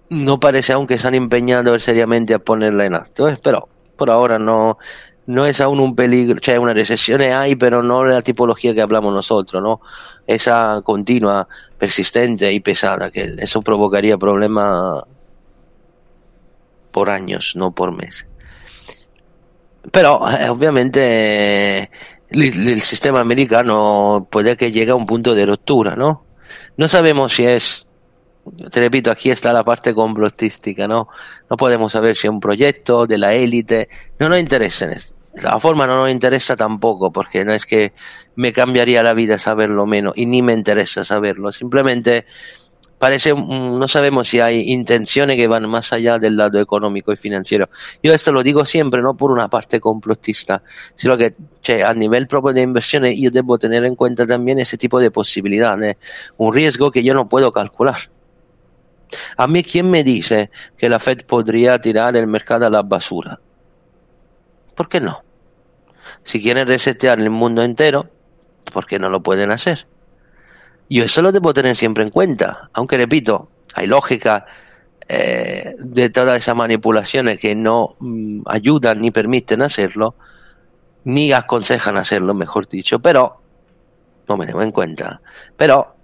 no 0.09 0.39
parece 0.39 0.73
aún 0.73 0.87
que 0.87 0.97
se 0.97 1.07
han 1.07 1.15
empeñado 1.15 1.77
seriamente 1.79 2.33
a 2.33 2.39
ponerla 2.39 2.85
en 2.85 2.95
acto. 2.95 3.27
Pero 3.41 3.67
por 3.95 4.09
ahora 4.09 4.37
no, 4.37 4.77
no 5.27 5.45
es 5.45 5.61
aún 5.61 5.79
un 5.79 5.95
peligro, 5.95 6.35
o 6.39 6.43
sea, 6.43 6.59
una 6.59 6.73
recesión 6.73 7.21
hay, 7.21 7.55
pero 7.55 7.81
no 7.81 8.05
la 8.05 8.21
tipología 8.21 8.73
que 8.73 8.81
hablamos 8.81 9.13
nosotros, 9.13 9.61
¿no? 9.61 9.81
esa 10.27 10.81
continua, 10.83 11.47
persistente 11.77 12.51
y 12.51 12.59
pesada, 12.59 13.11
que 13.11 13.35
eso 13.37 13.61
provocaría 13.61 14.17
problemas 14.17 15.03
por 16.91 17.09
años, 17.09 17.53
no 17.55 17.71
por 17.71 17.95
meses. 17.95 18.27
Pero 19.91 20.27
eh, 20.31 20.49
obviamente 20.49 21.91
el, 22.29 22.81
sistema 22.81 23.19
americano 23.19 24.27
puede 24.31 24.57
que 24.57 24.71
llegue 24.71 24.91
a 24.91 24.95
un 24.95 25.05
punto 25.05 25.35
de 25.35 25.45
ruptura, 25.45 25.95
¿no? 25.95 26.25
No 26.77 26.89
sabemos 26.89 27.33
si 27.33 27.45
es, 27.45 27.84
te 28.69 28.79
repito, 28.79 29.11
aquí 29.11 29.31
está 29.31 29.51
la 29.53 29.63
parte 29.63 29.93
complotística, 29.93 30.87
¿no? 30.87 31.07
No 31.49 31.57
podemos 31.57 31.91
saber 31.91 32.15
si 32.15 32.27
es 32.27 32.31
un 32.31 32.39
proyecto 32.39 33.07
de 33.07 33.17
la 33.17 33.33
élite, 33.33 33.89
no 34.19 34.29
nos 34.29 34.39
interesa. 34.39 34.87
La 35.41 35.59
forma 35.59 35.85
no 35.85 35.97
nos 35.97 36.11
interesa 36.11 36.55
tampoco, 36.55 37.11
porque 37.11 37.43
no 37.43 37.53
es 37.53 37.65
que 37.65 37.93
me 38.35 38.53
cambiaría 38.53 39.03
la 39.03 39.13
vida 39.13 39.37
saberlo 39.37 39.85
menos, 39.85 40.13
y 40.15 40.25
ni 40.25 40.41
me 40.41 40.53
interesa 40.53 41.03
saberlo, 41.03 41.51
simplemente 41.51 42.25
parece, 42.97 43.33
no 43.35 43.87
sabemos 43.87 44.29
si 44.29 44.39
hay 44.39 44.71
intenciones 44.71 45.35
que 45.35 45.47
van 45.47 45.69
más 45.69 45.91
allá 45.91 46.17
del 46.17 46.37
lado 46.37 46.59
económico 46.61 47.11
y 47.11 47.17
financiero. 47.17 47.69
Yo 48.01 48.13
esto 48.13 48.31
lo 48.31 48.41
digo 48.41 48.65
siempre, 48.65 49.01
no 49.01 49.17
por 49.17 49.31
una 49.31 49.49
parte 49.49 49.79
complotista, 49.79 50.63
sino 50.95 51.17
que 51.17 51.83
a 51.83 51.93
nivel 51.93 52.27
propio 52.27 52.53
de 52.53 52.61
inversiones 52.61 53.19
yo 53.19 53.29
debo 53.31 53.57
tener 53.57 53.83
en 53.85 53.95
cuenta 53.95 54.25
también 54.25 54.59
ese 54.59 54.77
tipo 54.77 54.99
de 54.99 55.11
posibilidades, 55.11 55.97
un 56.37 56.53
riesgo 56.53 56.91
que 56.91 57.03
yo 57.03 57.13
no 57.13 57.27
puedo 57.27 57.51
calcular. 57.51 58.14
A 59.37 59.47
mí, 59.47 59.63
¿quién 59.63 59.89
me 59.89 60.03
dice 60.03 60.49
que 60.77 60.89
la 60.89 60.99
Fed 60.99 61.25
podría 61.25 61.79
tirar 61.79 62.15
el 62.15 62.27
mercado 62.27 62.65
a 62.65 62.69
la 62.69 62.81
basura? 62.81 63.39
¿Por 64.75 64.89
qué 64.89 64.99
no? 64.99 65.21
Si 66.23 66.41
quieren 66.41 66.67
resetear 66.67 67.19
el 67.19 67.29
mundo 67.29 67.63
entero, 67.63 68.09
¿por 68.73 68.85
qué 68.85 68.99
no 68.99 69.09
lo 69.09 69.21
pueden 69.23 69.51
hacer? 69.51 69.87
Y 70.87 71.01
eso 71.01 71.21
lo 71.21 71.31
debo 71.31 71.53
tener 71.53 71.75
siempre 71.75 72.03
en 72.03 72.09
cuenta, 72.09 72.69
aunque 72.73 72.97
repito, 72.97 73.49
hay 73.73 73.87
lógica 73.87 74.45
eh, 75.07 75.73
de 75.77 76.09
todas 76.09 76.39
esas 76.39 76.55
manipulaciones 76.55 77.39
que 77.39 77.55
no 77.55 77.95
mm, 77.99 78.41
ayudan 78.45 79.01
ni 79.01 79.11
permiten 79.11 79.61
hacerlo, 79.61 80.15
ni 81.03 81.31
aconsejan 81.31 81.97
hacerlo, 81.97 82.33
mejor 82.33 82.67
dicho, 82.67 82.99
pero 82.99 83.41
no 84.27 84.37
me 84.37 84.45
tengo 84.45 84.61
en 84.61 84.71
cuenta. 84.71 85.21
Pero, 85.55 85.94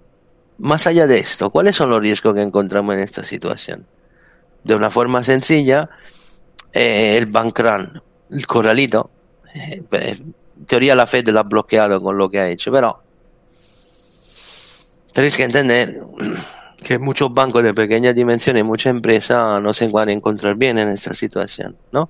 más 0.62 0.88
allá 0.88 1.08
de 1.08 1.20
esto, 1.20 1.50
¿cuáles 1.50 1.76
son 1.76 1.90
los 1.90 2.00
riesgos 2.00 2.34
que 2.34 2.42
encontramos 2.42 2.96
en 2.96 3.02
esta 3.02 3.24
situación? 3.24 3.86
De 4.64 4.76
una 4.76 4.92
forma 4.92 5.24
sencilla, 5.24 5.90
eh, 6.72 7.18
el 7.18 7.26
bank 7.26 7.60
run, 7.60 8.02
el 8.32 8.48
corralito, 8.48 9.10
eh, 9.54 9.84
en 9.92 10.36
teoría 10.66 10.96
la 10.96 11.06
Fed 11.06 11.28
lo 11.30 11.40
ha 11.40 11.44
bloqueado 11.44 12.02
con 12.02 12.18
lo 12.18 12.30
que 12.30 12.40
ha 12.40 12.50
hecho, 12.50 12.72
pero 12.72 13.02
Tenéis 15.14 15.36
que 15.36 15.44
entender 15.44 16.02
que 16.84 16.98
muchos 16.98 17.34
bancos 17.34 17.64
de 17.64 17.74
pequeña 17.74 18.14
dimensión 18.14 18.58
y 18.58 18.64
muchas 18.64 18.92
empresas 18.92 19.62
no 19.62 19.74
se 19.74 19.88
van 19.90 20.10
a 20.10 20.14
encontrar 20.14 20.56
bien 20.56 20.78
en 20.78 20.90
esta 20.90 21.14
situación, 21.14 21.76
¿no? 21.92 22.10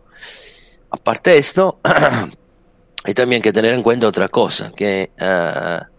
Aparte 0.91 1.31
de 1.31 1.37
esto, 1.37 1.79
hay 3.03 3.13
también 3.13 3.41
que 3.41 3.53
tener 3.53 3.73
en 3.73 3.83
cuenta 3.83 4.07
otra 4.07 4.27
cosa, 4.27 4.71
que 4.75 5.11
uh, 5.19 5.90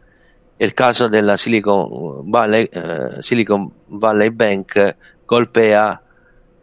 el 0.62 0.74
caso 0.74 1.08
de 1.08 1.22
la 1.22 1.36
Silicon 1.36 2.30
Valley, 2.30 2.70
uh, 2.72 3.20
Silicon 3.20 3.72
Valley 3.88 4.28
Bank 4.28 4.74
golpea 5.26 6.00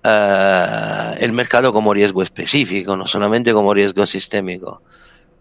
uh, 0.05 1.15
el 1.19 1.33
mercado 1.33 1.73
como 1.73 1.93
riesgo 1.93 2.23
específico, 2.23 2.95
no 2.95 3.05
solamente 3.05 3.51
como 3.51 3.73
riesgo 3.73 4.05
sistémico. 4.05 4.81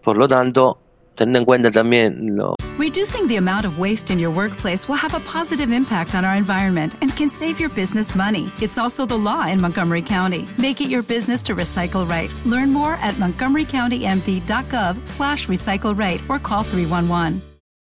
Por 0.03 0.19
lo 0.19 0.27
tanto, 0.27 0.81
teniendo 1.15 1.39
en 1.39 1.45
cuenta 1.45 1.71
también 1.71 2.35
lo 2.37 2.57
Reducing 2.79 3.29
the 3.29 3.37
amount 3.37 3.65
of 3.65 3.79
waste 3.79 4.11
in 4.11 4.19
your 4.19 4.33
workplace 4.33 4.89
will 4.89 4.97
have 4.97 5.15
a 5.15 5.21
positive 5.21 5.73
impact 5.73 6.17
on 6.17 6.25
our 6.25 6.35
environment 6.35 6.97
and 7.01 7.15
can 7.17 7.31
save 7.31 7.61
your 7.61 7.71
business 7.71 8.17
money. 8.17 8.51
It's 8.61 8.77
also 8.77 9.07
the 9.07 9.17
law 9.17 9.47
in 9.47 9.61
Montgomery 9.61 10.03
County. 10.03 10.49
Make 10.59 10.81
it 10.81 10.89
your 10.89 11.05
business 11.05 11.45
to 11.45 11.55
recycle 11.55 12.09
right. 12.09 12.31
Learn 12.45 12.73
more 12.73 12.95
at 13.03 13.15
montgomerycountymd.gov 13.15 15.07
slash 15.07 15.47
recycle 15.47 15.97
right 15.97 16.21
or 16.29 16.41
call 16.41 16.65
311. 16.65 17.41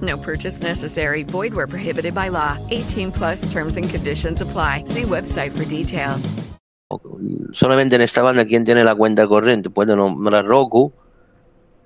No 0.00 0.16
purchase 0.16 0.62
necessary. 0.62 1.24
Void 1.24 1.52
where 1.52 1.66
prohibited 1.66 2.14
by 2.14 2.28
law. 2.28 2.56
18 2.70 3.10
plus 3.12 3.50
terms 3.52 3.76
and 3.76 3.88
conditions 3.88 4.40
apply. 4.40 4.84
See 4.86 5.02
website 5.02 5.50
for 5.50 5.64
details. 5.64 6.34
Solamente 7.52 7.96
en 7.96 8.02
esta 8.02 8.22
banda, 8.22 8.44
¿quién 8.44 8.64
tiene 8.64 8.82
la 8.84 8.94
cuenta 8.94 9.26
corriente? 9.26 9.70
Puede 9.70 9.94
nombrar 9.94 10.44
Roku 10.44 10.92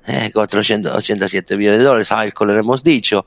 eh, 0.06 0.30
487 0.32 1.56
millones 1.56 1.78
de 1.78 1.84
dólares, 1.84 2.12
algo 2.12 2.44
lo 2.44 2.58
hemos 2.58 2.82
dicho. 2.82 3.26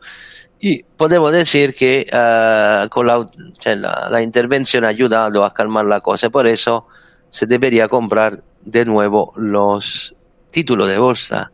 Y 0.60 0.84
podemos 0.84 1.32
decir 1.32 1.74
que 1.76 2.08
uh, 2.12 2.88
con 2.90 3.08
la, 3.08 3.28
cioè, 3.60 3.76
la, 3.76 4.10
la, 4.10 4.22
intervención 4.22 4.86
ha 4.86 4.90
ayudado 4.90 5.44
a 5.44 5.54
calmar 5.54 5.86
la 5.86 6.02
cosa, 6.02 6.30
por 6.30 6.48
eso 6.48 6.88
se 7.30 7.46
debería 7.46 7.88
comprar 7.88 8.44
de 8.62 8.86
nuevo 8.86 9.34
los 9.38 10.16
títulos 10.52 10.88
de 10.88 10.98
bolsa, 10.98 11.52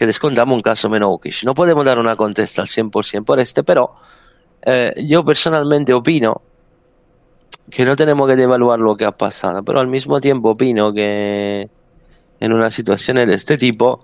porque 0.00 0.06
descontamos 0.06 0.56
un 0.56 0.62
caso 0.62 0.88
menos 0.88 1.10
hawkish. 1.10 1.44
No 1.44 1.52
podemos 1.52 1.84
dar 1.84 1.98
una 1.98 2.16
contesta 2.16 2.62
al 2.62 2.68
100% 2.68 3.22
por 3.22 3.38
este, 3.38 3.62
pero 3.62 3.96
eh, 4.62 4.94
yo 5.06 5.22
personalmente 5.22 5.92
opino 5.92 6.40
que 7.70 7.84
no 7.84 7.94
tenemos 7.96 8.26
que 8.26 8.34
devaluar 8.34 8.78
lo 8.80 8.96
que 8.96 9.04
ha 9.04 9.12
pasado, 9.12 9.62
pero 9.62 9.78
al 9.78 9.88
mismo 9.88 10.18
tiempo 10.18 10.52
opino 10.52 10.90
que 10.94 11.68
en 12.40 12.52
una 12.54 12.70
situación 12.70 13.18
de 13.18 13.34
este 13.34 13.58
tipo, 13.58 14.02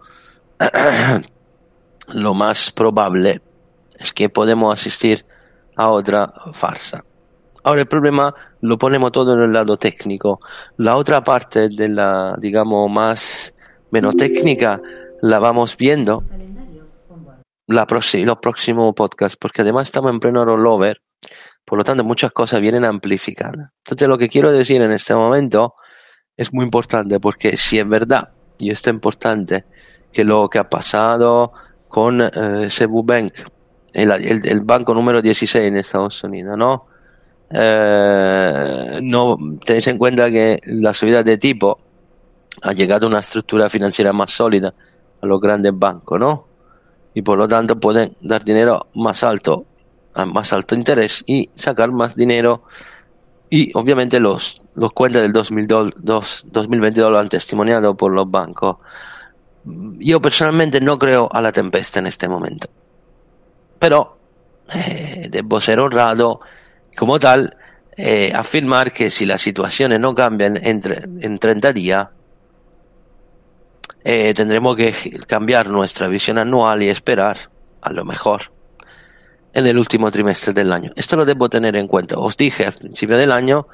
lo 2.08 2.34
más 2.34 2.72
probable 2.72 3.40
es 3.98 4.12
que 4.12 4.28
podemos 4.28 4.78
asistir 4.78 5.24
a 5.76 5.88
otra 5.88 6.30
farsa. 6.52 7.02
Ahora 7.62 7.80
el 7.80 7.88
problema 7.88 8.34
lo 8.60 8.76
ponemos 8.76 9.12
todo 9.12 9.32
en 9.32 9.40
el 9.40 9.52
lado 9.54 9.78
técnico. 9.78 10.40
La 10.76 10.98
otra 10.98 11.24
parte 11.24 11.70
de 11.70 11.88
la, 11.88 12.36
digamos, 12.38 12.90
más 12.90 13.54
menos 13.90 14.14
técnica 14.14 14.78
la 15.22 15.38
vamos 15.38 15.76
viendo 15.76 16.24
la 17.66 17.86
los 17.88 18.38
próximos 18.38 18.94
podcasts, 18.94 19.36
porque 19.36 19.62
además 19.62 19.88
estamos 19.88 20.12
en 20.12 20.20
pleno 20.20 20.44
rollover, 20.44 21.02
por 21.64 21.78
lo 21.78 21.84
tanto 21.84 22.04
muchas 22.04 22.32
cosas 22.32 22.60
vienen 22.60 22.84
amplificadas. 22.84 23.70
Entonces 23.84 24.08
lo 24.08 24.18
que 24.18 24.28
quiero 24.28 24.52
decir 24.52 24.80
en 24.82 24.92
este 24.92 25.14
momento 25.14 25.74
es 26.36 26.52
muy 26.52 26.64
importante, 26.64 27.18
porque 27.18 27.56
si 27.56 27.78
es 27.78 27.88
verdad, 27.88 28.30
y 28.58 28.70
esto 28.70 28.90
es 28.90 28.94
importante, 28.94 29.64
que 30.12 30.24
lo 30.24 30.48
que 30.48 30.58
ha 30.58 30.68
pasado 30.68 31.52
con 31.88 32.20
eh, 32.20 32.68
Cebu 32.70 33.02
Bank, 33.02 33.32
el, 33.92 34.10
el, 34.12 34.46
el, 34.46 34.60
banco 34.60 34.94
número 34.94 35.20
16 35.22 35.64
en 35.64 35.76
Estados 35.78 36.22
Unidos, 36.22 36.56
¿no? 36.56 36.86
Eh, 37.50 39.00
no 39.02 39.36
tenéis 39.64 39.86
en 39.86 39.98
cuenta 39.98 40.30
que 40.30 40.60
la 40.66 40.92
subida 40.92 41.22
de 41.22 41.38
tipo 41.38 41.78
ha 42.62 42.72
llegado 42.72 43.06
a 43.06 43.10
una 43.10 43.20
estructura 43.20 43.70
financiera 43.70 44.12
más 44.12 44.30
sólida 44.32 44.74
los 45.26 45.40
grandes 45.40 45.72
bancos, 45.74 46.18
¿no? 46.18 46.46
Y 47.14 47.22
por 47.22 47.38
lo 47.38 47.48
tanto 47.48 47.78
pueden 47.78 48.16
dar 48.20 48.44
dinero 48.44 48.88
más 48.94 49.24
alto, 49.24 49.66
a 50.14 50.26
más 50.26 50.52
alto 50.52 50.74
interés 50.74 51.24
y 51.26 51.50
sacar 51.54 51.92
más 51.92 52.14
dinero. 52.14 52.62
Y 53.48 53.70
obviamente 53.76 54.20
los, 54.20 54.60
los 54.74 54.92
cuentas 54.92 55.22
del 55.22 55.32
2002, 55.32 55.94
2022 56.46 57.10
lo 57.10 57.18
han 57.18 57.28
testimoniado 57.28 57.96
por 57.96 58.12
los 58.12 58.30
bancos. 58.30 58.76
Yo 59.64 60.20
personalmente 60.20 60.80
no 60.80 60.98
creo 60.98 61.28
a 61.32 61.40
la 61.40 61.52
tempesta 61.52 62.00
en 62.00 62.06
este 62.06 62.28
momento. 62.28 62.68
Pero 63.78 64.18
eh, 64.74 65.28
debo 65.30 65.60
ser 65.60 65.80
honrado 65.80 66.40
como 66.96 67.18
tal 67.18 67.56
eh, 67.96 68.32
afirmar 68.34 68.92
que 68.92 69.10
si 69.10 69.24
las 69.24 69.40
situaciones 69.40 70.00
no 70.00 70.14
cambian 70.14 70.58
entre, 70.62 71.04
en 71.20 71.38
30 71.38 71.72
días, 71.72 72.08
eh, 74.08 74.32
tendremos 74.34 74.76
que 74.76 74.94
cambiar 75.26 75.68
nuestra 75.68 76.06
visión 76.06 76.38
anual 76.38 76.80
y 76.80 76.88
esperar 76.88 77.50
a 77.80 77.92
lo 77.92 78.04
mejor 78.04 78.52
en 79.52 79.66
el 79.66 79.76
último 79.76 80.12
trimestre 80.12 80.52
del 80.52 80.72
año. 80.72 80.92
Esto 80.94 81.16
lo 81.16 81.24
debo 81.24 81.48
tener 81.48 81.74
en 81.74 81.88
cuenta. 81.88 82.16
Os 82.16 82.36
dije 82.36 82.66
al 82.66 82.74
principio 82.74 83.16
del 83.16 83.32
año 83.32 83.66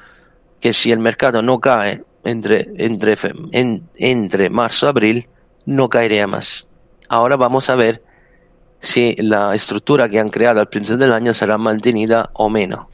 que 0.59 0.73
si 0.73 0.91
el 0.91 0.97
mercado 0.97 1.43
no 1.43 1.59
cae 1.59 2.03
entre, 2.23 2.65
entre, 2.77 3.15
en, 3.51 3.87
entre 3.95 4.49
marzo 4.49 4.87
y 4.87 4.89
abril, 4.89 5.29
no 5.67 5.87
caería 5.87 6.25
más. 6.25 6.67
Ahora 7.09 7.35
vamos 7.35 7.69
a 7.69 7.75
ver 7.75 8.01
si 8.79 9.15
la 9.19 9.53
estructura 9.53 10.09
que 10.09 10.19
han 10.19 10.29
creado 10.29 10.61
al 10.61 10.67
principio 10.69 10.97
del 10.97 11.13
año 11.13 11.35
será 11.35 11.59
mantenida 11.59 12.31
o 12.33 12.49
menos. 12.49 12.87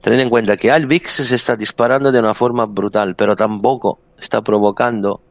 Tened 0.00 0.20
en 0.20 0.30
cuenta 0.30 0.56
que 0.56 0.70
el 0.70 0.86
VIX 0.86 1.10
se 1.10 1.34
está 1.34 1.56
disparando 1.56 2.12
de 2.12 2.20
una 2.20 2.34
forma 2.34 2.66
brutal, 2.66 3.16
pero 3.16 3.34
tampoco 3.34 3.98
está 4.16 4.42
provocando 4.42 5.22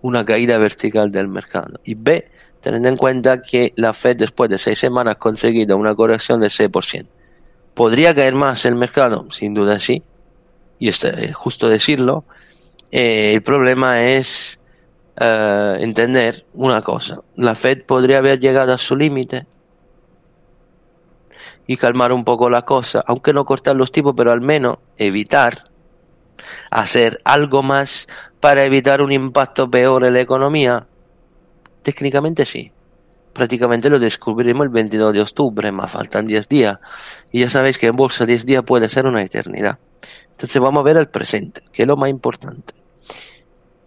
una 0.00 0.24
caída 0.24 0.58
vertical 0.58 1.10
del 1.10 1.28
mercado. 1.28 1.80
Y 1.84 1.94
B, 1.94 2.30
teniendo 2.60 2.88
en 2.88 2.96
cuenta 2.96 3.42
que 3.42 3.72
la 3.76 3.92
Fed 3.92 4.16
después 4.16 4.50
de 4.50 4.58
seis 4.58 4.78
semanas 4.78 5.16
ha 5.16 5.18
conseguido 5.18 5.76
una 5.76 5.94
corrección 5.94 6.40
del 6.40 6.50
6%. 6.50 7.06
¿Podría 7.74 8.14
caer 8.14 8.34
más 8.34 8.64
el 8.64 8.74
mercado? 8.74 9.30
Sin 9.30 9.54
duda 9.54 9.78
sí. 9.78 10.02
Y 10.78 10.88
es 10.88 11.02
eh, 11.04 11.32
justo 11.32 11.68
decirlo. 11.68 12.24
Eh, 12.90 13.32
el 13.34 13.42
problema 13.42 14.02
es 14.02 14.60
eh, 15.16 15.76
entender 15.80 16.44
una 16.54 16.82
cosa. 16.82 17.20
La 17.36 17.54
Fed 17.54 17.84
podría 17.84 18.18
haber 18.18 18.40
llegado 18.40 18.72
a 18.72 18.78
su 18.78 18.96
límite 18.96 19.46
y 21.66 21.76
calmar 21.76 22.12
un 22.12 22.24
poco 22.24 22.50
la 22.50 22.62
cosa, 22.62 23.02
aunque 23.06 23.32
no 23.32 23.44
cortar 23.44 23.76
los 23.76 23.92
tipos, 23.92 24.14
pero 24.16 24.32
al 24.32 24.40
menos 24.40 24.78
evitar 24.96 25.70
hacer 26.70 27.20
algo 27.24 27.62
más 27.62 28.08
para 28.42 28.64
evitar 28.64 29.00
un 29.02 29.12
impacto 29.12 29.70
peor 29.70 30.04
en 30.04 30.14
la 30.14 30.20
economía. 30.20 30.84
Técnicamente 31.84 32.44
sí. 32.44 32.72
Prácticamente 33.32 33.88
lo 33.88 34.00
descubriremos 34.00 34.64
el 34.64 34.70
22 34.70 35.12
de 35.12 35.20
octubre, 35.20 35.70
más 35.70 35.92
faltan 35.92 36.26
10 36.26 36.48
días. 36.48 36.78
Y 37.30 37.42
ya 37.42 37.48
sabéis 37.48 37.78
que 37.78 37.86
en 37.86 37.94
bolsa 37.94 38.26
10 38.26 38.44
días 38.44 38.64
puede 38.64 38.88
ser 38.88 39.06
una 39.06 39.22
eternidad. 39.22 39.78
Entonces 40.32 40.60
vamos 40.60 40.80
a 40.80 40.82
ver 40.82 40.96
el 40.96 41.08
presente, 41.08 41.62
que 41.72 41.82
es 41.82 41.88
lo 41.88 41.96
más 41.96 42.10
importante. 42.10 42.74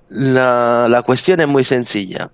La, 0.07 0.87
la 0.89 1.01
cuestión 1.01 1.41
es 1.41 1.47
muy 1.49 1.65
sencilla. 1.65 2.31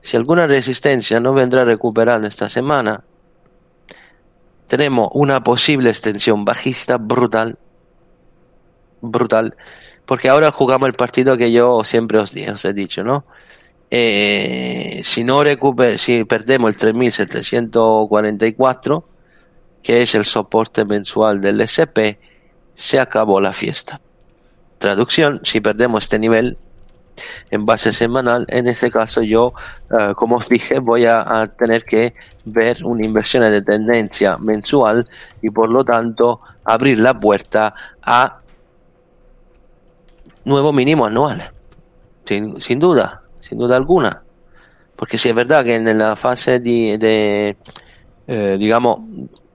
Si 0.00 0.16
alguna 0.16 0.46
resistencia 0.46 1.18
no 1.18 1.34
vendrá 1.34 1.64
recuperada 1.64 2.28
esta 2.28 2.48
semana, 2.48 3.02
tenemos 4.68 5.08
una 5.12 5.42
posible 5.42 5.90
extensión 5.90 6.44
bajista 6.44 6.98
brutal. 6.98 7.58
Brutal. 9.00 9.56
Porque 10.06 10.28
ahora 10.28 10.52
jugamos 10.52 10.88
el 10.88 10.94
partido 10.94 11.36
que 11.36 11.52
yo 11.52 11.84
siempre 11.84 12.18
os, 12.18 12.32
os 12.32 12.64
he 12.64 12.72
dicho, 12.72 13.04
¿no? 13.04 13.24
Eh, 13.90 15.02
si 15.04 15.24
no 15.24 15.44
recuper, 15.44 15.98
si 15.98 16.24
perdemos 16.24 16.70
el 16.70 16.76
3744, 16.76 19.04
que 19.82 20.02
es 20.02 20.14
el 20.14 20.24
soporte 20.24 20.84
mensual 20.84 21.40
del 21.40 21.60
SP, 21.62 22.18
se 22.74 22.98
acabó 22.98 23.40
la 23.40 23.52
fiesta. 23.52 24.00
Traducción, 24.78 25.40
si 25.44 25.60
perdemos 25.60 26.04
este 26.04 26.18
nivel, 26.18 26.58
en 27.50 27.64
base 27.64 27.92
semanal, 27.92 28.44
en 28.48 28.68
ese 28.68 28.90
caso 28.90 29.22
yo, 29.22 29.54
eh, 29.90 30.12
como 30.14 30.36
os 30.36 30.48
dije, 30.48 30.80
voy 30.80 31.06
a, 31.06 31.50
tener 31.58 31.84
que 31.84 32.14
ver 32.44 32.84
una 32.84 33.04
inversión 33.04 33.50
de 33.50 33.62
tendencia 33.62 34.36
mensual 34.38 35.08
y 35.42 35.50
por 35.50 35.70
lo 35.70 35.84
tanto 35.84 36.40
abrir 36.64 36.98
la 36.98 37.18
puerta 37.18 37.74
a 38.02 38.40
nuevo 40.46 40.72
mínimo 40.72 41.04
anual. 41.04 41.52
Sin, 42.24 42.78
duda, 42.78 43.22
sin 43.40 43.58
duda 43.58 43.76
alguna. 43.76 44.22
Porque 44.96 45.18
si 45.18 45.28
es 45.28 45.34
verdad 45.34 45.64
que 45.64 45.74
en 45.74 45.98
la 45.98 46.16
fase 46.16 46.58
de, 46.58 47.56
eh, 48.26 48.56
digamos, 48.58 49.00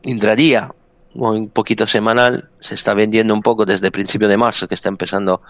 intradía 0.03 0.71
o 1.15 1.31
un 1.31 1.49
poquito 1.49 1.87
semanal, 1.87 2.49
se 2.59 2.75
está 2.75 2.93
vendiendo 2.93 3.33
un 3.33 3.41
poco 3.41 3.65
desde 3.65 3.87
el 3.87 3.91
principio 3.91 4.27
de 4.27 4.37
marzo, 4.37 4.67
que 4.67 4.75
está 4.75 4.89
empezando, 4.89 5.41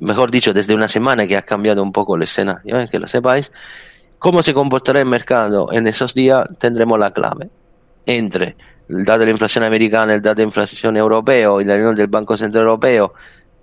mejor 0.00 0.30
dicho, 0.30 0.52
desde 0.52 0.74
una 0.74 0.88
semana 0.88 1.26
que 1.26 1.36
ha 1.36 1.42
cambiado 1.42 1.82
un 1.82 1.92
poco 1.92 2.16
la 2.16 2.24
escena, 2.24 2.62
que 2.90 2.98
lo 2.98 3.06
sepáis. 3.06 3.52
¿Cómo 4.18 4.42
se 4.42 4.54
comportará 4.54 5.00
el 5.00 5.06
mercado? 5.06 5.72
En 5.72 5.86
esos 5.86 6.14
días 6.14 6.48
tendremos 6.58 6.98
la 6.98 7.12
clave 7.12 7.50
entre 8.06 8.56
el 8.88 9.04
dato 9.04 9.20
de 9.20 9.26
la 9.26 9.30
inflación 9.32 9.64
americana, 9.64 10.14
el 10.14 10.22
dato 10.22 10.36
de 10.36 10.44
inflación 10.44 10.96
europeo 10.96 11.60
y 11.60 11.64
la 11.64 11.74
reunión 11.74 11.94
del 11.94 12.06
Banco 12.06 12.36
Central 12.36 12.64
Europeo, 12.64 13.12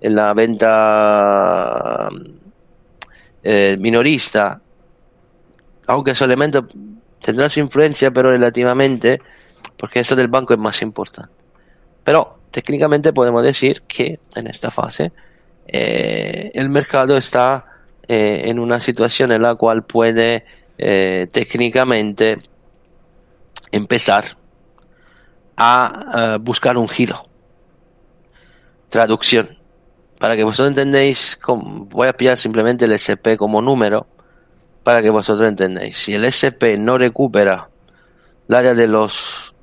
en 0.04 0.16
la 0.16 0.34
venta 0.34 2.10
eh, 3.42 3.78
minorista, 3.80 4.62
aunque 5.88 6.12
esos 6.12 6.26
elementos 6.26 6.66
tendrán 7.22 7.50
su 7.50 7.62
influencia, 7.62 8.12
pero 8.12 8.30
relativamente, 8.30 9.20
porque 9.78 10.02
eso 10.02 10.16
del 10.16 10.28
banco 10.28 10.54
es 10.54 10.60
más 10.60 10.82
importante. 10.82 11.32
Pero 12.04 12.34
técnicamente 12.52 13.13
podemos 13.13 13.44
decir 13.44 13.82
que 13.84 14.20
en 14.36 14.48
esta 14.48 14.70
fase 14.70 15.13
eh, 15.68 16.52
el 16.54 16.70
mercado 16.70 17.16
está 17.16 17.66
eh, 18.08 18.44
en 18.46 18.60
una 18.60 18.82
situación 18.82 19.32
en 19.32 19.42
la 19.42 19.56
cual 19.56 19.84
puede 19.84 20.46
eh, 20.78 21.28
técnicamente 21.32 22.39
empezar 23.72 24.26
a 25.56 26.38
buscar 26.42 26.78
un 26.78 26.89
giro. 26.89 27.26
Traducción. 28.89 29.62
Para 30.24 30.38
que 30.38 30.46
vosotros 30.46 30.70
entendéis, 30.70 31.38
voy 31.90 32.08
a 32.08 32.14
pillar 32.14 32.38
simplemente 32.38 32.86
el 32.86 32.94
SP 32.96 33.36
como 33.36 33.62
número 33.62 34.08
para 34.82 35.02
que 35.02 35.10
vosotros 35.10 35.50
entendáis. 35.50 35.98
Si 35.98 36.14
el 36.14 36.24
SP 36.24 36.80
no 36.80 36.98
recupera 36.98 37.68
el 38.48 38.56
área 38.56 38.74
de 38.74 38.88
los 38.88 39.54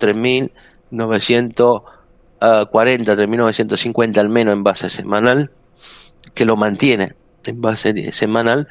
3.900 0.00 1.82
40, 2.70 3.14
3.950 3.14 4.16
al 4.16 4.30
menos 4.30 4.54
en 4.54 4.64
base 4.64 4.88
semanal, 4.88 5.50
que 6.32 6.46
lo 6.46 6.56
mantiene 6.56 7.14
en 7.44 7.60
base 7.60 8.12
semanal, 8.12 8.66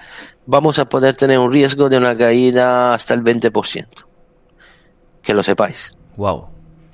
vamos 0.47 0.79
a 0.79 0.89
poder 0.89 1.15
tener 1.15 1.37
un 1.37 1.51
riesgo 1.51 1.87
de 1.87 1.97
una 1.97 2.17
caída 2.17 2.95
hasta 2.95 3.13
el 3.13 3.21
20%. 3.21 3.85
Que 5.21 5.35
lo 5.35 5.43
sepáis. 5.43 5.95
Wow. 6.17 6.47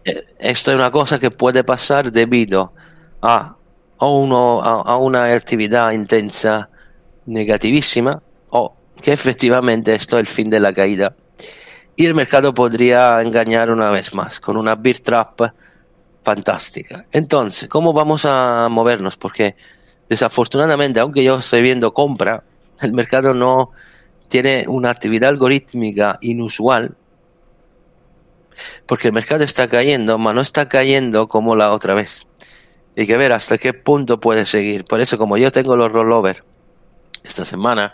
Eh, 0.04 0.26
esto 0.38 0.72
es 0.72 0.76
una 0.76 0.92
cosa 0.92 1.18
que 1.18 1.32
puede 1.32 1.64
pasar 1.64 2.12
debido 2.12 2.74
a, 2.76 2.87
uno, 3.21 4.62
a 4.62 4.97
una 4.97 5.34
actividad 5.34 5.91
intensa 5.91 6.69
negativísima 7.25 8.21
o 8.49 8.75
que 9.01 9.13
efectivamente 9.13 9.93
esto 9.93 10.17
es 10.17 10.21
el 10.21 10.27
fin 10.27 10.49
de 10.49 10.60
la 10.60 10.73
caída. 10.73 11.15
Y 11.95 12.06
el 12.06 12.13
mercado 12.13 12.53
podría 12.53 13.21
engañar 13.21 13.71
una 13.71 13.89
vez 13.89 14.13
más 14.13 14.39
con 14.39 14.56
una 14.58 14.75
bear 14.75 14.99
trap 14.99 15.41
fantástica. 16.23 17.06
Entonces, 17.12 17.67
¿cómo 17.69 17.93
vamos 17.93 18.25
a 18.25 18.67
movernos? 18.69 19.17
Porque 19.17 19.56
desafortunadamente, 20.10 20.99
aunque 20.99 21.23
yo 21.23 21.38
estoy 21.38 21.62
viendo 21.62 21.93
compra, 21.93 22.43
el 22.82 22.93
mercado 22.93 23.34
no 23.34 23.71
tiene 24.27 24.65
una 24.67 24.89
actividad 24.89 25.30
algorítmica 25.30 26.17
inusual. 26.21 26.95
Porque 28.86 29.08
el 29.08 29.13
mercado 29.13 29.43
está 29.43 29.67
cayendo, 29.67 30.17
pero 30.17 30.34
no 30.34 30.41
está 30.41 30.67
cayendo 30.67 31.27
como 31.27 31.56
la 31.56 31.71
otra 31.71 31.95
vez. 31.95 32.27
Hay 32.98 33.06
que 33.06 33.16
ver 33.16 33.32
hasta 33.32 33.60
qué 33.60 33.74
punto 33.74 34.20
puede 34.20 34.46
seguir. 34.46 34.84
Por 34.84 35.00
eso, 35.00 35.20
como 35.20 35.38
yo 35.38 35.52
tengo 35.52 35.76
los 35.76 35.92
rollover 35.92 36.44
esta 37.24 37.46
semana 37.46 37.94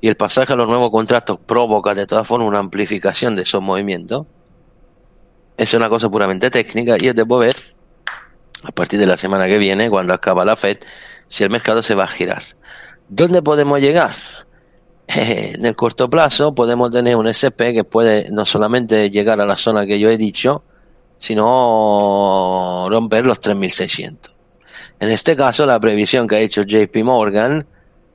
y 0.00 0.08
el 0.08 0.16
pasaje 0.16 0.52
a 0.52 0.56
los 0.56 0.68
nuevos 0.68 0.90
contratos 0.90 1.38
provoca 1.44 1.94
de 1.94 2.06
todas 2.06 2.28
formas 2.28 2.46
una 2.46 2.58
amplificación 2.58 3.34
de 3.34 3.42
esos 3.42 3.62
movimientos, 3.62 4.26
es 5.56 5.72
una 5.72 5.88
cosa 5.88 6.10
puramente 6.10 6.50
técnica 6.50 6.96
y 6.98 7.06
yo 7.06 7.14
debo 7.14 7.38
ver 7.38 7.56
a 8.62 8.72
partir 8.72 9.00
de 9.00 9.06
la 9.06 9.16
semana 9.16 9.46
que 9.46 9.56
viene, 9.56 9.88
cuando 9.88 10.12
acaba 10.12 10.44
la 10.44 10.54
FED, 10.54 10.78
si 11.28 11.44
el 11.44 11.50
mercado 11.50 11.82
se 11.82 11.94
va 11.94 12.04
a 12.04 12.08
girar. 12.08 12.42
¿Dónde 13.08 13.40
podemos 13.40 13.80
llegar? 13.80 14.14
en 15.06 15.64
el 15.64 15.76
corto 15.76 16.10
plazo 16.10 16.54
podemos 16.54 16.90
tener 16.90 17.16
un 17.16 17.28
SP 17.30 17.72
que 17.72 17.84
puede 17.84 18.30
no 18.30 18.44
solamente 18.44 19.08
llegar 19.08 19.40
a 19.40 19.46
la 19.46 19.56
zona 19.56 19.86
que 19.86 19.98
yo 19.98 20.10
he 20.10 20.18
dicho, 20.18 20.62
sino 21.18 22.86
romper 22.90 23.24
los 23.24 23.40
3600. 23.40 24.34
En 25.00 25.10
este 25.10 25.36
caso, 25.36 25.66
la 25.66 25.78
previsión 25.78 26.26
que 26.26 26.36
ha 26.36 26.40
hecho 26.40 26.62
JP 26.62 26.96
Morgan 27.04 27.66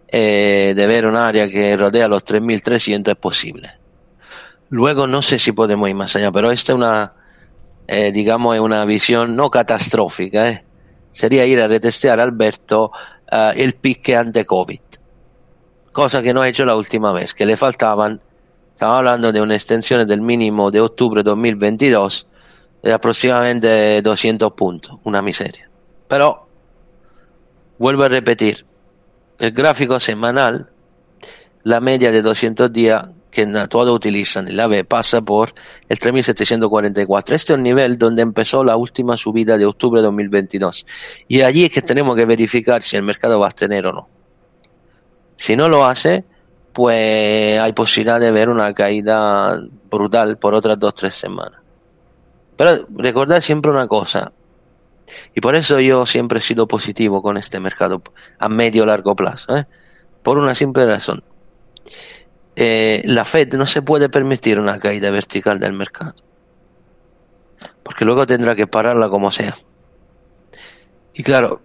eh, 0.08 0.74
de 0.76 0.88
ver 0.88 1.06
un 1.06 1.16
área 1.16 1.50
que 1.50 1.76
rodea 1.78 2.08
los 2.08 2.24
3300 2.24 3.14
es 3.14 3.20
posible. 3.20 3.82
Luego 4.72 5.06
no 5.06 5.22
sé 5.22 5.38
si 5.38 5.52
podemos 5.52 5.90
ir 5.90 5.96
más 5.96 6.16
allá, 6.16 6.32
pero 6.32 6.50
esta 6.50 6.72
es 6.72 6.78
una, 6.78 7.14
eh, 7.88 8.14
digamos, 8.14 8.56
es 8.56 8.62
una 8.62 8.86
visión 8.86 9.36
no 9.36 9.50
catastrófica, 9.50 10.50
eh. 10.50 10.64
sería 11.12 11.46
ir 11.46 11.60
a 11.60 11.68
retestear 11.68 12.22
Alberto 12.22 12.90
eh, 13.30 13.52
el 13.58 13.74
pique 13.74 14.16
ante 14.16 14.46
Covid, 14.46 14.80
cosa 15.92 16.22
que 16.22 16.34
no 16.34 16.42
ha 16.42 16.48
hecho 16.48 16.64
la 16.64 16.78
última 16.78 17.12
vez, 17.12 17.34
que 17.34 17.46
le 17.46 17.58
faltaban, 17.58 18.22
estamos 18.74 18.96
hablando 18.96 19.34
de 19.34 19.42
una 19.42 19.56
extensión 19.56 20.08
del 20.08 20.22
mínimo 20.22 20.72
de 20.72 20.80
octubre 20.80 21.22
2022 21.22 22.28
de 22.82 22.94
aproximadamente 22.94 24.02
200 24.02 24.54
puntos, 24.54 24.98
una 25.04 25.22
miseria. 25.22 25.70
Pero, 26.08 26.48
vuelvo 27.78 28.04
a 28.04 28.10
repetir, 28.10 28.66
el 29.40 29.52
gráfico 29.52 30.00
semanal, 30.00 30.70
la 31.64 31.80
media 31.80 32.12
de 32.12 32.22
200 32.22 32.72
días 32.72 33.06
que 33.32 33.48
todos 33.70 33.96
utilizan. 33.96 34.48
El 34.48 34.60
AVE 34.60 34.84
pasa 34.84 35.22
por 35.22 35.54
el 35.88 35.98
3744. 35.98 37.36
Este 37.36 37.54
es 37.54 37.58
el 37.58 37.64
nivel 37.64 37.98
donde 37.98 38.22
empezó 38.22 38.64
la 38.64 38.76
última 38.76 39.18
subida 39.18 39.58
de 39.58 39.66
octubre 39.66 40.02
de 40.02 40.06
2022. 40.06 40.86
Y 41.28 41.42
allí 41.42 41.66
es 41.66 41.72
que 41.72 41.82
tenemos 41.82 42.16
que 42.16 42.26
verificar 42.26 42.84
si 42.84 42.98
el 42.98 43.04
mercado 43.04 43.40
va 43.40 43.48
a 43.48 43.52
tener 43.52 43.88
o 43.88 43.94
no. 43.94 44.10
Si 45.38 45.56
no 45.56 45.70
lo 45.70 45.86
hace, 45.86 46.26
pues 46.74 47.60
hay 47.60 47.74
posibilidad 47.74 48.20
de 48.20 48.32
ver 48.32 48.50
una 48.50 48.74
caída 48.74 49.60
brutal 49.90 50.38
por 50.38 50.54
otras 50.54 50.78
dos 50.78 50.94
tres 50.94 51.16
semanas. 51.16 51.61
Pero 52.62 52.86
recordad 52.96 53.42
siempre 53.42 53.72
una 53.72 53.88
cosa, 53.88 54.34
y 55.34 55.42
por 55.42 55.56
eso 55.56 55.80
yo 55.80 56.06
siempre 56.06 56.38
he 56.38 56.42
sido 56.44 56.68
positivo 56.68 57.24
con 57.24 57.36
este 57.38 57.60
mercado 57.60 58.04
a 58.38 58.50
medio 58.50 58.86
largo 58.86 59.16
plazo, 59.16 59.58
¿eh? 59.58 59.66
por 60.22 60.38
una 60.38 60.54
simple 60.54 60.86
razón. 60.86 61.24
Eh, 62.56 63.02
la 63.06 63.26
Fed 63.26 63.56
no 63.56 63.66
se 63.66 63.82
puede 63.82 64.10
permitir 64.10 64.60
una 64.60 64.78
caída 64.78 65.10
vertical 65.10 65.60
del 65.60 65.74
mercado, 65.74 66.14
porque 67.82 68.06
luego 68.06 68.28
tendrá 68.28 68.54
que 68.54 68.68
pararla 68.68 69.10
como 69.10 69.32
sea. 69.32 69.58
Y 71.16 71.24
claro, 71.24 71.62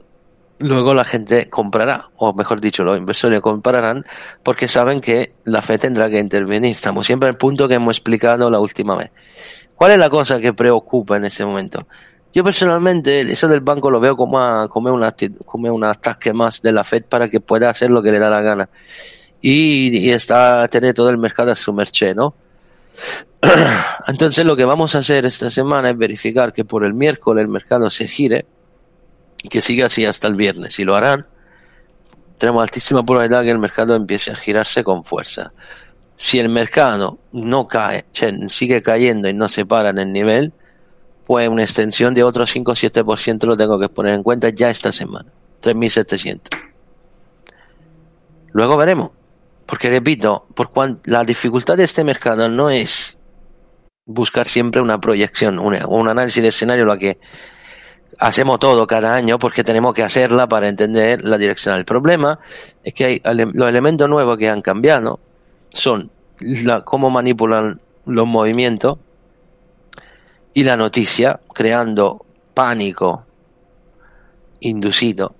luego 0.59 0.94
la 0.94 1.04
gente 1.04 1.50
comprará, 1.50 2.06
o 2.16 2.32
mejor 2.32 2.62
dicho, 2.62 2.85
los 2.85 2.96
inversores 2.96 3.42
comprarán 3.42 4.06
porque 4.42 4.66
saben 4.66 5.02
que 5.02 5.35
la 5.44 5.61
Fed 5.61 5.78
tendrá 5.78 6.09
que 6.09 6.20
intervenir. 6.20 6.72
Estamos 6.72 7.04
siempre 7.04 7.28
al 7.28 7.37
punto 7.37 7.68
que 7.68 7.74
hemos 7.74 7.98
explicado 7.98 8.48
la 8.48 8.61
última 8.61 8.96
vez. 8.96 9.11
¿Cuál 9.76 9.92
es 9.92 9.98
la 9.98 10.10
cosa 10.10 10.40
que 10.40 10.52
preocupa 10.52 11.16
en 11.16 11.26
ese 11.26 11.44
momento? 11.44 11.86
Yo 12.34 12.44
personalmente 12.44 13.20
eso 13.20 13.48
del 13.48 13.60
banco 13.60 13.90
lo 13.90 14.00
veo 14.00 14.16
como, 14.16 14.68
como, 14.68 14.92
una, 14.92 15.14
como 15.44 15.72
un 15.72 15.84
ataque 15.84 16.32
más 16.32 16.60
de 16.60 16.72
la 16.72 16.84
Fed 16.84 17.04
para 17.04 17.28
que 17.28 17.40
pueda 17.40 17.70
hacer 17.70 17.90
lo 17.90 18.02
que 18.02 18.12
le 18.12 18.18
da 18.18 18.28
la 18.28 18.42
gana. 18.42 18.68
Y, 19.40 19.96
y 19.96 20.10
está 20.10 20.66
tener 20.68 20.94
todo 20.94 21.10
el 21.10 21.18
mercado 21.18 21.52
a 21.52 21.56
su 21.56 21.72
merced, 21.72 22.14
¿no? 22.14 22.34
Entonces 24.06 24.44
lo 24.44 24.56
que 24.56 24.64
vamos 24.64 24.94
a 24.94 24.98
hacer 24.98 25.26
esta 25.26 25.50
semana 25.50 25.90
es 25.90 25.98
verificar 25.98 26.52
que 26.52 26.64
por 26.64 26.84
el 26.84 26.94
miércoles 26.94 27.42
el 27.42 27.48
mercado 27.48 27.90
se 27.90 28.08
gire 28.08 28.46
y 29.42 29.48
que 29.48 29.60
siga 29.60 29.86
así 29.86 30.04
hasta 30.04 30.28
el 30.28 30.34
viernes. 30.34 30.78
Y 30.78 30.84
lo 30.84 30.96
harán. 30.96 31.26
Tenemos 32.38 32.62
altísima 32.62 33.04
probabilidad 33.04 33.42
que 33.42 33.50
el 33.50 33.58
mercado 33.58 33.94
empiece 33.94 34.30
a 34.30 34.34
girarse 34.34 34.84
con 34.84 35.04
fuerza. 35.04 35.52
Si 36.16 36.38
el 36.38 36.48
mercado 36.48 37.18
no 37.33 37.66
cae, 37.66 38.05
sigue 38.48 38.83
cayendo 38.83 39.29
y 39.29 39.35
no 39.35 39.48
se 39.48 39.66
para 39.66 39.90
en 39.90 39.98
el 39.98 40.12
nivel, 40.12 40.52
pues 41.26 41.48
una 41.48 41.62
extensión 41.62 42.14
de 42.14 42.22
otro 42.22 42.46
5 42.46 42.70
o 42.70 42.74
7% 42.74 43.44
lo 43.44 43.57
tengo 43.57 43.79
que 43.79 43.88
poner 43.88 44.14
en 44.14 44.22
cuenta 44.22 44.48
ya 44.48 44.70
esta 44.70 44.92
semana. 44.92 45.31
3.700. 45.62 46.40
Luego 48.52 48.76
veremos. 48.76 49.11
Porque 49.66 49.90
repito, 49.90 50.46
por 50.55 50.70
la 51.05 51.24
dificultad 51.24 51.76
de 51.76 51.85
este 51.85 52.05
mercado 52.05 52.48
no 52.48 52.70
es 52.70 53.18
buscar 54.07 54.46
siempre 54.46 54.81
una 54.81 55.00
proyección, 55.00 55.59
un 55.59 56.09
análisis 56.09 56.40
de 56.40 56.50
escenario, 56.50 56.85
lo 56.85 56.96
que 56.96 57.18
hacemos 58.18 58.61
todo 58.61 58.87
cada 58.87 59.14
año 59.14 59.38
porque 59.38 59.64
tenemos 59.64 59.92
que 59.92 60.05
hacerla 60.05 60.48
para 60.48 60.68
entender 60.68 61.24
la 61.24 61.37
dirección. 61.37 61.76
El 61.76 61.85
problema 61.85 62.38
es 62.85 62.94
que 62.94 63.05
hay 63.05 63.22
los 63.24 63.68
elementos 63.68 64.09
nuevos 64.09 64.38
que 64.38 64.48
han 64.48 64.62
cambiado 64.62 65.18
son 65.70 66.11
la, 66.40 66.83
cómo 66.83 67.11
manipulan 67.11 67.81
los 68.05 68.26
movimientos 68.26 68.98
y 70.55 70.64
la 70.64 70.76
noticia, 70.76 71.40
creando 71.52 72.24
pánico 72.55 73.24
inducido 74.61 75.35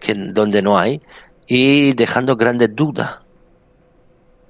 que 0.00 0.14
donde 0.14 0.62
no 0.62 0.78
hay 0.78 1.02
y 1.46 1.92
dejando 1.94 2.36
grandes 2.36 2.74
dudas, 2.74 3.18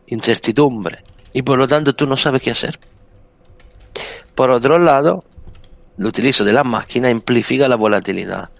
incertidumbre 0.06 0.98
y 1.32 1.42
por 1.42 1.58
lo 1.58 1.66
tanto 1.66 1.94
tú 1.94 2.06
no 2.06 2.16
sabes 2.16 2.42
qué 2.42 2.50
hacer. 2.50 2.78
Por 4.34 4.50
otro 4.50 4.78
lado, 4.78 5.24
el 5.98 6.06
utilizo 6.06 6.44
de 6.44 6.52
la 6.52 6.64
máquina 6.64 7.08
amplifica 7.08 7.66
la 7.66 7.76
volatilidad. 7.76 8.50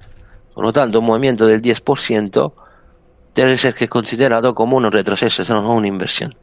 Por 0.54 0.64
lo 0.64 0.72
tanto, 0.72 0.98
un 0.98 1.06
movimiento 1.06 1.46
del 1.46 1.62
10% 1.62 2.52
debe 3.34 3.56
ser 3.58 3.74
que 3.74 3.88
considerado 3.88 4.54
como 4.54 4.76
un 4.76 4.90
retroceso, 4.90 5.42
no 5.54 5.72
una 5.72 5.88
inversión. 5.88 6.34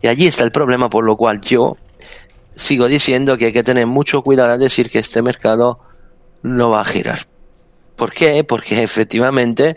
Y 0.00 0.08
allí 0.08 0.26
está 0.26 0.44
el 0.44 0.52
problema 0.52 0.88
por 0.88 1.04
lo 1.04 1.16
cual 1.16 1.40
yo 1.40 1.76
sigo 2.54 2.88
diciendo 2.88 3.36
que 3.36 3.46
hay 3.46 3.52
que 3.52 3.62
tener 3.62 3.86
mucho 3.86 4.22
cuidado 4.22 4.52
a 4.52 4.58
decir 4.58 4.90
que 4.90 4.98
este 4.98 5.22
mercado 5.22 5.80
no 6.42 6.70
va 6.70 6.80
a 6.80 6.84
girar. 6.84 7.20
¿Por 7.96 8.12
qué? 8.12 8.44
Porque 8.44 8.82
efectivamente, 8.82 9.76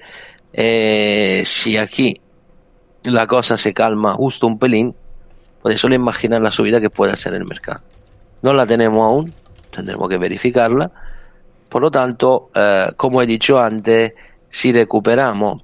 eh, 0.53 1.43
si 1.45 1.77
aquí 1.77 2.21
la 3.03 3.27
cosa 3.27 3.57
se 3.57 3.73
calma 3.73 4.13
justo 4.13 4.47
un 4.47 4.59
pelín, 4.59 4.95
pues 5.61 5.79
solo 5.79 5.95
imaginar 5.95 6.41
la 6.41 6.51
subida 6.51 6.79
que 6.79 6.89
puede 6.89 7.13
hacer 7.13 7.33
el 7.33 7.45
mercado. 7.45 7.81
No 8.41 8.53
la 8.53 8.65
tenemos 8.65 9.03
aún, 9.03 9.33
tendremos 9.71 10.07
que 10.09 10.17
verificarla. 10.17 10.91
Por 11.69 11.81
lo 11.81 11.91
tanto, 11.91 12.49
eh, 12.53 12.91
como 12.95 13.21
he 13.21 13.25
dicho 13.25 13.59
antes, 13.59 14.13
si 14.49 14.71
recuperamos 14.71 15.63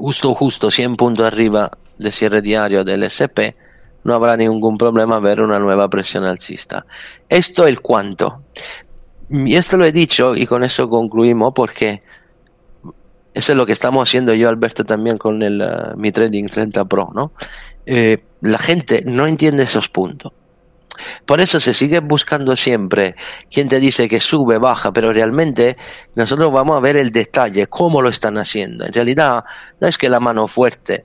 justo 0.00 0.34
justo 0.34 0.70
100 0.70 0.96
puntos 0.96 1.26
arriba 1.26 1.70
del 1.98 2.12
cierre 2.12 2.40
diario 2.40 2.84
del 2.84 3.04
SP, 3.04 3.52
no 4.02 4.14
habrá 4.14 4.36
ningún 4.36 4.78
problema 4.78 5.20
ver 5.20 5.42
una 5.42 5.58
nueva 5.58 5.88
presión 5.88 6.24
alcista. 6.24 6.86
Esto 7.28 7.64
es 7.64 7.68
el 7.68 7.80
cuánto. 7.80 8.44
Y 9.28 9.54
esto 9.56 9.76
lo 9.76 9.84
he 9.84 9.92
dicho 9.92 10.34
y 10.34 10.46
con 10.46 10.64
eso 10.64 10.88
concluimos 10.88 11.52
porque 11.54 12.00
eso 13.34 13.52
es 13.52 13.56
lo 13.56 13.66
que 13.66 13.72
estamos 13.72 14.08
haciendo 14.08 14.34
yo, 14.34 14.48
Alberto, 14.48 14.84
también 14.84 15.18
con 15.18 15.42
el, 15.42 15.60
uh, 15.60 15.96
mi 15.96 16.10
Trading 16.10 16.46
30 16.46 16.84
Pro, 16.86 17.10
¿no? 17.14 17.32
Eh, 17.86 18.24
la 18.40 18.58
gente 18.58 19.02
no 19.06 19.26
entiende 19.26 19.62
esos 19.64 19.88
puntos. 19.88 20.32
Por 21.26 21.40
eso 21.40 21.60
se 21.60 21.74
sigue 21.74 22.00
buscando 22.00 22.56
siempre 22.56 23.14
quien 23.50 23.68
te 23.68 23.80
dice 23.80 24.08
que 24.08 24.20
sube, 24.20 24.58
baja, 24.58 24.92
pero 24.92 25.12
realmente 25.12 25.76
nosotros 26.14 26.52
vamos 26.52 26.76
a 26.76 26.80
ver 26.80 26.96
el 26.96 27.10
detalle, 27.10 27.66
cómo 27.66 28.02
lo 28.02 28.08
están 28.08 28.38
haciendo. 28.38 28.86
En 28.86 28.92
realidad, 28.92 29.44
no 29.80 29.88
es 29.88 29.98
que 29.98 30.08
la 30.08 30.20
mano 30.20 30.46
fuerte 30.46 31.04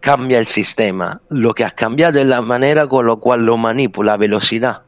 cambia 0.00 0.38
el 0.38 0.46
sistema, 0.46 1.20
lo 1.30 1.52
que 1.52 1.64
ha 1.64 1.70
cambiado 1.70 2.20
es 2.20 2.26
la 2.26 2.40
manera 2.40 2.86
con 2.86 3.06
la 3.06 3.16
cual 3.16 3.44
lo 3.44 3.56
manipula, 3.56 4.12
la 4.12 4.16
velocidad 4.16 4.82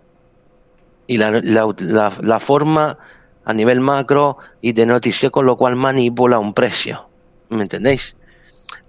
y 1.09 1.17
la, 1.17 1.41
la, 1.43 2.13
la 2.21 2.41
forma 2.41 2.99
a 3.45 3.55
nivel 3.55 3.81
macro 3.81 4.39
y 4.61 4.73
de 4.73 4.87
noticias 4.87 5.33
con 5.33 5.47
lo 5.47 5.57
cual 5.57 5.75
manipula 5.75 6.39
un 6.39 6.55
precio. 6.55 7.09
¿Me 7.49 7.63
entendéis? 7.63 8.17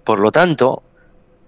Por 0.04 0.20
lo 0.20 0.30
tanto, 0.30 0.82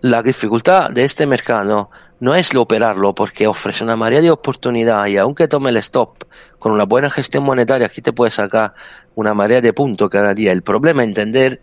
la 0.01 0.23
dificultad 0.23 0.91
de 0.91 1.05
este 1.05 1.27
mercado 1.27 1.91
no 2.23 2.37
es 2.37 2.55
lo 2.55 2.63
operarlo 2.63 3.17
porque 3.17 3.49
ofrece 3.49 3.83
una 3.83 3.97
marea 3.97 4.21
de 4.21 4.31
oportunidad 4.31 5.07
y 5.07 5.17
aunque 5.17 5.49
tome 5.49 5.71
el 5.71 5.77
stop 5.79 6.23
con 6.61 6.71
una 6.71 6.85
buena 6.85 7.11
gestión 7.11 7.43
monetaria 7.43 7.89
aquí 7.89 8.01
te 8.01 8.13
puede 8.13 8.31
sacar 8.31 8.75
una 9.17 9.35
marea 9.35 9.61
de 9.61 9.73
puntos 9.73 10.09
cada 10.09 10.33
día. 10.33 10.53
El 10.53 10.63
problema 10.63 11.03
es 11.03 11.09
entender 11.09 11.61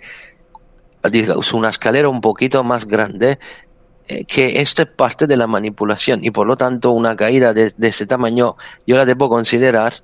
digamos, 1.10 1.54
una 1.54 1.69
escalera 1.69 2.10
un 2.10 2.19
poquito 2.19 2.62
más 2.65 2.86
grande 2.86 3.39
eh, 4.10 4.26
que 4.26 4.60
esto 4.60 4.82
es 4.82 4.89
parte 4.89 5.28
de 5.28 5.38
la 5.38 5.48
manipulación 5.48 6.26
y 6.26 6.32
por 6.32 6.45
lo 6.45 6.58
tanto 6.58 6.91
una 6.91 7.15
caída 7.15 7.54
de, 7.54 7.74
ese 7.80 8.06
tamaño 8.06 8.58
yo 8.86 8.98
la 8.98 9.06
debo 9.06 9.30
considerar 9.30 10.04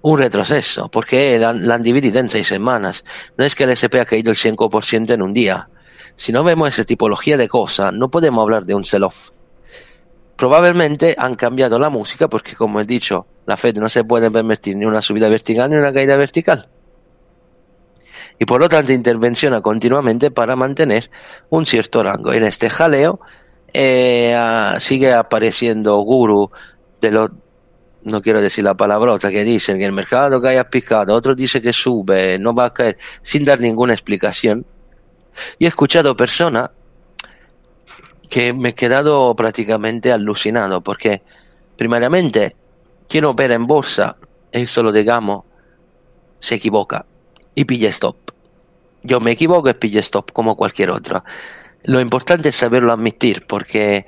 un 0.00 0.18
retroceso 0.18 0.90
porque 0.90 1.38
la, 1.38 1.52
la 1.52 1.74
han 1.74 1.82
dividido 1.82 2.20
en 2.20 2.30
seis 2.30 2.48
semanas. 2.48 3.04
No 3.36 3.44
es 3.44 3.54
que 3.54 3.64
el 3.64 3.70
SP 3.76 4.00
ha 4.00 4.06
caído 4.06 4.30
el 4.30 4.38
5% 4.38 5.12
en 5.12 5.20
un 5.20 5.34
día. 5.34 5.68
Si 6.16 6.32
no 6.32 6.42
vemos 6.42 6.70
esa 6.70 6.84
tipología 6.84 7.36
de 7.36 7.50
cosas, 7.50 7.92
no 7.92 8.10
podemos 8.10 8.40
hablar 8.40 8.64
de 8.64 8.74
un 8.74 8.84
sell-off. 8.84 9.34
Probablemente 10.36 11.14
han 11.16 11.34
cambiado 11.34 11.78
la 11.78 11.90
música 11.90 12.28
porque, 12.28 12.56
como 12.56 12.80
he 12.80 12.84
dicho, 12.84 13.26
la 13.46 13.56
Fed 13.56 13.76
no 13.78 13.88
se 13.88 14.04
puede 14.04 14.30
permitir 14.30 14.76
ni 14.76 14.84
una 14.84 15.02
subida 15.02 15.28
vertical 15.28 15.70
ni 15.70 15.76
una 15.76 15.92
caída 15.92 16.16
vertical. 16.16 16.68
Y 18.38 18.46
por 18.46 18.60
lo 18.60 18.68
tanto 18.68 18.92
intervenciona 18.92 19.60
continuamente 19.60 20.30
para 20.30 20.56
mantener 20.56 21.10
un 21.50 21.66
cierto 21.66 22.02
rango. 22.02 22.32
En 22.32 22.42
este 22.42 22.68
jaleo 22.68 23.20
eh, 23.72 24.36
sigue 24.80 25.12
apareciendo 25.12 25.96
guru 25.98 26.50
de 27.00 27.10
los 27.10 27.30
no 28.04 28.20
quiero 28.20 28.42
decir 28.42 28.62
la 28.62 28.74
palabrota, 28.74 29.30
que 29.30 29.44
dicen 29.44 29.78
que 29.78 29.86
el 29.86 29.92
mercado 29.92 30.40
cae 30.40 30.58
a 30.58 30.68
picado, 30.68 31.14
otros 31.14 31.36
dicen 31.36 31.62
que 31.62 31.72
sube, 31.72 32.38
no 32.38 32.54
va 32.54 32.66
a 32.66 32.74
caer, 32.74 32.98
sin 33.22 33.44
dar 33.44 33.60
ninguna 33.60 33.94
explicación. 33.94 34.66
Y 35.58 35.64
he 35.64 35.68
escuchado 35.68 36.14
personas 36.16 36.70
que 38.28 38.52
me 38.52 38.70
he 38.70 38.74
quedado 38.74 39.34
prácticamente 39.34 40.12
alucinado 40.12 40.80
porque 40.80 41.22
primariamente 41.76 42.56
quien 43.08 43.24
opera 43.24 43.54
en 43.54 43.66
bolsa, 43.66 44.16
eso 44.52 44.82
lo 44.82 44.92
digamos, 44.92 45.44
se 46.40 46.56
equivoca 46.56 47.06
y 47.54 47.64
pilla 47.64 47.88
stop. 47.88 48.16
Yo 49.02 49.20
me 49.20 49.32
equivoco 49.32 49.68
y 49.68 49.74
pilla 49.74 50.00
stop 50.00 50.32
como 50.32 50.56
cualquier 50.56 50.90
otro. 50.90 51.24
Lo 51.82 52.00
importante 52.00 52.48
es 52.48 52.56
saberlo 52.56 52.92
admitir 52.92 53.46
porque 53.46 54.06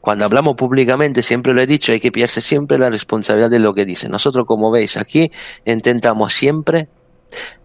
cuando 0.00 0.24
hablamos 0.24 0.56
públicamente, 0.56 1.22
siempre 1.22 1.52
lo 1.52 1.60
he 1.60 1.66
dicho, 1.66 1.92
hay 1.92 2.00
que 2.00 2.10
pillarse 2.10 2.40
siempre 2.40 2.78
la 2.78 2.88
responsabilidad 2.88 3.50
de 3.50 3.58
lo 3.58 3.74
que 3.74 3.84
dice. 3.84 4.08
Nosotros, 4.08 4.46
como 4.46 4.70
veis 4.70 4.96
aquí, 4.96 5.30
intentamos 5.66 6.32
siempre 6.32 6.88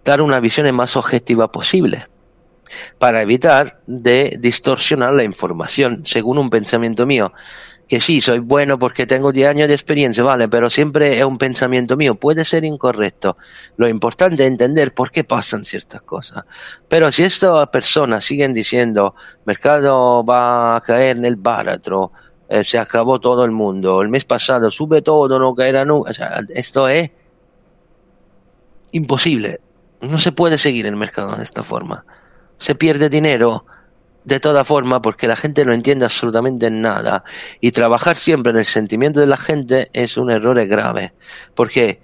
dar 0.03 0.21
una 0.21 0.41
visión 0.41 0.69
más 0.75 0.97
objetiva 0.97 1.51
posible 1.51 2.05
para 2.97 3.21
evitar 3.21 3.81
de 3.87 4.37
distorsionar 4.39 5.13
la 5.13 5.23
información 5.23 6.01
según 6.05 6.37
un 6.37 6.49
pensamiento 6.49 7.05
mío. 7.05 7.33
Que 7.87 7.99
sí, 7.99 8.21
soy 8.21 8.39
bueno 8.39 8.79
porque 8.79 9.05
tengo 9.05 9.31
10 9.31 9.49
años 9.49 9.67
de 9.67 9.73
experiencia, 9.73 10.23
vale, 10.23 10.47
pero 10.47 10.69
siempre 10.69 11.17
es 11.17 11.23
un 11.23 11.37
pensamiento 11.37 11.97
mío, 11.97 12.15
puede 12.15 12.45
ser 12.45 12.63
incorrecto. 12.63 13.37
Lo 13.75 13.87
importante 13.87 14.43
es 14.43 14.49
entender 14.49 14.93
por 14.93 15.11
qué 15.11 15.23
pasan 15.23 15.65
ciertas 15.65 16.01
cosas. 16.01 16.45
Pero 16.87 17.11
si 17.11 17.23
estas 17.23 17.67
personas 17.69 18.23
siguen 18.23 18.53
diciendo, 18.53 19.15
mercado 19.45 20.23
va 20.23 20.77
a 20.77 20.81
caer 20.81 21.17
en 21.17 21.25
el 21.25 21.35
baratro, 21.35 22.13
eh, 22.47 22.63
se 22.63 22.77
acabó 22.77 23.19
todo 23.19 23.45
el 23.45 23.51
mundo, 23.51 24.01
el 24.01 24.09
mes 24.09 24.25
pasado 24.25 24.71
sube 24.71 25.01
todo, 25.01 25.39
no 25.39 25.53
caerá 25.53 25.85
nunca. 25.85 26.11
Esto 26.49 26.87
es 26.87 27.11
imposible. 28.91 29.59
No 30.01 30.19
se 30.19 30.31
puede 30.31 30.57
seguir 30.57 30.85
el 30.85 30.95
mercado 30.95 31.35
de 31.35 31.43
esta 31.43 31.63
forma. 31.63 32.05
Se 32.63 32.75
pierde 32.75 33.09
dinero 33.09 33.65
de 34.23 34.39
toda 34.39 34.63
forma 34.63 35.01
porque 35.01 35.27
la 35.27 35.35
gente 35.35 35.65
no 35.65 35.73
entiende 35.73 36.05
absolutamente 36.05 36.71
nada. 36.71 37.25
Y 37.59 37.71
trabajar 37.71 38.15
siempre 38.15 38.53
en 38.53 38.59
el 38.59 38.65
sentimiento 38.65 39.19
de 39.19 39.27
la 39.27 39.35
gente 39.35 39.89
es 39.91 40.15
un 40.15 40.31
error 40.31 40.65
grave. 40.65 41.13
Porque 41.55 42.01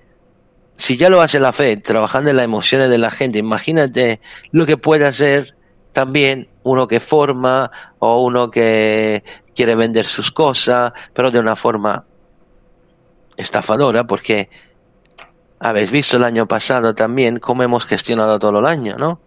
si 0.73 0.97
ya 0.97 1.09
lo 1.09 1.21
hace 1.21 1.39
la 1.39 1.53
fe, 1.53 1.77
trabajando 1.77 2.29
en 2.29 2.35
las 2.35 2.43
emociones 2.43 2.89
de 2.89 2.97
la 2.97 3.09
gente, 3.09 3.39
imagínate 3.39 4.19
lo 4.51 4.65
que 4.65 4.75
puede 4.75 5.05
hacer 5.05 5.55
también 5.93 6.49
uno 6.63 6.89
que 6.89 6.99
forma 6.99 7.71
o 7.99 8.21
uno 8.21 8.51
que 8.51 9.23
quiere 9.55 9.75
vender 9.75 10.05
sus 10.05 10.29
cosas, 10.29 10.91
pero 11.13 11.31
de 11.31 11.39
una 11.39 11.55
forma 11.55 12.03
estafadora, 13.37 14.05
porque 14.05 14.49
habéis 15.57 15.89
visto 15.89 16.17
el 16.17 16.25
año 16.25 16.49
pasado 16.49 16.93
también 16.95 17.39
cómo 17.39 17.63
hemos 17.63 17.85
gestionado 17.85 18.39
todo 18.39 18.59
el 18.59 18.65
año, 18.65 18.97
¿no? 18.97 19.21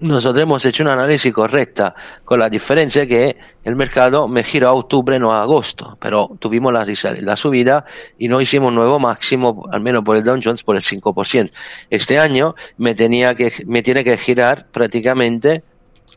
Nosotros 0.00 0.42
hemos 0.42 0.64
hecho 0.64 0.84
un 0.84 0.90
análisis 0.90 1.32
correcta, 1.32 1.94
con 2.24 2.38
la 2.38 2.48
diferencia 2.48 3.06
que 3.06 3.36
el 3.64 3.74
mercado 3.76 4.28
me 4.28 4.44
giró 4.44 4.68
a 4.68 4.72
octubre, 4.72 5.18
no 5.18 5.32
a 5.32 5.42
agosto, 5.42 5.96
pero 6.00 6.30
tuvimos 6.38 6.72
la, 6.72 6.86
la 7.20 7.36
subida 7.36 7.84
y 8.18 8.28
no 8.28 8.40
hicimos 8.40 8.72
nuevo 8.72 8.98
máximo, 9.00 9.64
al 9.72 9.80
menos 9.80 10.04
por 10.04 10.16
el 10.16 10.22
Dow 10.22 10.38
Jones, 10.42 10.62
por 10.62 10.76
el 10.76 10.82
5%. 10.82 11.50
Este 11.90 12.18
año 12.18 12.54
me, 12.76 12.94
tenía 12.94 13.34
que, 13.34 13.52
me 13.66 13.82
tiene 13.82 14.04
que 14.04 14.16
girar 14.16 14.66
prácticamente 14.70 15.64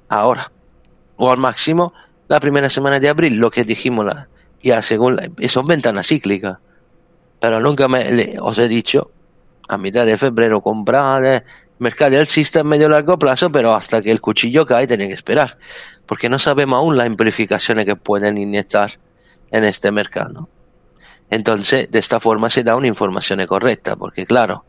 ahora, 0.09 0.51
o 1.17 1.31
al 1.31 1.37
máximo 1.37 1.93
la 2.27 2.39
primera 2.39 2.69
semana 2.69 2.99
de 2.99 3.09
abril, 3.09 3.35
lo 3.35 3.49
que 3.51 3.63
dijimos, 3.63 4.05
la, 4.05 4.29
ya 4.61 4.81
según 4.81 5.15
la, 5.15 5.29
son 5.47 5.65
ventanas 5.65 6.07
cíclicas. 6.07 6.57
Pero 7.39 7.59
nunca 7.59 7.87
me, 7.87 8.37
os 8.39 8.59
he 8.59 8.67
dicho, 8.67 9.11
a 9.67 9.77
mitad 9.77 10.05
de 10.05 10.17
febrero 10.17 10.61
mercado 11.81 12.19
alcista 12.19 12.59
en 12.59 12.67
medio 12.67 12.87
largo 12.89 13.17
plazo, 13.17 13.51
pero 13.51 13.73
hasta 13.73 14.01
que 14.01 14.11
el 14.11 14.21
cuchillo 14.21 14.65
cae 14.65 14.85
tiene 14.85 15.07
que 15.07 15.15
esperar, 15.15 15.57
porque 16.05 16.29
no 16.29 16.37
sabemos 16.37 16.77
aún 16.77 16.95
las 16.95 17.07
implicaciones 17.07 17.85
que 17.85 17.95
pueden 17.95 18.37
inyectar 18.37 18.99
en 19.49 19.63
este 19.63 19.91
mercado. 19.91 20.47
Entonces, 21.31 21.89
de 21.89 21.97
esta 21.97 22.19
forma 22.19 22.49
se 22.49 22.63
da 22.63 22.75
una 22.75 22.87
información 22.87 23.43
correcta, 23.47 23.95
porque 23.95 24.27
claro, 24.27 24.63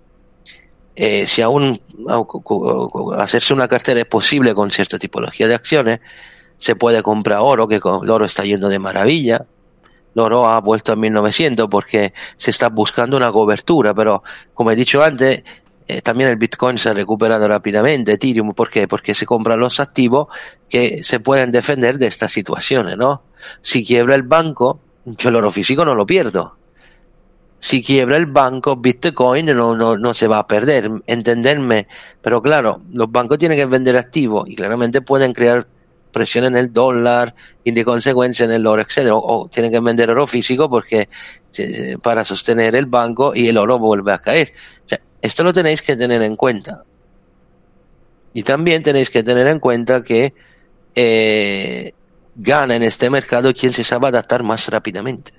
eh, 0.97 1.27
si 1.27 1.43
aún 1.43 1.81
hacerse 3.19 3.53
una 3.53 3.69
cartera 3.69 4.01
es 4.01 4.07
posible 4.07 4.55
con 4.55 4.71
cierta 4.71 4.99
tipología 4.99 5.49
de 5.49 5.55
acciones, 5.55 6.01
se 6.57 6.77
puede 6.77 7.03
comprar 7.03 7.41
oro, 7.41 7.69
que 7.69 7.77
el 7.77 8.11
oro 8.11 8.25
está 8.25 8.45
yendo 8.45 8.69
de 8.69 8.79
maravilla. 8.79 9.45
El 10.15 10.21
oro 10.21 10.47
ha 10.47 10.61
vuelto 10.61 10.93
a 10.93 10.97
1900 10.97 11.69
porque 11.69 12.13
se 12.37 12.51
está 12.51 12.69
buscando 12.69 13.17
una 13.17 13.33
cobertura, 13.33 13.93
pero 13.93 14.23
como 14.55 14.71
he 14.71 14.77
dicho 14.77 15.03
antes, 15.03 15.43
eh, 15.89 16.03
también 16.03 16.31
el 16.31 16.37
Bitcoin 16.37 16.79
se 16.79 16.91
ha 16.91 16.95
recuperado 16.95 17.47
rápidamente, 17.49 18.13
Ethereum, 18.13 18.53
¿por 18.53 18.71
qué? 18.71 18.87
Porque 18.89 19.15
se 19.15 19.27
compran 19.27 19.59
los 19.59 19.81
activos 19.81 20.29
que 20.69 21.03
se 21.03 21.21
pueden 21.21 21.51
defender 21.51 21.99
de 21.99 22.07
estas 22.07 22.33
situaciones, 22.33 22.97
¿no? 22.97 23.23
Si 23.61 23.85
quiebra 23.85 24.15
el 24.15 24.23
banco, 24.23 24.81
yo 25.05 25.29
el 25.29 25.37
oro 25.37 25.51
físico 25.51 25.85
no 25.85 25.95
lo 25.95 26.07
pierdo. 26.07 26.57
Si 27.59 27.83
quiebra 27.83 28.17
el 28.17 28.27
banco, 28.27 28.77
Bitcoin 28.77 29.47
no, 29.47 29.77
no, 29.77 29.97
no 29.97 30.15
se 30.15 30.27
va 30.27 30.39
a 30.39 30.47
perder, 30.47 30.91
entenderme. 31.07 31.87
Pero 32.21 32.43
claro, 32.43 32.83
los 32.91 33.11
bancos 33.11 33.39
tienen 33.39 33.57
que 33.57 33.67
vender 33.67 33.97
activos 33.97 34.49
y 34.49 34.57
claramente 34.57 35.01
pueden 35.01 35.33
crear 35.33 35.67
presión 36.13 36.45
en 36.45 36.57
el 36.57 36.73
dólar 36.73 37.35
y 37.65 37.73
de 37.73 37.85
consecuencia 37.85 38.45
en 38.45 38.53
el 38.53 38.67
oro, 38.67 38.83
etc. 38.83 39.11
O, 39.13 39.49
tienen 39.51 39.73
que 39.73 39.81
vender 39.81 40.11
oro 40.11 40.27
físico 40.27 40.69
porque 40.69 41.09
eh, 41.59 41.97
para 42.01 42.25
sostener 42.25 42.77
el 42.77 42.87
banco 42.87 43.33
y 43.35 43.49
el 43.49 43.57
oro 43.59 43.79
vuelve 43.79 44.13
a 44.13 44.19
caer. 44.19 44.53
Esto 45.23 45.45
lo 45.45 45.53
tenéis 45.53 45.81
que 45.81 45.97
tener 45.97 46.21
en 46.23 46.37
cuenta. 46.37 46.83
Y 48.35 48.43
también 48.43 48.83
tenéis 48.83 49.09
que 49.09 49.23
tener 49.23 49.47
en 49.47 49.61
cuenta 49.61 50.03
que 50.03 50.35
eh, 50.95 51.95
gana 52.35 52.77
en 52.77 52.83
este 52.83 53.09
mercado 53.09 53.55
quien 53.55 53.73
se 53.73 53.85
sabe 53.85 54.09
adaptar 54.09 54.43
más 54.43 54.69
rápidamente. 54.69 55.33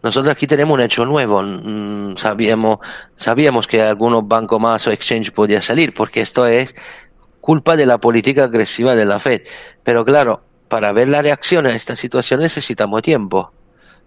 Nosotros 0.00 0.30
aquí 0.30 0.46
tenemos 0.46 0.74
un 0.74 0.80
hecho 0.80 1.04
nuevo. 1.04 1.42
Mm, 1.42 2.16
sabíamos, 2.16 2.78
sabíamos 3.16 3.66
que 3.66 3.82
algunos 3.82 4.26
bancos 4.26 4.60
más 4.60 4.86
o 4.86 4.92
exchange 4.92 5.32
podía 5.32 5.60
salir, 5.60 5.92
porque 5.92 6.20
esto 6.20 6.46
es 6.46 6.74
culpa 7.40 7.76
de 7.76 7.86
la 7.86 7.98
política 7.98 8.44
agresiva 8.44 8.94
de 8.94 9.04
la 9.04 9.18
Fed. 9.18 9.42
Pero 9.82 10.04
claro, 10.04 10.42
para 10.68 10.92
ver 10.92 11.08
la 11.08 11.22
reacción 11.22 11.66
a 11.66 11.74
esta 11.74 11.96
situación 11.96 12.40
necesitamos 12.40 13.02
tiempo. 13.02 13.52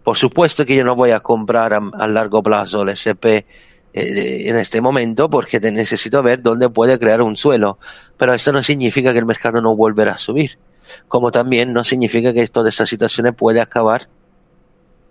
Por 0.04 0.18
supuesto 0.18 0.66
que 0.66 0.76
yo 0.76 0.84
no 0.84 0.96
voy 0.96 1.12
a 1.12 1.20
comprar 1.20 1.74
a, 1.74 2.08
largo 2.08 2.42
plazo 2.42 2.84
el 2.84 2.89
SP 2.96 3.46
eh, 3.94 4.44
en 4.48 4.56
este 4.56 4.80
momento 4.80 5.30
porque 5.30 5.60
te 5.60 5.70
necesito 5.72 6.24
ver 6.24 6.42
dónde 6.42 6.70
puede 6.70 6.98
crear 6.98 7.22
un 7.22 7.36
suelo. 7.36 7.78
Pero 8.18 8.34
esto 8.34 8.52
no 8.52 8.64
significa 8.64 9.12
que 9.12 9.20
el 9.20 9.26
mercado 9.26 9.62
no 9.62 9.76
volverá 9.76 10.14
a 10.14 10.18
subir. 10.18 10.58
Como 11.08 11.32
también 11.32 11.74
no 11.74 11.84
significa 11.84 12.34
que 12.34 12.46
todas 12.48 12.74
estas 12.74 12.89
situaciones 12.89 13.34
puede 13.36 13.62
acabar 13.62 14.08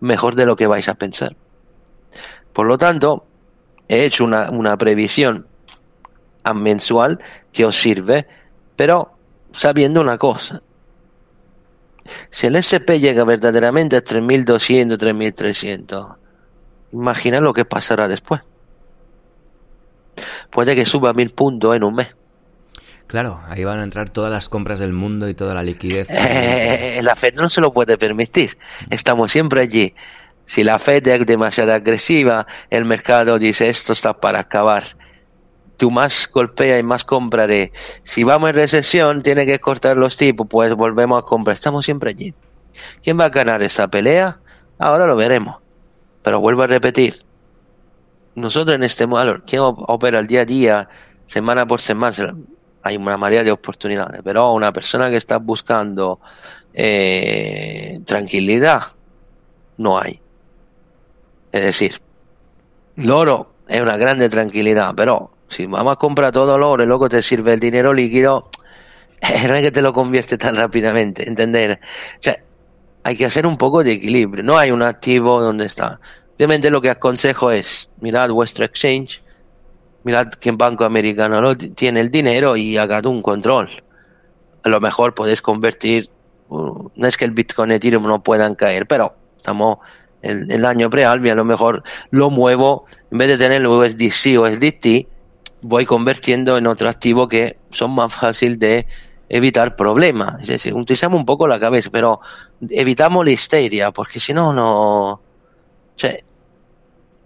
mejor 0.01 0.35
de 0.35 0.47
lo 0.47 0.57
que 0.57 0.66
vais 0.66 0.89
a 0.89 0.95
pensar. 0.95 1.37
Por 2.53 2.66
lo 2.66 2.78
tanto, 2.78 3.24
he 3.89 4.05
hecho 4.05 4.24
una, 4.24 4.51
una 4.51 4.76
previsión 4.76 5.47
mensual 6.55 7.20
que 7.53 7.64
os 7.64 7.76
sirve, 7.76 8.26
pero 8.76 9.12
sabiendo 9.53 10.01
una 10.01 10.18
cosa. 10.18 10.62
Si 12.31 12.47
el 12.47 12.57
SP 12.57 12.99
llega 12.99 13.24
verdaderamente 13.24 13.97
a 13.97 14.03
3.200, 14.03 14.97
3.300, 14.97 16.16
imagina 16.93 17.41
lo 17.41 17.53
que 17.53 17.64
pasará 17.64 18.09
después 18.09 18.41
puede 20.51 20.75
que 20.75 20.85
suba 20.85 21.12
mil 21.12 21.31
puntos 21.31 21.77
en 21.77 21.85
un 21.85 21.95
mes. 21.95 22.16
Claro, 23.11 23.41
ahí 23.49 23.64
van 23.64 23.81
a 23.81 23.83
entrar 23.83 24.09
todas 24.09 24.31
las 24.31 24.49
compras 24.49 24.79
del 24.79 24.93
mundo 24.93 25.29
y 25.29 25.35
toda 25.35 25.53
la 25.53 25.64
liquidez. 25.64 26.09
Eh, 26.11 27.01
la 27.03 27.16
Fed 27.16 27.35
no 27.35 27.49
se 27.49 27.61
lo 27.61 27.73
puede 27.73 27.99
permitir. 27.99 28.57
Estamos 28.89 29.33
siempre 29.33 29.62
allí. 29.62 29.95
Si 30.47 30.62
la 30.62 30.79
Fed 30.79 31.07
es 31.09 31.27
demasiado 31.27 31.73
agresiva, 31.73 32.47
el 32.71 32.85
mercado 32.85 33.39
dice 33.41 33.68
esto 33.68 33.93
está 33.93 34.21
para 34.21 34.39
acabar. 34.39 34.97
Tú 35.77 35.91
más 35.91 36.31
golpea 36.33 36.79
y 36.79 36.85
más 36.85 37.05
compraré. 37.05 37.73
Si 38.05 38.23
vamos 38.23 38.51
en 38.51 38.55
recesión, 38.55 39.23
tiene 39.23 39.45
que 39.45 39.59
cortar 39.59 39.97
los 39.97 40.16
tipos, 40.16 40.47
pues 40.49 40.73
volvemos 40.75 41.21
a 41.21 41.27
comprar. 41.27 41.55
Estamos 41.55 41.85
siempre 41.85 42.11
allí. 42.11 42.35
¿Quién 43.03 43.18
va 43.18 43.25
a 43.25 43.31
ganar 43.31 43.62
esta 43.62 43.89
pelea? 43.89 44.39
Ahora 44.79 45.07
lo 45.07 45.16
veremos. 45.16 45.57
Pero 46.23 46.39
vuelvo 46.39 46.62
a 46.62 46.66
repetir, 46.68 47.25
nosotros 48.35 48.74
en 48.74 48.83
este 48.83 49.07
modelo, 49.07 49.45
que 49.45 49.59
opera 49.61 50.18
el 50.18 50.26
día 50.26 50.43
a 50.43 50.45
día, 50.45 50.89
semana 51.26 51.66
por 51.66 51.81
semana, 51.81 52.35
hay 52.83 52.97
una 52.97 53.16
mayoría 53.16 53.45
de 53.45 53.53
oportunidades, 53.53 54.20
pero 54.24 54.53
una 54.53 54.72
persona 54.72 55.11
que 55.11 55.16
está 55.16 55.39
buscando 55.39 56.20
eh, 56.72 58.01
tranquilidad, 58.05 58.83
no 59.76 59.99
hay. 59.99 60.20
Es 61.53 61.62
decir, 61.62 62.01
el 62.97 63.11
oro 63.11 63.53
es 63.68 63.81
una 63.81 63.97
grande 63.97 64.28
tranquilidad, 64.28 64.95
pero 64.97 65.33
si 65.49 65.66
vamos 65.66 65.93
a 65.93 65.97
comprar 65.97 66.33
todo 66.33 66.57
el 66.57 66.62
oro 66.62 66.83
y 66.83 66.87
luego 66.87 67.09
te 67.09 67.22
sirve 67.22 67.53
el 67.53 67.61
dinero 67.61 67.93
líquido, 67.93 68.49
no 69.49 69.55
es 69.55 69.62
que 69.62 69.70
te 69.70 69.83
lo 69.83 69.93
convierte 69.93 70.39
tan 70.39 70.57
rápidamente, 70.57 71.28
¿entender? 71.28 71.81
O 72.18 72.22
sea, 72.22 72.39
hay 73.03 73.16
que 73.16 73.24
hacer 73.24 73.47
un 73.47 73.57
poco 73.57 73.83
de 73.83 73.93
equilibrio. 73.93 74.45
No 74.45 74.59
hay 74.59 74.70
un 74.70 74.83
activo 74.83 75.41
donde 75.41 75.66
está. 75.66 76.01
Obviamente 76.41 76.70
lo 76.70 76.80
que 76.80 76.88
aconsejo 76.88 77.51
es, 77.51 77.91
mirad 78.01 78.30
vuestro 78.30 78.64
exchange, 78.64 79.22
mirad 80.05 80.28
qué 80.28 80.51
banco 80.53 80.86
americano 80.86 81.55
tiene 81.55 82.01
el 82.01 82.11
dinero 82.11 82.57
y 82.57 82.78
hagad 82.78 83.05
un 83.05 83.20
control. 83.20 83.68
A 84.62 84.70
lo 84.70 84.80
mejor 84.80 85.14
podéis 85.14 85.43
convertir, 85.43 86.09
uh, 86.49 86.88
no 86.97 87.07
es 87.07 87.18
que 87.18 87.26
el 87.26 87.32
Bitcoin 87.32 87.72
y 87.72 87.74
Ethereum 87.74 88.07
no 88.07 88.22
puedan 88.22 88.55
caer, 88.55 88.86
pero 88.86 89.14
estamos 89.36 89.80
en 90.22 90.51
el 90.51 90.64
año 90.64 90.88
preal 90.88 91.26
y 91.26 91.28
a 91.28 91.34
lo 91.34 91.45
mejor 91.45 91.82
lo 92.09 92.30
muevo, 92.30 92.86
en 93.11 93.18
vez 93.18 93.28
de 93.28 93.36
tener 93.36 93.66
USDC 93.66 94.38
o 94.38 94.49
SDT, 94.49 95.09
voy 95.61 95.84
convirtiendo 95.84 96.57
en 96.57 96.66
otro 96.68 96.88
activo 96.88 97.28
que 97.28 97.59
son 97.68 97.91
más 97.91 98.14
fácil 98.14 98.59
de 98.59 98.86
evitar 99.28 99.76
problemas. 99.76 100.41
Es 100.41 100.49
decir, 100.49 100.72
utilizamos 100.72 101.20
un 101.20 101.26
poco 101.26 101.47
la 101.47 101.61
cabeza, 101.61 101.91
pero 101.93 102.22
evitamos 102.70 103.26
la 103.26 103.30
histeria, 103.30 103.91
porque 103.91 104.18
si 104.18 104.32
no, 104.32 104.55
no 104.55 105.20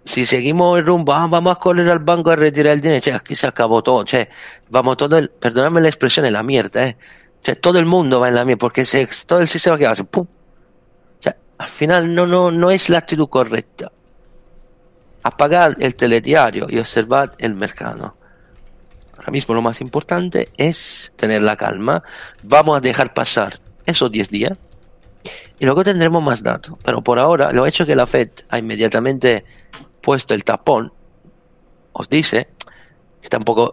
si 0.04 0.26
seguimos 0.26 0.78
el 0.78 0.86
rumbo, 0.86 1.12
ah, 1.12 1.26
vamos 1.28 1.52
a 1.52 1.56
correr 1.56 1.88
al 1.88 1.98
banco 1.98 2.30
a 2.30 2.36
retirar 2.36 2.74
el 2.74 2.80
dinero, 2.80 3.00
che, 3.00 3.12
aquí 3.12 3.34
se 3.34 3.46
acabó 3.46 3.82
todo, 3.82 4.04
che, 4.04 4.28
vamos 4.68 4.96
todo 4.96 5.16
el, 5.16 5.30
perdóname 5.30 5.80
la 5.80 5.88
expresión, 5.88 6.26
es 6.26 6.32
la 6.32 6.42
mierda, 6.42 6.86
eh. 6.86 6.96
Che, 7.42 7.56
todo 7.56 7.78
el 7.78 7.86
mundo 7.86 8.20
va 8.20 8.28
en 8.28 8.34
la 8.34 8.44
mierda, 8.44 8.58
porque 8.58 8.84
se, 8.84 9.06
todo 9.26 9.40
el 9.40 9.48
sistema 9.48 9.78
que 9.78 9.86
hace, 9.86 10.04
pum. 10.04 10.26
Che, 11.20 11.34
al 11.58 11.68
final 11.68 12.14
no, 12.14 12.26
no, 12.26 12.50
no 12.50 12.70
es 12.70 12.88
la 12.90 12.98
actitud 12.98 13.28
correcta. 13.28 13.90
Apagar 15.22 15.76
el 15.80 15.94
telediario 15.94 16.66
y 16.68 16.78
observar 16.78 17.32
el 17.38 17.54
mercado. 17.54 18.16
Ahora 19.16 19.30
mismo 19.32 19.54
lo 19.54 19.62
más 19.62 19.80
importante 19.80 20.50
es 20.58 21.14
tener 21.16 21.40
la 21.40 21.56
calma. 21.56 22.02
Vamos 22.42 22.76
a 22.76 22.80
dejar 22.80 23.14
pasar 23.14 23.58
esos 23.86 24.12
10 24.12 24.28
días 24.28 24.58
y 25.58 25.64
luego 25.64 25.82
tendremos 25.82 26.22
más 26.22 26.42
datos. 26.42 26.76
Pero 26.84 27.02
por 27.02 27.18
ahora, 27.18 27.52
lo 27.52 27.66
hecho 27.66 27.86
que 27.86 27.94
la 27.94 28.06
Fed 28.06 28.28
ha 28.50 28.58
inmediatamente 28.58 29.44
puesto 30.04 30.34
el 30.34 30.44
tapón, 30.44 30.92
os 31.92 32.08
dice 32.08 32.48
que 33.22 33.28
tampoco 33.28 33.72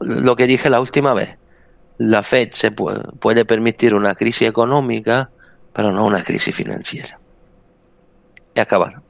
lo 0.00 0.36
que 0.36 0.46
dije 0.46 0.70
la 0.70 0.80
última 0.80 1.12
vez. 1.12 1.36
La 1.98 2.22
Fed 2.22 2.50
se 2.52 2.70
puede, 2.70 3.02
puede 3.18 3.44
permitir 3.44 3.94
una 3.94 4.14
crisis 4.14 4.48
económica, 4.48 5.30
pero 5.72 5.92
no 5.92 6.06
una 6.06 6.22
crisis 6.24 6.54
financiera. 6.54 7.18
Y 8.54 8.60
acabar. 8.60 9.02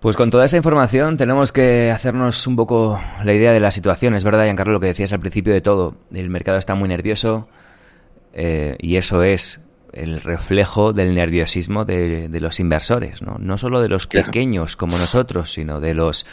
Pues 0.00 0.16
con 0.16 0.30
toda 0.30 0.46
esta 0.46 0.56
información 0.56 1.18
tenemos 1.18 1.52
que 1.52 1.90
hacernos 1.90 2.46
un 2.46 2.56
poco 2.56 2.98
la 3.22 3.34
idea 3.34 3.52
de 3.52 3.60
la 3.60 3.70
situación. 3.70 4.14
Es 4.14 4.24
verdad, 4.24 4.44
Giancarlo, 4.44 4.72
lo 4.72 4.80
que 4.80 4.86
decías 4.86 5.12
al 5.12 5.20
principio 5.20 5.52
de 5.52 5.60
todo. 5.60 5.94
El 6.10 6.30
mercado 6.30 6.56
está 6.56 6.74
muy 6.74 6.88
nervioso 6.88 7.48
eh, 8.32 8.76
y 8.78 8.96
eso 8.96 9.22
es 9.22 9.60
el 9.92 10.20
reflejo 10.20 10.92
del 10.92 11.14
nerviosismo 11.14 11.84
de, 11.84 12.28
los 12.40 12.60
inversores, 12.60 13.22
¿no? 13.22 13.36
No 13.38 13.58
solo 13.58 13.80
de 13.80 13.88
los 13.88 14.06
pequeños 14.06 14.76
como 14.76 14.98
nosotros, 14.98 15.52
sino 15.52 15.80
de 15.80 15.94
los 15.94 16.26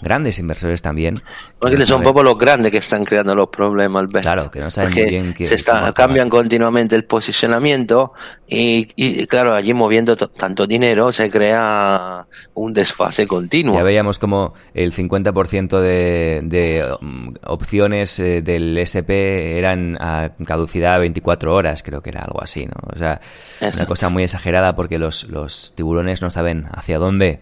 grandes 0.00 0.38
inversores 0.38 0.82
también. 0.82 1.20
Porque 1.58 1.84
son 1.84 1.98
un 1.98 2.02
poco 2.02 2.22
los 2.22 2.38
grandes 2.38 2.70
que 2.70 2.78
están 2.78 3.04
creando 3.04 3.34
los 3.34 3.48
problemas, 3.48 4.00
Alberto. 4.00 4.28
Claro, 4.28 4.50
que 4.50 4.60
no 4.60 4.70
saben 4.70 4.92
muy 4.94 5.04
bien 5.04 5.34
que 5.34 5.46
se 5.46 5.54
está, 5.54 5.92
cambian 5.92 6.28
continuamente 6.28 6.94
el 6.94 7.04
posicionamiento 7.04 8.12
y, 8.46 9.26
claro, 9.26 9.54
allí 9.54 9.74
moviendo 9.74 10.16
tanto 10.16 10.66
dinero 10.66 11.12
se 11.12 11.30
crea 11.30 12.26
un 12.54 12.72
desfase 12.72 13.26
continuo. 13.26 13.74
Ya 13.74 13.82
veíamos 13.82 14.18
como 14.18 14.54
el 14.74 14.92
50% 14.92 15.80
de, 15.80 16.40
de 16.44 16.96
um, 17.00 17.34
opciones 17.44 18.18
eh, 18.20 18.42
del 18.42 18.78
SP 18.78 19.58
eran 19.58 19.96
a 20.00 20.30
caducidad 20.44 20.98
24 21.00 21.54
horas, 21.54 21.82
creo 21.82 22.00
que 22.00 22.10
era 22.10 22.22
algo 22.22 22.42
así, 22.42 22.66
¿no? 22.66 22.74
O 22.92 22.96
sea, 22.96 23.20
una 23.60 23.86
cosa 23.86 24.08
muy 24.08 24.22
exagerada 24.22 24.74
porque 24.74 24.98
los, 24.98 25.24
los 25.24 25.72
tiburones 25.74 26.22
no 26.22 26.30
saben 26.30 26.66
hacia 26.72 26.98
dónde 26.98 27.40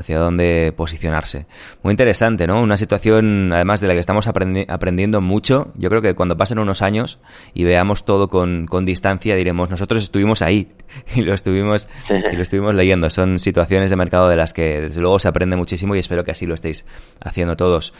hacia 0.00 0.18
dónde 0.18 0.72
posicionarse. 0.76 1.46
Muy 1.82 1.92
interesante, 1.92 2.46
¿no? 2.46 2.60
Una 2.62 2.76
situación, 2.76 3.52
además 3.52 3.80
de 3.80 3.88
la 3.88 3.94
que 3.94 4.00
estamos 4.00 4.26
aprendiendo 4.26 5.20
mucho. 5.20 5.72
Yo 5.76 5.88
creo 5.88 6.02
que 6.02 6.14
cuando 6.14 6.36
pasen 6.36 6.58
unos 6.58 6.82
años 6.82 7.18
y 7.54 7.64
veamos 7.64 8.04
todo 8.04 8.28
con, 8.28 8.66
distancia, 8.84 9.36
diremos, 9.36 9.70
nosotros 9.70 10.02
estuvimos 10.02 10.42
ahí 10.42 10.72
y 11.14 11.22
lo 11.22 11.34
estuvimos, 11.34 11.88
y 12.32 12.36
lo 12.36 12.42
estuvimos 12.42 12.74
leyendo. 12.74 13.08
Son 13.10 13.38
situaciones 13.38 13.90
de 13.90 13.96
mercado 13.96 14.28
de 14.28 14.36
las 14.36 14.52
que 14.52 14.80
desde 14.80 15.00
luego 15.00 15.18
se 15.18 15.28
aprende 15.28 15.56
muchísimo 15.56 15.94
y 15.94 15.98
espero 15.98 16.24
que 16.24 16.32
así 16.32 16.46
lo 16.46 16.54
estéis 16.54 16.84
haciendo 17.20 17.56
todos. 17.56 17.92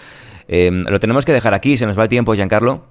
Em, 0.49 0.85
lo 0.85 0.99
tenemos 0.99 1.25
que 1.25 1.33
dejar 1.33 1.55
aquí, 1.55 1.77
se 1.77 1.87
nos 1.87 1.99
va 1.99 2.05
el 2.05 2.09
tiempo, 2.09 2.35
Giancarlo. 2.35 2.87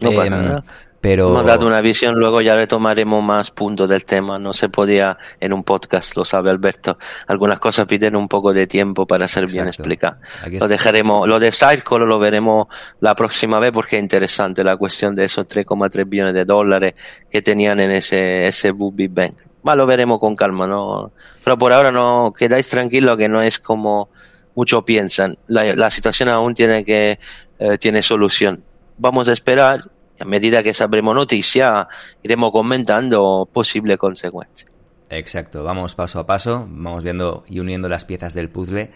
No 0.00 0.22
em, 0.22 0.62
pero... 1.00 1.28
Hemos 1.28 1.44
dado 1.44 1.66
una 1.66 1.80
visión, 1.80 2.14
luego 2.16 2.40
ya 2.40 2.56
retomaremos 2.56 3.22
más 3.24 3.50
puntos 3.50 3.88
del 3.88 4.04
tema. 4.04 4.38
No 4.38 4.52
se 4.52 4.68
podía 4.68 5.16
en 5.40 5.52
un 5.52 5.64
podcast, 5.64 6.14
lo 6.16 6.24
sabe 6.24 6.50
Alberto. 6.50 6.98
Algunas 7.26 7.58
cosas 7.58 7.86
piden 7.86 8.16
un 8.16 8.28
poco 8.28 8.52
de 8.52 8.66
tiempo 8.66 9.06
para 9.06 9.26
ser 9.26 9.46
bien 9.46 9.66
explicadas. 9.66 10.18
Lo 10.60 10.68
dejaremos, 10.68 11.26
lo 11.26 11.38
de 11.38 11.52
Circle 11.52 12.00
lo 12.00 12.18
veremos 12.18 12.66
la 13.00 13.14
próxima 13.14 13.58
vez 13.58 13.72
porque 13.72 13.96
es 13.96 14.02
interesante 14.02 14.62
la 14.62 14.76
cuestión 14.76 15.16
de 15.16 15.24
esos 15.24 15.46
3,3 15.46 16.08
billones 16.08 16.34
de 16.34 16.44
dólares 16.44 16.94
que 17.30 17.40
tenían 17.40 17.80
en 17.80 17.92
ese, 17.92 18.46
ese 18.46 18.72
Big 18.72 19.10
Bank. 19.10 19.36
Va, 19.66 19.74
lo 19.76 19.86
veremos 19.86 20.18
con 20.18 20.36
calma, 20.36 20.66
¿no? 20.66 21.12
Pero 21.44 21.56
por 21.56 21.72
ahora 21.72 21.90
no, 21.90 22.32
quedáis 22.36 22.68
tranquilos 22.68 23.16
que 23.16 23.28
no 23.28 23.42
es 23.42 23.58
como 23.58 24.10
muchos 24.54 24.84
piensan. 24.84 25.38
La, 25.46 25.74
la 25.74 25.90
situación 25.90 26.28
aún 26.28 26.54
tiene 26.54 26.84
que, 26.84 27.18
eh, 27.58 27.78
tiene 27.78 28.02
solución. 28.02 28.64
Vamos 28.98 29.28
a 29.28 29.32
esperar 29.32 29.84
a 30.20 30.24
medida 30.26 30.62
que 30.62 30.74
sabremos 30.74 31.14
noticia, 31.14 31.88
iremos 32.22 32.52
comentando 32.52 33.48
posibles 33.50 33.96
consecuencias. 33.96 34.70
Exacto, 35.08 35.64
vamos 35.64 35.96
paso 35.96 36.20
a 36.20 36.26
paso, 36.26 36.68
vamos 36.70 37.02
viendo 37.02 37.42
y 37.48 37.58
uniendo 37.58 37.88
las 37.88 38.04
piezas 38.04 38.32
del 38.32 38.48
puzzle 38.48 38.90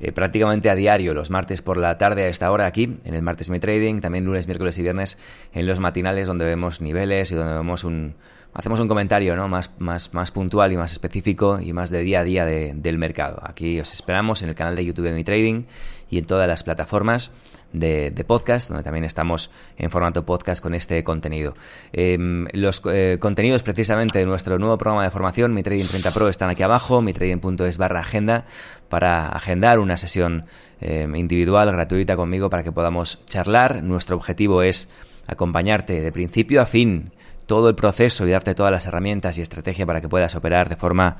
eh, 0.00 0.10
prácticamente 0.10 0.68
a 0.68 0.74
diario, 0.74 1.14
los 1.14 1.30
martes 1.30 1.62
por 1.62 1.76
la 1.76 1.96
tarde 1.96 2.24
a 2.24 2.28
esta 2.28 2.50
hora 2.50 2.66
aquí, 2.66 2.98
en 3.04 3.14
el 3.14 3.22
martes 3.22 3.50
Mi 3.50 3.60
Trading, 3.60 4.00
también 4.00 4.24
lunes, 4.24 4.48
miércoles 4.48 4.76
y 4.78 4.82
viernes 4.82 5.16
en 5.52 5.66
los 5.66 5.78
matinales 5.78 6.26
donde 6.26 6.44
vemos 6.44 6.80
niveles 6.80 7.30
y 7.30 7.36
donde 7.36 7.54
vemos 7.54 7.84
un, 7.84 8.16
hacemos 8.52 8.80
un 8.80 8.88
comentario 8.88 9.36
¿no? 9.36 9.46
más, 9.46 9.70
más, 9.78 10.12
más 10.12 10.32
puntual 10.32 10.72
y 10.72 10.76
más 10.76 10.90
específico 10.90 11.60
y 11.60 11.72
más 11.72 11.90
de 11.90 12.00
día 12.00 12.20
a 12.20 12.24
día 12.24 12.44
del 12.46 12.98
mercado. 12.98 13.40
Aquí 13.44 13.78
os 13.78 13.92
esperamos 13.92 14.42
en 14.42 14.48
el 14.48 14.56
canal 14.56 14.74
de 14.74 14.84
YouTube 14.84 15.04
de 15.04 15.12
Mi 15.12 15.22
Trading 15.22 15.66
y 16.10 16.18
en 16.18 16.24
todas 16.24 16.48
las 16.48 16.64
plataformas 16.64 17.30
de, 17.72 18.24
podcast, 18.26 18.68
donde 18.68 18.82
también 18.82 19.04
estamos 19.04 19.50
en 19.78 19.90
formato 19.90 20.24
podcast 20.24 20.62
con 20.62 20.74
este 20.74 21.02
contenido. 21.04 21.54
Em, 21.92 22.46
los 22.52 22.82
eh, 22.90 23.18
contenidos 23.20 23.62
precisamente 23.62 24.18
de 24.18 24.26
nuestro 24.26 24.58
nuevo 24.58 24.78
programa 24.78 25.04
de 25.04 25.10
formación, 25.10 25.54
Mi 25.54 25.62
Trading 25.62 25.86
30 25.86 26.10
Pro, 26.12 26.28
están 26.28 26.50
aquí 26.50 26.62
abajo, 26.62 27.02
mitrading.es 27.02 27.78
barra 27.78 28.00
agenda, 28.00 28.46
para 28.88 29.28
agendar 29.28 29.78
una 29.78 29.96
sesión 29.96 30.44
em, 30.80 31.14
individual, 31.14 31.70
gratuita 31.72 32.16
conmigo, 32.16 32.50
para 32.50 32.62
que 32.62 32.72
podamos 32.72 33.24
charlar. 33.26 33.82
Nuestro 33.82 34.16
objetivo 34.16 34.62
es 34.62 34.88
acompañarte 35.26 36.00
de 36.00 36.12
principio 36.12 36.60
a 36.60 36.66
fin 36.66 37.12
todo 37.46 37.68
el 37.68 37.74
proceso 37.74 38.26
y 38.26 38.30
darte 38.30 38.54
todas 38.54 38.70
las 38.70 38.86
herramientas 38.86 39.36
y 39.36 39.42
estrategia 39.42 39.84
para 39.84 40.00
que 40.00 40.08
puedas 40.08 40.36
operar 40.36 40.68
de 40.68 40.76
forma 40.76 41.16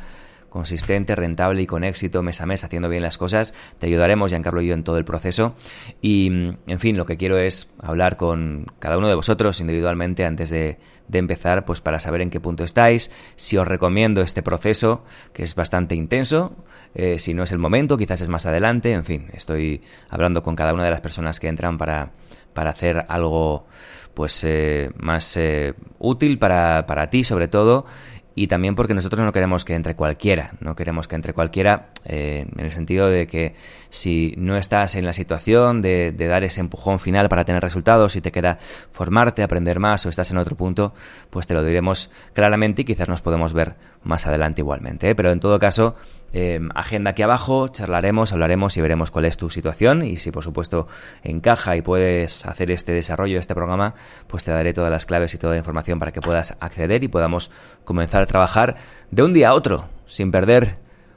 consistente, 0.51 1.17
rentable 1.17 1.63
y 1.63 1.67
con 1.67 1.85
éxito 1.85 2.23
mes 2.23 2.41
a 2.41 2.47
mes 2.47 2.65
haciendo 2.65 2.89
bien 2.89 3.03
las 3.03 3.17
cosas. 3.17 3.55
Te 3.79 3.87
ayudaremos, 3.87 4.31
Giancarlo 4.31 4.61
y 4.61 4.67
yo, 4.67 4.75
en 4.75 4.85
todo 4.85 4.99
el 4.99 5.05
proceso. 5.05 5.55
Y, 6.03 6.27
en 6.67 6.81
fin, 6.81 6.99
lo 6.99 7.07
que 7.07 7.17
quiero 7.17 7.39
es 7.39 7.73
hablar 7.81 8.17
con 8.17 8.67
cada 8.79 8.99
uno 8.99 9.09
de 9.09 9.15
vosotros 9.15 9.61
individualmente 9.61 10.25
antes 10.27 10.51
de, 10.51 10.79
empezar, 11.13 11.65
pues 11.65 11.81
para 11.81 11.99
saber 11.99 12.21
en 12.21 12.31
qué 12.31 12.39
punto 12.39 12.63
estáis, 12.63 13.11
si 13.37 13.57
os 13.57 13.67
recomiendo 13.67 14.21
este 14.21 14.43
proceso, 14.43 15.05
que 15.33 15.43
es 15.43 15.55
bastante 15.55 15.95
intenso, 15.95 16.57
eh, 16.95 17.19
si 17.19 17.35
no 17.35 17.43
es 17.43 17.53
el 17.53 17.59
momento, 17.59 17.97
quizás 17.97 18.21
es 18.21 18.29
más 18.29 18.47
adelante, 18.47 18.93
en 18.93 19.05
fin, 19.05 19.29
estoy 19.33 19.83
hablando 20.09 20.43
con 20.43 20.55
cada 20.55 20.73
una 20.73 20.85
de 20.85 20.91
las 20.91 21.01
personas 21.01 21.41
que 21.41 21.49
entran 21.49 21.79
para, 21.79 22.13
para 22.53 22.71
hacer 22.71 23.05
algo 23.09 23.67
pues 24.15 24.43
eh, 24.45 24.91
más 24.99 25.37
eh, 25.37 25.75
útil 25.99 26.39
para, 26.39 26.85
para 26.87 27.09
ti 27.11 27.25
sobre 27.25 27.49
todo 27.49 27.87
y 28.35 28.47
también 28.47 28.75
porque 28.75 28.95
nosotros 28.95 29.25
no 29.25 29.33
queremos 29.33 29.65
que 29.65 29.75
entre 29.75 29.95
cualquiera, 29.97 30.53
no 30.61 30.77
queremos 30.77 31.09
que 31.09 31.17
entre 31.17 31.33
cualquiera 31.33 31.89
eh, 32.05 32.47
en 32.57 32.65
el 32.65 32.73
sentido 32.73 33.09
de 33.09 33.27
que 33.27 33.55
si 33.89 34.35
no 34.37 34.57
estás 34.57 34.95
en 34.95 35.05
la 35.05 35.13
situación 35.13 35.83
de, 35.83 36.13
dar 36.13 36.45
ese 36.45 36.61
empujón 36.61 37.01
final 37.01 37.29
para 37.29 37.45
tener 37.45 37.63
resultados 37.63 38.17
y 38.17 38.21
te 38.21 38.31
queda 38.31 38.59
formarte, 38.93 39.43
aprender 39.43 39.81
más 39.81 40.07
o 40.07 40.09
estás 40.09 40.31
en 40.31 40.39
otro 40.39 40.57
punto, 40.57 40.95
pues 41.31 41.47
te 41.47 41.55
lo 41.55 41.65
diremos 41.65 42.11
claramente 42.33 42.83
y 42.83 42.85
quizás 42.85 43.09
nos 43.09 43.23
podemos 43.23 43.53
ver 43.53 43.75
más 44.05 44.27
adelante 44.27 44.61
igualmente. 44.61 45.11
¿eh? 45.11 45.15
Pero 45.15 45.33
en 45.33 45.41
todo 45.41 45.59
caso, 45.59 45.97
Em, 46.33 46.69
agenda 46.75 47.11
aquí 47.11 47.23
abajo, 47.23 47.69
charlaremos, 47.69 48.33
hablaremos 48.33 48.77
y 48.77 48.81
veremos 48.81 49.11
cuál 49.11 49.25
es 49.25 49.37
tu 49.37 49.51
situación 49.51 50.05
y 50.05 50.17
si 50.19 50.31
por 50.31 50.45
supuesto 50.45 50.87
encaja 51.25 51.77
y 51.77 51.83
puedes 51.83 52.47
hacer 52.47 52.71
este 52.71 52.93
desarrollo 52.93 53.35
de 53.35 53.41
este 53.41 53.55
programa, 53.55 53.95
pues 54.29 54.45
te 54.45 54.53
daré 54.53 54.73
todas 54.73 54.93
las 54.93 55.07
claves 55.07 55.35
y 55.35 55.39
toda 55.39 55.55
la 55.55 55.59
información 55.59 55.99
para 55.99 56.13
que 56.13 56.21
puedas 56.21 56.57
acceder 56.61 57.03
y 57.03 57.09
podamos 57.09 57.51
comenzar 57.85 58.23
a 58.23 58.27
trabajar 58.27 58.77
de 59.11 59.23
un 59.25 59.33
día 59.33 59.49
a 59.49 59.55
otro 59.55 59.89
sin 60.07 60.31
perder 60.31 60.77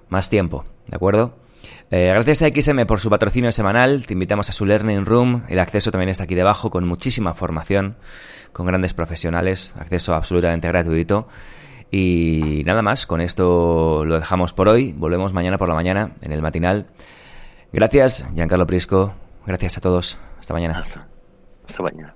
más 0.09 0.29
tiempo, 0.29 0.65
¿de 0.87 0.95
acuerdo? 0.95 1.35
Eh, 1.91 2.07
gracias 2.09 2.41
a 2.41 2.47
XM 2.47 2.85
por 2.87 2.99
su 2.99 3.09
patrocinio 3.11 3.51
semanal, 3.51 4.07
te 4.07 4.13
invitamos 4.13 4.49
a 4.49 4.53
su 4.53 4.65
Learning 4.65 5.05
Room, 5.05 5.43
el 5.47 5.59
acceso 5.59 5.91
también 5.91 6.09
está 6.09 6.23
aquí 6.23 6.33
debajo 6.33 6.71
con 6.71 6.87
muchísima 6.87 7.35
formación, 7.35 7.95
con 8.51 8.65
grandes 8.65 8.95
profesionales, 8.95 9.75
acceso 9.77 10.15
absolutamente 10.15 10.67
gratuito. 10.67 11.27
Y 11.95 12.63
nada 12.65 12.81
más, 12.81 13.05
con 13.05 13.21
esto 13.21 14.03
lo 14.03 14.15
dejamos 14.15 14.51
por 14.51 14.67
hoy. 14.67 14.93
Volvemos 14.93 15.31
mañana 15.31 15.59
por 15.59 15.69
la 15.69 15.75
mañana 15.75 16.13
en 16.21 16.31
el 16.31 16.41
matinal. 16.41 16.87
Gracias, 17.71 18.25
Giancarlo 18.33 18.65
Prisco. 18.65 19.13
Gracias 19.45 19.77
a 19.77 19.81
todos. 19.81 20.17
Hasta 20.39 20.55
mañana. 20.55 20.79
Hasta, 20.79 21.07
hasta 21.63 21.83
mañana. 21.83 22.15